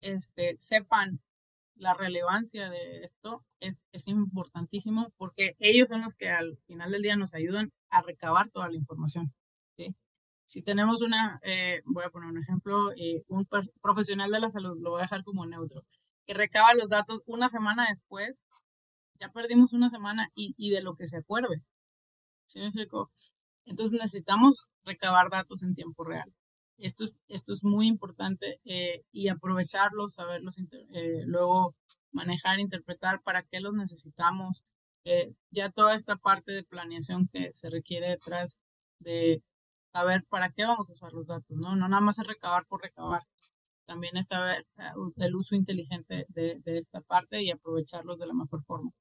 este, 0.01 0.55
sepan 0.59 1.19
la 1.75 1.93
relevancia 1.93 2.69
de 2.69 3.03
esto 3.03 3.43
es, 3.59 3.85
es 3.91 4.07
importantísimo 4.07 5.11
porque 5.17 5.55
ellos 5.59 5.89
son 5.89 6.01
los 6.01 6.15
que 6.15 6.29
al 6.29 6.57
final 6.67 6.91
del 6.91 7.01
día 7.01 7.17
nos 7.17 7.33
ayudan 7.33 7.71
a 7.89 8.01
recabar 8.01 8.49
toda 8.49 8.69
la 8.69 8.77
información. 8.77 9.33
¿sí? 9.77 9.93
Si 10.45 10.61
tenemos 10.61 11.01
una, 11.01 11.39
eh, 11.43 11.81
voy 11.85 12.05
a 12.05 12.09
poner 12.09 12.29
un 12.29 12.41
ejemplo, 12.41 12.91
eh, 12.93 13.23
un 13.27 13.47
profesional 13.81 14.31
de 14.31 14.39
la 14.39 14.49
salud, 14.49 14.77
lo 14.81 14.91
voy 14.91 15.01
a 15.01 15.03
dejar 15.03 15.23
como 15.23 15.45
neutro, 15.45 15.83
que 16.25 16.33
recaba 16.33 16.73
los 16.73 16.89
datos 16.89 17.21
una 17.25 17.49
semana 17.49 17.87
después, 17.89 18.43
ya 19.19 19.31
perdimos 19.31 19.73
una 19.73 19.89
semana 19.89 20.29
y, 20.35 20.69
de 20.69 20.81
lo 20.81 20.95
que 20.95 21.07
se 21.07 21.17
acuerde. 21.17 21.61
Entonces 23.65 23.99
necesitamos 23.99 24.71
recabar 24.83 25.29
datos 25.29 25.63
en 25.63 25.75
tiempo 25.75 26.03
real. 26.03 26.31
Esto 26.77 27.05
es, 27.05 27.21
esto 27.29 27.53
es 27.53 27.63
muy 27.63 27.87
importante 27.87 28.59
eh, 28.65 29.03
y 29.11 29.29
aprovecharlos, 29.29 30.15
saberlos, 30.15 30.57
eh, 30.93 31.23
luego 31.25 31.73
manejar, 32.11 32.59
interpretar 32.59 33.21
para 33.21 33.43
qué 33.43 33.61
los 33.61 33.73
necesitamos. 33.73 34.63
Eh, 35.05 35.33
ya 35.51 35.69
toda 35.69 35.95
esta 35.95 36.17
parte 36.17 36.51
de 36.51 36.63
planeación 36.63 37.29
que 37.31 37.53
se 37.53 37.69
requiere 37.69 38.09
detrás 38.09 38.57
de 38.99 39.41
saber 39.93 40.25
para 40.29 40.51
qué 40.51 40.65
vamos 40.65 40.89
a 40.89 40.93
usar 40.93 41.13
los 41.13 41.27
datos, 41.27 41.55
¿no? 41.57 41.75
No 41.75 41.87
nada 41.87 42.01
más 42.01 42.19
es 42.19 42.27
recabar 42.27 42.65
por 42.65 42.81
recabar, 42.81 43.21
también 43.85 44.17
es 44.17 44.27
saber 44.27 44.65
el 45.17 45.35
uso 45.35 45.55
inteligente 45.55 46.25
de, 46.29 46.61
de 46.63 46.77
esta 46.77 47.01
parte 47.01 47.41
y 47.41 47.51
aprovecharlos 47.51 48.19
de 48.19 48.27
la 48.27 48.33
mejor 48.33 48.63
forma. 48.63 48.91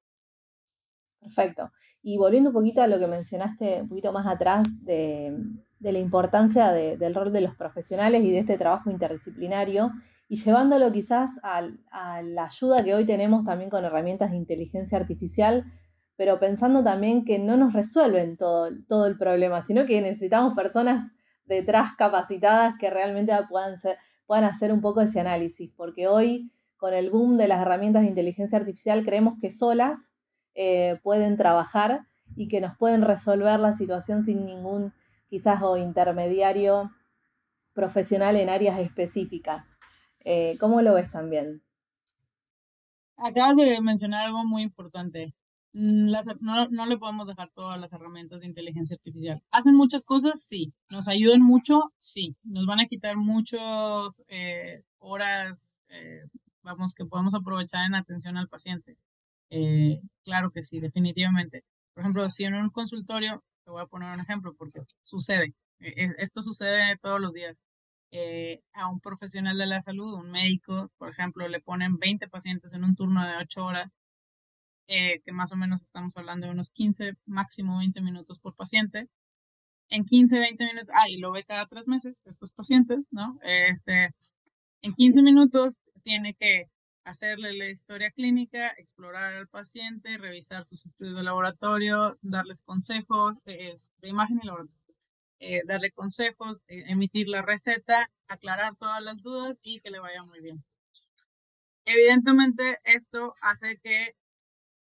Perfecto. 1.19 1.71
Y 2.03 2.17
volviendo 2.17 2.51
un 2.51 2.53
poquito 2.53 2.81
a 2.81 2.87
lo 2.87 2.99
que 2.99 3.07
mencionaste 3.07 3.81
un 3.81 3.89
poquito 3.89 4.11
más 4.13 4.27
atrás 4.27 4.67
de, 4.83 5.35
de 5.79 5.91
la 5.91 5.99
importancia 5.99 6.71
de, 6.71 6.97
del 6.97 7.15
rol 7.15 7.31
de 7.33 7.41
los 7.41 7.55
profesionales 7.55 8.23
y 8.23 8.31
de 8.31 8.39
este 8.39 8.57
trabajo 8.57 8.91
interdisciplinario 8.91 9.91
y 10.27 10.35
llevándolo 10.37 10.91
quizás 10.91 11.39
a, 11.43 11.67
a, 11.91 12.21
la 12.21 12.45
ayuda 12.45 12.83
que 12.83 12.93
hoy 12.93 13.05
tenemos 13.05 13.43
también 13.43 13.69
con 13.69 13.85
herramientas 13.85 14.31
de 14.31 14.37
inteligencia 14.37 14.97
artificial, 14.97 15.65
pero 16.15 16.39
pensando 16.39 16.83
también 16.83 17.25
que 17.25 17.39
no 17.39 17.57
nos 17.57 17.73
resuelven 17.73 18.37
todo, 18.37 18.69
todo 18.87 19.07
el 19.07 19.17
problema, 19.17 19.61
sino 19.61 19.85
que 19.85 20.01
necesitamos 20.01 20.53
personas 20.53 21.11
detrás 21.45 21.93
capacitadas 21.95 22.75
que 22.79 22.89
realmente 22.89 23.33
puedan, 23.49 23.77
ser, 23.77 23.97
puedan 24.25 24.43
hacer 24.43 24.71
un 24.71 24.81
poco 24.81 25.01
ese 25.01 25.19
análisis, 25.19 25.71
porque 25.75 26.07
hoy 26.07 26.51
con 26.77 26.93
el 26.93 27.09
boom 27.09 27.37
de 27.37 27.47
las 27.47 27.61
herramientas 27.61 28.03
de 28.03 28.09
inteligencia 28.09 28.57
artificial 28.57 29.03
creemos 29.05 29.35
que 29.39 29.49
solas 29.49 30.13
eh, 30.53 30.99
pueden 31.03 31.37
trabajar 31.37 31.99
y 32.35 32.47
que 32.47 32.61
nos 32.61 32.77
pueden 32.77 33.01
resolver 33.01 33.59
la 33.59 33.73
situación 33.73 34.23
sin 34.23 34.45
ningún 34.45 34.93
quizás 35.27 35.61
o 35.61 35.77
intermediario 35.77 36.91
profesional 37.73 38.35
en 38.35 38.49
áreas 38.49 38.79
específicas. 38.79 39.77
Eh, 40.23 40.57
¿Cómo 40.59 40.81
lo 40.81 40.93
ves 40.93 41.11
también? 41.11 41.61
Acabas 43.17 43.55
de 43.57 43.79
mencionar 43.81 44.25
algo 44.25 44.43
muy 44.45 44.63
importante. 44.63 45.33
Mm, 45.75 46.07
las, 46.07 46.25
no, 46.39 46.69
no, 46.69 46.85
le 46.85 46.97
podemos 46.97 47.27
dejar 47.27 47.49
todas 47.53 47.77
las 47.79 47.91
herramientas 47.91 48.39
de 48.39 48.47
inteligencia 48.47 48.95
artificial. 48.95 49.43
¿Hacen 49.51 49.75
muchas 49.75 50.05
cosas? 50.05 50.41
Sí. 50.41 50.73
¿Nos 50.89 51.09
ayudan 51.09 51.41
mucho? 51.41 51.93
Sí. 51.97 52.37
¿Nos 52.43 52.65
van 52.65 52.79
a 52.79 52.85
quitar 52.85 53.17
muchas 53.17 54.21
eh, 54.29 54.83
horas, 54.99 55.81
eh, 55.89 56.21
vamos, 56.63 56.95
que 56.95 57.05
podemos 57.05 57.35
aprovechar 57.35 57.85
en 57.85 57.95
atención 57.95 58.37
al 58.37 58.47
paciente? 58.47 58.97
Eh, 59.49 59.99
claro 60.23 60.49
que 60.51 60.63
sí, 60.63 60.79
definitivamente. 60.79 61.65
Por 61.93 62.03
ejemplo, 62.03 62.29
si 62.29 62.45
en 62.45 62.55
un 62.55 62.69
consultorio, 62.69 63.43
te 63.65 63.71
voy 63.71 63.81
a 63.81 63.87
poner 63.87 64.13
un 64.13 64.21
ejemplo 64.21 64.55
porque 64.57 64.81
sucede, 65.01 65.53
e, 65.79 65.89
e, 66.05 66.15
esto 66.19 66.41
sucede 66.41 66.97
todos 67.01 67.19
los 67.19 67.33
días. 67.33 67.61
Eh, 68.11 68.61
a 68.73 68.87
un 68.87 69.01
profesional 69.01 69.57
de 69.57 69.65
la 69.65 69.81
salud, 69.81 70.13
un 70.13 70.31
médico, 70.31 70.89
por 70.97 71.09
ejemplo, 71.09 71.47
le 71.49 71.59
ponen 71.59 71.97
20 71.97 72.29
pacientes 72.29 72.71
en 72.73 72.85
un 72.85 72.95
turno 72.95 73.25
de 73.25 73.35
8 73.37 73.65
horas, 73.65 73.93
eh, 74.87 75.21
que 75.25 75.31
más 75.31 75.51
o 75.51 75.55
menos 75.55 75.81
estamos 75.81 76.17
hablando 76.17 76.47
de 76.47 76.53
unos 76.53 76.71
15, 76.71 77.13
máximo 77.25 77.77
20 77.79 78.01
minutos 78.01 78.39
por 78.39 78.55
paciente. 78.55 79.07
En 79.89 80.05
15, 80.05 80.39
20 80.39 80.65
minutos, 80.65 80.89
ah, 80.93 81.09
y 81.09 81.17
lo 81.17 81.31
ve 81.31 81.43
cada 81.43 81.67
tres 81.67 81.87
meses, 81.87 82.15
estos 82.25 82.51
pacientes, 82.51 82.99
¿no? 83.11 83.39
Este, 83.43 84.11
en 84.81 84.93
15 84.93 85.21
minutos 85.21 85.77
tiene 86.03 86.33
que 86.35 86.65
hacerle 87.05 87.53
la 87.53 87.69
historia 87.69 88.11
clínica, 88.11 88.69
explorar 88.77 89.33
al 89.35 89.47
paciente, 89.47 90.17
revisar 90.17 90.65
sus 90.65 90.85
estudios 90.85 91.15
de 91.15 91.23
laboratorio, 91.23 92.17
darles 92.21 92.61
consejos 92.63 93.35
de, 93.45 93.75
de 94.01 94.09
imagen 94.09 94.39
y 94.41 94.47
laboratorio, 94.47 94.75
eh, 95.39 95.61
darle 95.65 95.91
consejos, 95.91 96.61
eh, 96.67 96.85
emitir 96.87 97.27
la 97.27 97.41
receta, 97.43 98.09
aclarar 98.27 98.75
todas 98.77 99.01
las 99.03 99.21
dudas 99.21 99.57
y 99.61 99.79
que 99.81 99.91
le 99.91 99.99
vaya 99.99 100.23
muy 100.23 100.41
bien. 100.41 100.63
Evidentemente, 101.85 102.79
esto 102.83 103.33
hace 103.43 103.77
que 103.83 104.15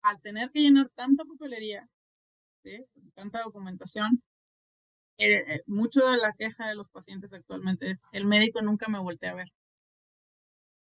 al 0.05 0.21
tener 0.21 0.51
que 0.51 0.61
llenar 0.61 0.89
tanta 0.95 1.23
papelería, 1.25 1.87
tanta 3.15 3.41
documentación, 3.43 4.21
mucho 5.65 6.05
de 6.07 6.17
la 6.17 6.33
queja 6.33 6.67
de 6.67 6.75
los 6.75 6.89
pacientes 6.89 7.33
actualmente 7.33 7.89
es 7.89 8.01
el 8.11 8.25
médico 8.25 8.61
nunca 8.61 8.87
me 8.87 8.99
voltea 8.99 9.31
a 9.31 9.35
ver. 9.35 9.47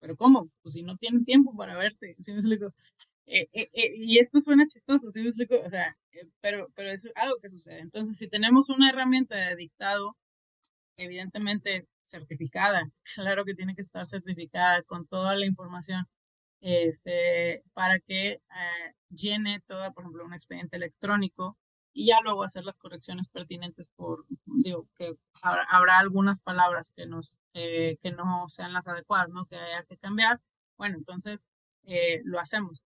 ¿Pero 0.01 0.17
cómo? 0.17 0.51
Pues 0.63 0.75
si 0.75 0.83
no 0.83 0.97
tiene 0.97 1.25
tiempo 1.25 1.57
para 1.57 1.77
verte. 1.77 2.17
Eh, 3.27 3.47
eh, 3.53 3.69
eh, 3.73 3.93
y 3.97 4.19
esto 4.19 4.41
suena 4.41 4.67
chistoso, 4.67 5.11
¿sí 5.11 5.21
me 5.21 5.29
explico? 5.29 5.55
O 5.65 5.71
sea, 5.71 5.97
pero, 6.41 6.69
pero 6.75 6.91
es 6.91 7.09
algo 7.15 7.37
que 7.41 7.49
sucede. 7.49 7.79
Entonces, 7.79 8.17
si 8.17 8.29
tenemos 8.29 8.69
una 8.69 8.91
herramienta 8.91 9.37
de 9.37 9.57
dictado, 9.57 10.17
evidentemente 10.97 11.87
certificada, 12.03 12.83
claro 13.15 13.45
que 13.45 13.55
tiene 13.55 13.75
que 13.77 13.83
estar 13.83 14.07
certificada 14.07 14.83
con 14.83 15.07
toda 15.07 15.37
la 15.37 15.47
información, 15.47 16.07
este, 16.63 17.63
para 17.75 18.01
que 18.01 18.41
llene 19.11 19.61
toda, 19.67 19.93
por 19.93 20.05
ejemplo, 20.05 20.25
un 20.25 20.35
expediente 20.35 20.77
electrónico 20.77 21.59
y 21.93 22.07
ya 22.07 22.21
luego 22.23 22.45
hacer 22.45 22.65
las 22.65 22.79
correcciones 22.79 23.29
pertinentes 23.29 23.91
por, 23.97 24.25
digo, 24.47 24.89
que 24.97 25.15
habrá, 25.43 25.99
algunas 25.99 26.41
palabras 26.41 26.93
que, 26.97 27.05
nos, 27.07 27.39
que 27.53 28.15
no 28.17 28.49
sean 28.49 28.73
las 28.73 28.89
adecuadas, 28.89 29.29
¿no? 29.29 29.45
Que 29.45 29.57
haya 29.57 29.85
que 29.85 29.99
cambiar. 29.99 30.41
Bueno, 30.79 30.97
entonces 30.97 31.47
lo 32.25 32.41
hacemos 32.41 32.83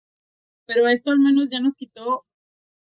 pero 0.73 0.87
esto 0.87 1.11
al 1.11 1.19
menos 1.19 1.49
ya 1.49 1.59
nos 1.59 1.75
quitó 1.75 2.25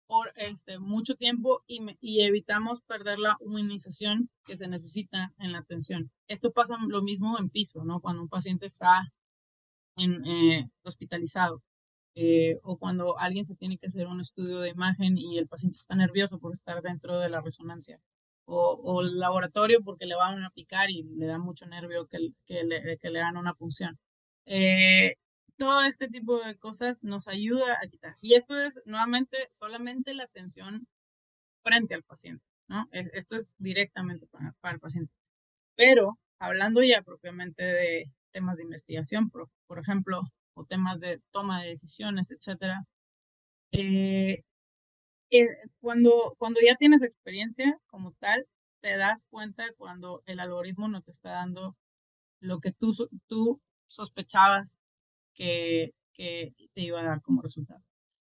por 0.07 0.33
este, 0.35 0.77
mucho 0.77 1.15
tiempo 1.15 1.63
y, 1.67 1.79
y, 2.01 2.21
evitamos 2.21 2.81
perder 2.81 3.17
la 3.17 3.38
humanización 3.39 4.29
que 4.45 4.57
se 4.57 4.67
necesita 4.67 5.33
en 5.39 5.53
la 5.53 5.59
atención. 5.59 6.11
Esto 6.27 6.51
pasa 6.51 6.77
lo 6.85 7.01
mismo 7.01 7.39
en 7.39 7.49
piso, 7.49 7.85
¿no? 7.85 8.01
Cuando 8.01 8.23
un 8.23 8.27
paciente 8.29 8.65
está 8.65 9.11
eh, 9.97 10.69
hospitalizado 10.83 11.61
eh, 12.19 12.59
o 12.63 12.77
cuando 12.79 13.19
alguien 13.19 13.45
se 13.45 13.55
tiene 13.55 13.77
que 13.77 13.87
hacer 13.87 14.07
un 14.07 14.21
estudio 14.21 14.59
de 14.59 14.69
imagen 14.69 15.19
y 15.19 15.37
el 15.37 15.47
paciente 15.47 15.77
está 15.77 15.95
nervioso 15.95 16.39
por 16.39 16.51
estar 16.51 16.81
dentro 16.81 17.19
de 17.19 17.29
la 17.29 17.41
resonancia. 17.41 17.99
O, 18.45 19.01
el 19.01 19.19
laboratorio 19.19 19.83
porque 19.83 20.05
le 20.07 20.15
van 20.15 20.43
a 20.43 20.49
picar 20.49 20.89
y 20.89 21.03
le 21.03 21.27
da 21.27 21.37
mucho 21.37 21.67
nervio 21.67 22.07
que, 22.07 22.31
le, 22.47 23.19
dan 23.19 23.37
una 23.37 23.53
punción. 23.53 23.99
Eh, 24.45 25.15
todo 25.57 25.83
este 25.83 26.07
tipo 26.07 26.39
de 26.43 26.57
cosas 26.57 26.97
nos 27.03 27.27
ayuda 27.27 27.77
a 27.83 27.87
quitar. 27.87 28.15
Y 28.21 28.35
esto 28.35 28.57
es 28.57 28.79
nuevamente 28.85 29.37
solamente 29.51 30.13
la 30.15 30.23
atención 30.23 30.87
frente 31.63 31.93
al 31.95 32.03
paciente, 32.03 32.43
¿no? 32.67 32.87
Esto 32.91 33.35
es 33.35 33.55
directamente 33.59 34.27
para, 34.27 34.55
el 34.73 34.79
paciente. 34.79 35.13
Pero 35.75 36.17
hablando 36.39 36.81
ya 36.83 37.01
propiamente 37.03 37.63
de 37.63 38.11
temas 38.32 38.57
de 38.57 38.63
investigación, 38.63 39.30
por, 39.30 39.80
ejemplo, 39.80 40.21
o 40.53 40.65
temas 40.65 40.99
de 40.99 41.21
toma 41.32 41.61
de 41.61 41.69
decisiones, 41.69 42.32
etcétera, 42.32 42.86
eh, 43.71 44.43
eh, 45.30 45.47
cuando, 45.82 46.36
cuando 46.38 46.59
ya 46.65 46.75
tienes 46.75 47.03
experiencia 47.03 47.80
como 47.88 48.13
tal, 48.13 48.47
te 48.82 48.97
das 48.97 49.25
cuenta 49.30 49.65
cuando 49.78 50.23
el 50.25 50.39
algoritmo 50.39 50.88
no 50.88 51.01
te 51.01 51.11
está 51.11 51.32
dando 51.32 51.75
lo 52.39 52.59
que 52.59 52.71
tú, 52.71 52.91
tú 53.28 53.61
sospechabas 53.88 54.78
que, 55.34 55.93
te 56.15 56.82
iba 56.82 56.99
a 56.99 57.03
dar 57.03 57.21
como 57.21 57.41
resultado. 57.41 57.82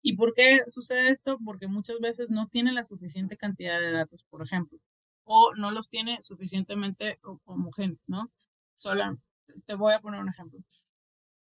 ¿Y 0.03 0.17
por 0.17 0.35
qué 0.35 0.61
sucede 0.69 1.11
esto? 1.11 1.39
Porque 1.45 1.69
muchas 1.69 2.01
veces 2.01 2.31
no 2.31 2.49
tiene 2.49 2.73
la 2.73 2.83
suficiente 2.83 3.37
cantidad 3.37 3.81
de 3.81 3.93
datos, 3.93 4.25
por 4.29 4.43
ejemplo, 4.43 4.79
o 5.25 5.55
no 5.55 5.71
los 5.71 5.89
tiene 5.89 6.21
suficientemente 6.23 7.21
homogéneos, 7.45 8.09
¿no? 8.09 8.31
Solo, 8.75 9.19
te 9.67 9.75
voy 9.75 9.93
a 9.95 10.01
poner 10.01 10.21
un 10.21 10.29
ejemplo. 10.29 10.61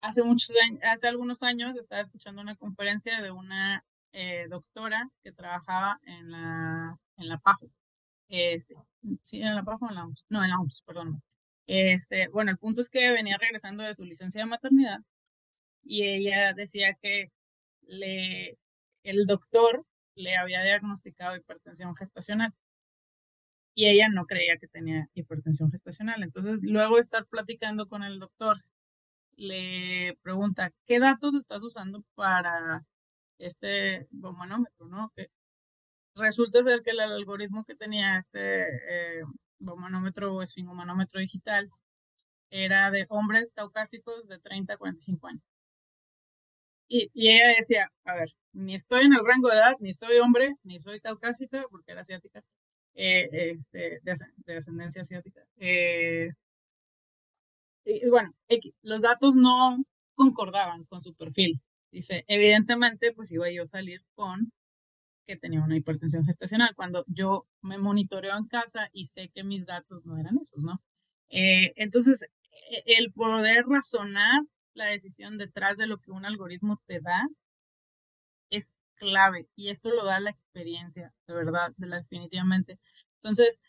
Hace, 0.01 0.23
muchos 0.23 0.53
hace 0.83 1.09
algunos 1.09 1.43
años 1.43 1.77
estaba 1.77 2.03
escuchando 2.03 2.43
una 2.43 2.57
conferencia 2.57 3.21
de 3.23 3.31
una 3.31 3.85
eh, 4.13 4.47
doctora 4.49 5.11
que 5.23 5.33
trabajaba 5.33 5.99
en 6.03 6.31
la, 6.31 6.99
en 7.17 7.29
la 7.29 7.39
PAJO. 7.39 7.71
Este, 8.29 8.75
sí, 9.23 9.43
en 9.43 9.55
la 9.55 9.65
PAJO 9.65 9.89
en 9.89 9.95
la 9.95 10.05
OMS. 10.05 10.27
No, 10.29 10.45
en 10.45 10.51
la 10.51 10.59
OMS, 10.59 10.83
perdón. 10.87 11.23
Este, 11.67 12.29
bueno, 12.29 12.51
el 12.53 12.59
punto 12.59 12.81
es 12.81 12.91
que 12.91 13.11
venía 13.13 13.39
regresando 13.39 13.83
de 13.83 13.95
su 13.95 14.05
licencia 14.05 14.41
de 14.41 14.47
maternidad 14.47 15.01
y 15.83 16.05
ella 16.05 16.53
decía 16.53 16.95
que 16.95 17.31
le, 17.83 18.59
el 19.03 19.27
doctor 19.27 19.85
le 20.15 20.37
había 20.37 20.63
diagnosticado 20.63 21.37
hipertensión 21.37 21.95
gestacional 21.97 22.55
y 23.77 23.89
ella 23.89 24.09
no 24.09 24.27
creía 24.27 24.57
que 24.59 24.69
tenía 24.69 25.09
hipertensión 25.15 25.71
gestacional. 25.71 26.23
Entonces, 26.23 26.59
luego 26.63 26.97
de 26.97 27.03
estar 27.03 27.27
platicando 27.27 27.89
con 27.89 28.03
el 28.03 28.19
doctor, 28.19 28.65
le 29.37 30.17
pregunta, 30.23 30.73
¿qué 30.87 30.99
datos 30.99 31.35
estás 31.35 31.63
usando 31.63 32.03
para 32.15 32.85
este 33.39 34.09
manómetro? 34.13 34.89
¿no? 34.89 35.13
Resulta 36.17 36.63
ser 36.65 36.83
que 36.83 36.93
el 36.93 37.01
algoritmo 37.01 37.65
que 37.65 37.75
tenía 37.77 38.19
este 38.19 38.63
eh, 39.21 39.23
manómetro 39.61 40.35
o 40.35 40.43
esfingomanómetro 40.43 41.21
digital 41.21 41.69
era 42.51 42.91
de 42.91 43.07
hombres 43.11 43.53
caucásicos 43.53 44.27
de 44.27 44.39
30 44.39 44.75
a 44.75 44.79
45 44.79 45.27
años. 45.29 45.43
Y, 46.89 47.11
ella 47.15 47.49
decía, 47.59 47.93
a 48.05 48.15
ver, 48.15 48.29
ni 48.53 48.75
estoy 48.75 49.05
en 49.05 49.13
el 49.13 49.27
rango 49.27 49.49
de 49.51 49.57
edad, 49.57 49.75
ni 49.81 49.93
soy 49.93 50.19
hombre, 50.19 50.55
ni 50.63 50.79
soy 50.79 51.01
caucásica, 51.01 51.65
porque 51.71 51.93
era 51.93 52.03
asiática, 52.03 52.43
eh, 52.97 53.29
este, 53.33 54.01
de, 54.03 54.57
ascendencia 54.57 55.03
asiática. 55.03 55.43
Eh, 55.59 56.31
y, 57.85 58.09
bueno, 58.09 58.35
los 58.83 59.03
datos 59.03 59.35
no 59.35 59.85
concordaban 60.15 60.85
con 60.85 61.01
su 61.03 61.15
perfil. 61.15 61.61
Dice, 61.93 62.25
evidentemente, 62.27 63.13
pues 63.13 63.31
iba 63.33 63.51
yo 63.51 63.65
a 63.65 63.67
salir 63.67 64.03
con 64.15 64.51
que 65.27 65.37
tenía 65.37 65.63
una 65.63 65.77
hipertensión 65.77 66.25
gestacional, 66.25 66.75
cuando 66.75 67.05
yo 67.09 67.47
me 67.61 67.79
monitoreo 67.79 68.37
en 68.37 68.47
casa 68.47 68.89
y 68.93 69.07
sé 69.07 69.29
que 69.29 69.45
mis 69.45 69.67
datos 69.67 70.05
no 70.07 70.19
eran 70.19 70.39
esos, 70.39 70.63
¿no? 70.63 70.81
Eh, 71.31 71.73
entonces, 71.77 72.23
e, 72.23 72.83
el 72.99 73.13
poder 73.13 73.67
razonar 73.67 74.43
la 74.75 74.87
decisión 74.87 75.37
detrás 75.37 75.79
de 75.79 75.87
lo 75.87 75.99
que 75.99 76.13
un 76.13 76.25
algoritmo 76.25 76.81
te 76.87 77.01
da 77.01 77.29
es 78.51 78.73
clave 78.97 79.49
y 79.57 79.71
esto 79.71 79.91
lo 79.91 80.05
da 80.05 80.21
la 80.21 80.31
experiencia, 80.31 81.13
de 81.27 81.35
verdad, 81.35 81.73
de 81.77 81.87
la, 81.87 81.99
definitivamente. 81.99 82.79
Entonces, 83.17 83.61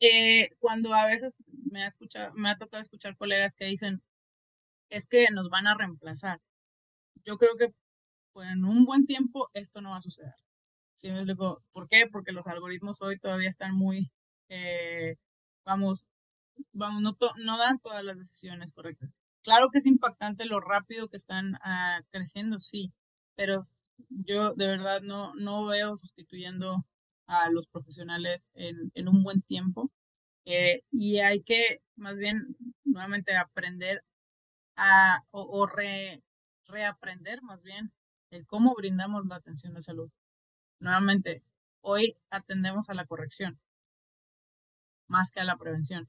eh, 0.00 0.50
cuando 0.58 0.94
a 0.94 1.06
veces 1.06 1.36
me 1.48 1.84
ha, 1.84 1.88
escuchado, 1.88 2.32
me 2.34 2.50
ha 2.50 2.58
tocado 2.58 2.82
escuchar 2.82 3.16
colegas 3.16 3.54
que 3.54 3.66
dicen, 3.66 4.02
es 4.90 5.06
que 5.08 5.28
nos 5.30 5.50
van 5.50 5.66
a 5.66 5.76
reemplazar. 5.76 6.40
Yo 7.24 7.38
creo 7.38 7.56
que 7.56 7.72
pues, 8.32 8.48
en 8.50 8.64
un 8.64 8.84
buen 8.84 9.06
tiempo 9.06 9.50
esto 9.54 9.80
no 9.80 9.90
va 9.90 9.98
a 9.98 10.02
suceder. 10.02 10.34
¿Sí 10.94 11.10
me 11.10 11.18
explico? 11.18 11.62
¿Por 11.72 11.88
qué? 11.88 12.06
Porque 12.10 12.32
los 12.32 12.46
algoritmos 12.46 13.02
hoy 13.02 13.18
todavía 13.18 13.48
están 13.48 13.74
muy, 13.74 14.10
eh, 14.48 15.16
vamos, 15.64 16.06
vamos, 16.72 17.02
no, 17.02 17.16
no 17.36 17.58
dan 17.58 17.78
todas 17.80 18.04
las 18.04 18.18
decisiones 18.18 18.72
correctas. 18.74 19.10
Claro 19.42 19.70
que 19.70 19.78
es 19.78 19.86
impactante 19.86 20.44
lo 20.46 20.60
rápido 20.60 21.08
que 21.08 21.16
están 21.16 21.56
ah, 21.62 22.00
creciendo, 22.10 22.60
sí, 22.60 22.92
pero 23.36 23.62
yo 24.10 24.54
de 24.54 24.66
verdad 24.66 25.02
no, 25.02 25.34
no 25.34 25.66
veo 25.66 25.96
sustituyendo 25.96 26.84
a 27.26 27.50
los 27.50 27.66
profesionales 27.68 28.50
en, 28.54 28.90
en 28.94 29.08
un 29.08 29.22
buen 29.22 29.42
tiempo. 29.42 29.90
Eh, 30.46 30.82
y 30.92 31.18
hay 31.18 31.42
que 31.42 31.80
más 31.96 32.16
bien 32.16 32.56
nuevamente 32.84 33.36
aprender 33.36 34.04
a, 34.76 35.24
o, 35.30 35.68
reaprender 36.68 37.42
más 37.42 37.62
bien 37.62 37.92
el 38.30 38.46
cómo 38.46 38.74
brindamos 38.74 39.26
la 39.26 39.36
atención 39.36 39.74
de 39.74 39.82
salud. 39.82 40.10
Nuevamente, 40.80 41.40
hoy 41.80 42.16
atendemos 42.30 42.90
a 42.90 42.94
la 42.94 43.06
corrección 43.06 43.58
más 45.08 45.30
que 45.30 45.40
a 45.40 45.44
la 45.44 45.56
prevención. 45.56 46.08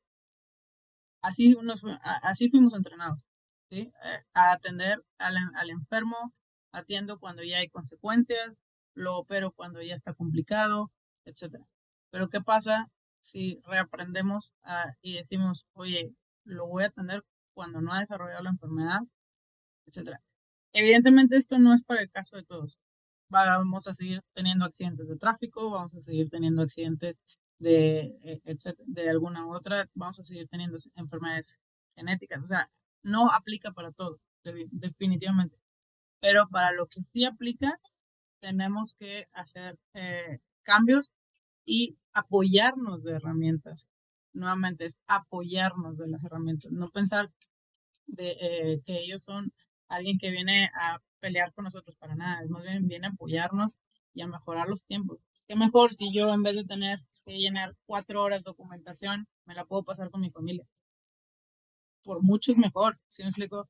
Así, 1.22 1.56
unos, 1.56 1.84
así 2.02 2.50
fuimos 2.50 2.74
entrenados, 2.74 3.26
¿sí? 3.70 3.92
Eh, 4.04 4.24
a 4.34 4.52
atender 4.52 5.04
al, 5.18 5.36
al 5.56 5.70
enfermo, 5.70 6.34
atiendo 6.78 7.20
cuando 7.20 7.44
ya 7.44 7.58
hay 7.58 7.70
consecuencias, 7.70 8.62
lo 8.94 9.18
opero 9.18 9.52
cuando 9.52 9.82
ya 9.82 9.96
está 9.96 10.14
complicado, 10.14 10.92
etc. 11.26 11.64
Pero 12.12 12.30
¿qué 12.30 12.42
pasa 12.42 12.90
si 13.20 13.60
reaprendemos 13.66 14.54
y 15.02 15.16
decimos, 15.16 15.66
oye, 15.74 16.14
lo 16.46 16.68
voy 16.68 16.84
a 16.84 16.88
atender 16.88 17.24
cuando 17.54 17.82
no 17.82 17.94
ha 17.94 18.00
desarrollado 18.00 18.44
la 18.44 18.52
enfermedad, 18.52 19.00
etcétera? 19.86 20.22
Evidentemente 20.74 21.38
esto 21.38 21.60
no 21.60 21.74
es 21.74 21.84
para 21.84 22.02
el 22.02 22.12
caso 22.12 22.38
de 22.38 22.44
todos. 22.44 22.78
Vamos 23.30 23.88
a 23.88 23.94
seguir 23.94 24.22
teniendo 24.34 24.66
accidentes 24.66 25.08
de 25.08 25.18
tráfico, 25.18 25.70
vamos 25.72 25.94
a 25.96 26.02
seguir 26.02 26.30
teniendo 26.30 26.62
accidentes 26.62 27.18
de, 27.60 28.18
eh, 28.24 28.58
de 28.86 29.10
alguna 29.10 29.48
otra, 29.48 29.90
vamos 29.96 30.20
a 30.20 30.24
seguir 30.24 30.48
teniendo 30.48 30.78
enfermedades 30.96 31.60
genéticas. 31.96 32.44
O 32.44 32.48
sea, 32.48 32.70
no 33.04 33.32
aplica 33.32 33.72
para 33.72 33.92
todo, 33.92 34.20
definitivamente. 34.44 35.58
Pero 36.20 36.48
para 36.50 36.72
lo 36.74 36.88
que 36.88 37.02
sí 37.04 37.26
aplica, 37.26 37.80
tenemos 38.40 38.96
que 38.96 39.28
hacer 39.34 39.78
eh, 39.94 40.38
cambios 40.64 41.12
y 41.66 41.98
apoyarnos 42.14 43.04
de 43.04 43.14
herramientas. 43.14 43.90
Nuevamente, 44.34 44.86
es 44.86 45.00
apoyarnos 45.08 45.98
de 45.98 46.08
las 46.08 46.24
herramientas, 46.24 46.72
no 46.72 46.90
pensar 46.90 47.32
de, 48.08 48.38
eh, 48.40 48.82
que 48.86 48.98
ellos 49.04 49.24
son 49.24 49.52
alguien 49.88 50.18
que 50.20 50.32
viene 50.32 50.72
a 50.80 51.00
pelear 51.20 51.54
con 51.54 51.66
nosotros 51.66 51.96
para 51.98 52.16
nada, 52.16 52.44
es 52.44 52.50
más 52.50 52.64
bien 52.64 52.88
viene 52.88 53.08
a 53.08 53.12
apoyarnos 53.12 53.78
y 54.14 54.22
a 54.22 54.28
mejorar 54.28 54.68
los 54.68 54.84
tiempos. 54.86 55.20
Qué 55.48 55.56
mejor 55.56 55.94
si 55.94 56.14
yo 56.14 56.34
en 56.34 56.44
vez 56.44 56.56
de 56.56 56.66
tener 56.66 57.00
que 57.26 57.38
llenar 57.38 57.76
cuatro 57.86 58.24
horas 58.24 58.44
de 58.44 58.50
documentación, 58.50 59.28
me 59.46 59.56
la 59.56 59.66
puedo 59.66 59.84
pasar 59.84 60.10
con 60.10 60.22
mi 60.22 60.30
familia. 60.30 60.66
Por 62.04 62.22
mucho 62.22 62.52
es 62.52 62.58
mejor, 62.58 62.98
si 63.08 63.24
me 63.24 63.30
explico? 63.30 63.68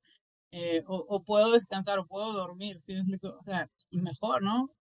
Eh, 0.51 0.83
o, 0.87 1.23
puedo 1.23 1.51
descansar, 1.51 1.99
o 1.99 2.07
puedo 2.07 2.33
dormir, 2.33 2.79
¿sí? 2.79 2.95
o 2.99 3.43
sea, 3.43 3.69
mejor, 3.91 4.41
¿no? 4.43 4.71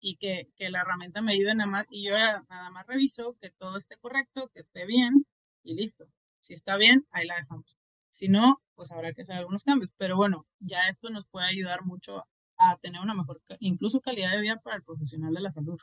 Y 0.00 0.16
que, 0.16 0.48
que, 0.56 0.70
la 0.70 0.80
herramienta 0.80 1.22
me 1.22 1.32
ayude 1.32 1.54
nada 1.54 1.70
más, 1.70 1.86
y 1.90 2.04
yo 2.04 2.12
nada 2.12 2.70
más 2.70 2.86
reviso 2.86 3.36
que 3.40 3.50
todo 3.50 3.76
esté 3.76 3.96
correcto, 3.98 4.50
que 4.54 4.60
esté 4.60 4.86
bien, 4.86 5.26
y 5.62 5.74
listo. 5.74 6.06
Si 6.40 6.54
está 6.54 6.76
bien, 6.76 7.06
ahí 7.10 7.26
la 7.26 7.36
dejamos. 7.36 7.76
Si 8.10 8.28
no, 8.28 8.62
pues 8.74 8.92
habrá 8.92 9.12
que 9.12 9.22
hacer 9.22 9.36
algunos 9.36 9.64
cambios. 9.64 9.90
Pero 9.96 10.16
bueno, 10.16 10.46
ya 10.60 10.88
esto 10.88 11.10
nos 11.10 11.26
puede 11.26 11.46
ayudar 11.46 11.84
mucho 11.84 12.24
a 12.56 12.76
tener 12.78 13.00
una 13.00 13.14
mejor, 13.14 13.40
incluso 13.60 14.00
calidad 14.00 14.32
de 14.32 14.40
vida 14.40 14.60
para 14.62 14.76
el 14.76 14.82
profesional 14.82 15.34
de 15.34 15.40
la 15.40 15.52
salud. 15.52 15.78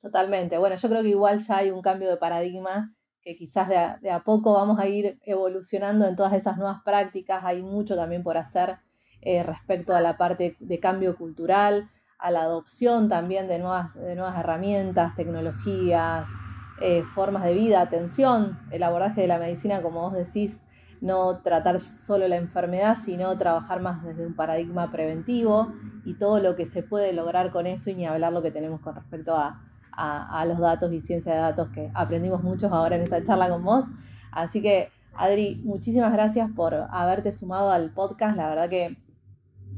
Totalmente. 0.00 0.58
Bueno, 0.58 0.76
yo 0.76 0.88
creo 0.88 1.02
que 1.02 1.10
igual 1.10 1.38
ya 1.38 1.58
hay 1.58 1.70
un 1.70 1.80
cambio 1.80 2.10
de 2.10 2.16
paradigma 2.16 2.92
que 3.22 3.36
quizás 3.36 3.68
de 3.68 4.10
a, 4.10 4.24
poco 4.24 4.54
vamos 4.54 4.78
a 4.78 4.88
ir 4.88 5.18
evolucionando 5.24 6.06
en 6.06 6.16
todas 6.16 6.32
esas 6.32 6.56
nuevas 6.56 6.82
prácticas. 6.84 7.44
Hay 7.44 7.62
mucho 7.62 7.96
también 7.96 8.22
por 8.22 8.36
hacer 8.36 8.78
eh, 9.20 9.42
respecto 9.42 9.94
a 9.94 10.00
la 10.00 10.16
parte 10.16 10.56
de 10.58 10.80
cambio 10.80 11.16
cultural, 11.16 11.90
a 12.18 12.30
la 12.30 12.42
adopción 12.42 13.08
también 13.08 13.48
de 13.48 13.58
nuevas, 13.58 13.94
de 13.94 14.16
nuevas 14.16 14.38
herramientas, 14.38 15.14
tecnologías, 15.14 16.28
eh, 16.80 17.04
formas 17.04 17.44
de 17.44 17.54
vida, 17.54 17.80
atención, 17.80 18.58
el 18.72 18.82
abordaje 18.82 19.20
de 19.20 19.28
la 19.28 19.38
medicina, 19.38 19.82
como 19.82 20.00
vos 20.00 20.14
decís, 20.14 20.62
no 21.00 21.42
tratar 21.42 21.78
solo 21.80 22.26
la 22.28 22.36
enfermedad, 22.36 22.96
sino 22.96 23.36
trabajar 23.36 23.80
más 23.80 24.04
desde 24.04 24.26
un 24.26 24.34
paradigma 24.34 24.90
preventivo 24.90 25.72
y 26.04 26.14
todo 26.14 26.40
lo 26.40 26.54
que 26.54 26.66
se 26.66 26.82
puede 26.82 27.12
lograr 27.12 27.50
con 27.50 27.66
eso 27.66 27.90
y 27.90 27.94
ni 27.94 28.06
hablar 28.06 28.32
lo 28.32 28.42
que 28.42 28.52
tenemos 28.52 28.80
con 28.80 28.94
respecto 28.94 29.34
a, 29.34 29.60
a, 29.92 30.44
los 30.46 30.58
datos 30.58 30.92
y 30.92 31.00
ciencia 31.00 31.32
de 31.32 31.38
datos 31.38 31.68
que 31.68 31.90
aprendimos 31.94 32.42
muchos 32.42 32.72
ahora 32.72 32.96
en 32.96 33.02
esta 33.02 33.22
charla 33.22 33.48
con 33.48 33.64
vos. 33.64 33.84
Así 34.30 34.62
que, 34.62 34.90
Adri, 35.14 35.60
muchísimas 35.64 36.12
gracias 36.12 36.50
por 36.54 36.74
haberte 36.74 37.32
sumado 37.32 37.70
al 37.70 37.92
podcast. 37.92 38.36
La 38.36 38.48
verdad 38.48 38.68
que 38.68 38.96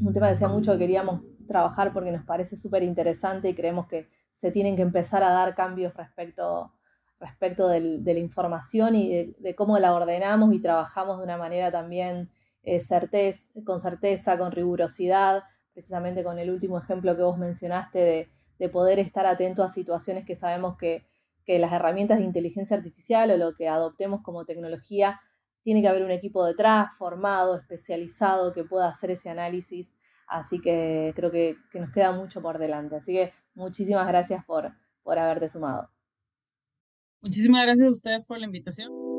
un 0.01 0.13
tema 0.13 0.27
que 0.27 0.33
decía 0.33 0.49
mucho 0.49 0.73
que 0.73 0.79
queríamos 0.79 1.23
trabajar 1.47 1.93
porque 1.93 2.13
nos 2.13 2.25
parece 2.25 2.57
súper 2.57 2.83
interesante 2.83 3.49
y 3.49 3.55
creemos 3.55 3.87
que 3.87 4.09
se 4.31 4.51
tienen 4.51 4.77
que 4.77 4.83
empezar 4.83 5.23
a 5.23 5.31
dar 5.31 5.55
cambios 5.55 5.95
respecto, 5.95 6.73
respecto 7.21 7.69
de 7.69 8.01
la 8.05 8.19
información 8.19 8.95
y 8.95 9.33
de, 9.39 9.55
cómo 9.55 9.79
la 9.79 9.95
ordenamos 9.95 10.53
y 10.55 10.61
trabajamos 10.61 11.19
de 11.19 11.25
una 11.25 11.37
manera 11.37 11.71
también 11.71 12.31
eh, 12.63 12.81
con 13.65 13.79
certeza, 13.79 14.39
con 14.39 14.53
rigurosidad, 14.53 15.45
precisamente 15.73 16.25
con 16.25 16.39
el 16.39 16.51
último 16.51 16.79
ejemplo 16.79 17.15
que 17.17 17.23
vos 17.23 17.39
mencionaste 17.39 17.99
de 17.99 18.29
de 18.59 18.69
poder 18.69 18.99
estar 18.99 19.27
atento 19.27 19.63
a 19.63 19.69
situaciones 19.69 20.25
que 20.25 20.35
sabemos 20.35 20.77
que, 20.77 21.07
las 21.47 21.73
herramientas 21.73 22.19
de 22.19 22.25
inteligencia 22.25 22.75
artificial 22.75 23.31
o 23.31 23.37
lo 23.37 23.55
que 23.55 23.69
adoptemos 23.69 24.23
como 24.23 24.47
tecnología, 24.47 25.21
tiene 25.61 25.83
que 25.83 25.89
haber 25.89 26.03
un 26.03 26.11
equipo 26.11 26.45
detrás, 26.45 26.97
formado, 26.97 27.57
especializado, 27.57 28.53
que 28.53 28.65
pueda 28.65 28.89
hacer 28.89 29.11
ese 29.11 29.29
análisis. 29.29 29.95
Así 30.27 30.59
que 30.59 31.13
creo 31.15 31.31
que, 31.31 31.57
nos 31.75 31.91
queda 31.91 32.13
mucho 32.13 32.41
por 32.41 32.59
delante. 32.59 32.97
Así 32.97 33.13
que 33.13 33.35
muchísimas 33.55 34.07
gracias 34.07 34.43
por, 34.45 34.73
por 35.03 35.19
haberte 35.19 35.49
sumado. 35.49 35.91
Muchísimas 37.21 37.65
gracias 37.65 37.89
a 37.89 37.91
ustedes 37.91 38.25
por 38.25 38.39
la 38.39 38.47
invitación. 38.47 39.14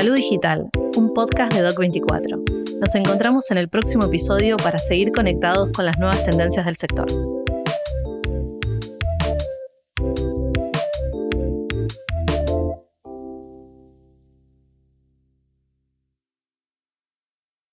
Salud 0.00 0.16
Digital, 0.16 0.70
un 0.96 1.12
podcast 1.12 1.52
de 1.52 1.62
Doc24. 1.62 2.78
Nos 2.80 2.94
encontramos 2.94 3.50
en 3.50 3.58
el 3.58 3.68
próximo 3.68 4.06
episodio 4.06 4.56
para 4.56 4.78
seguir 4.78 5.12
conectados 5.12 5.70
con 5.72 5.84
las 5.84 5.98
nuevas 5.98 6.24
tendencias 6.24 6.64
del 6.64 6.78
sector. 6.78 7.06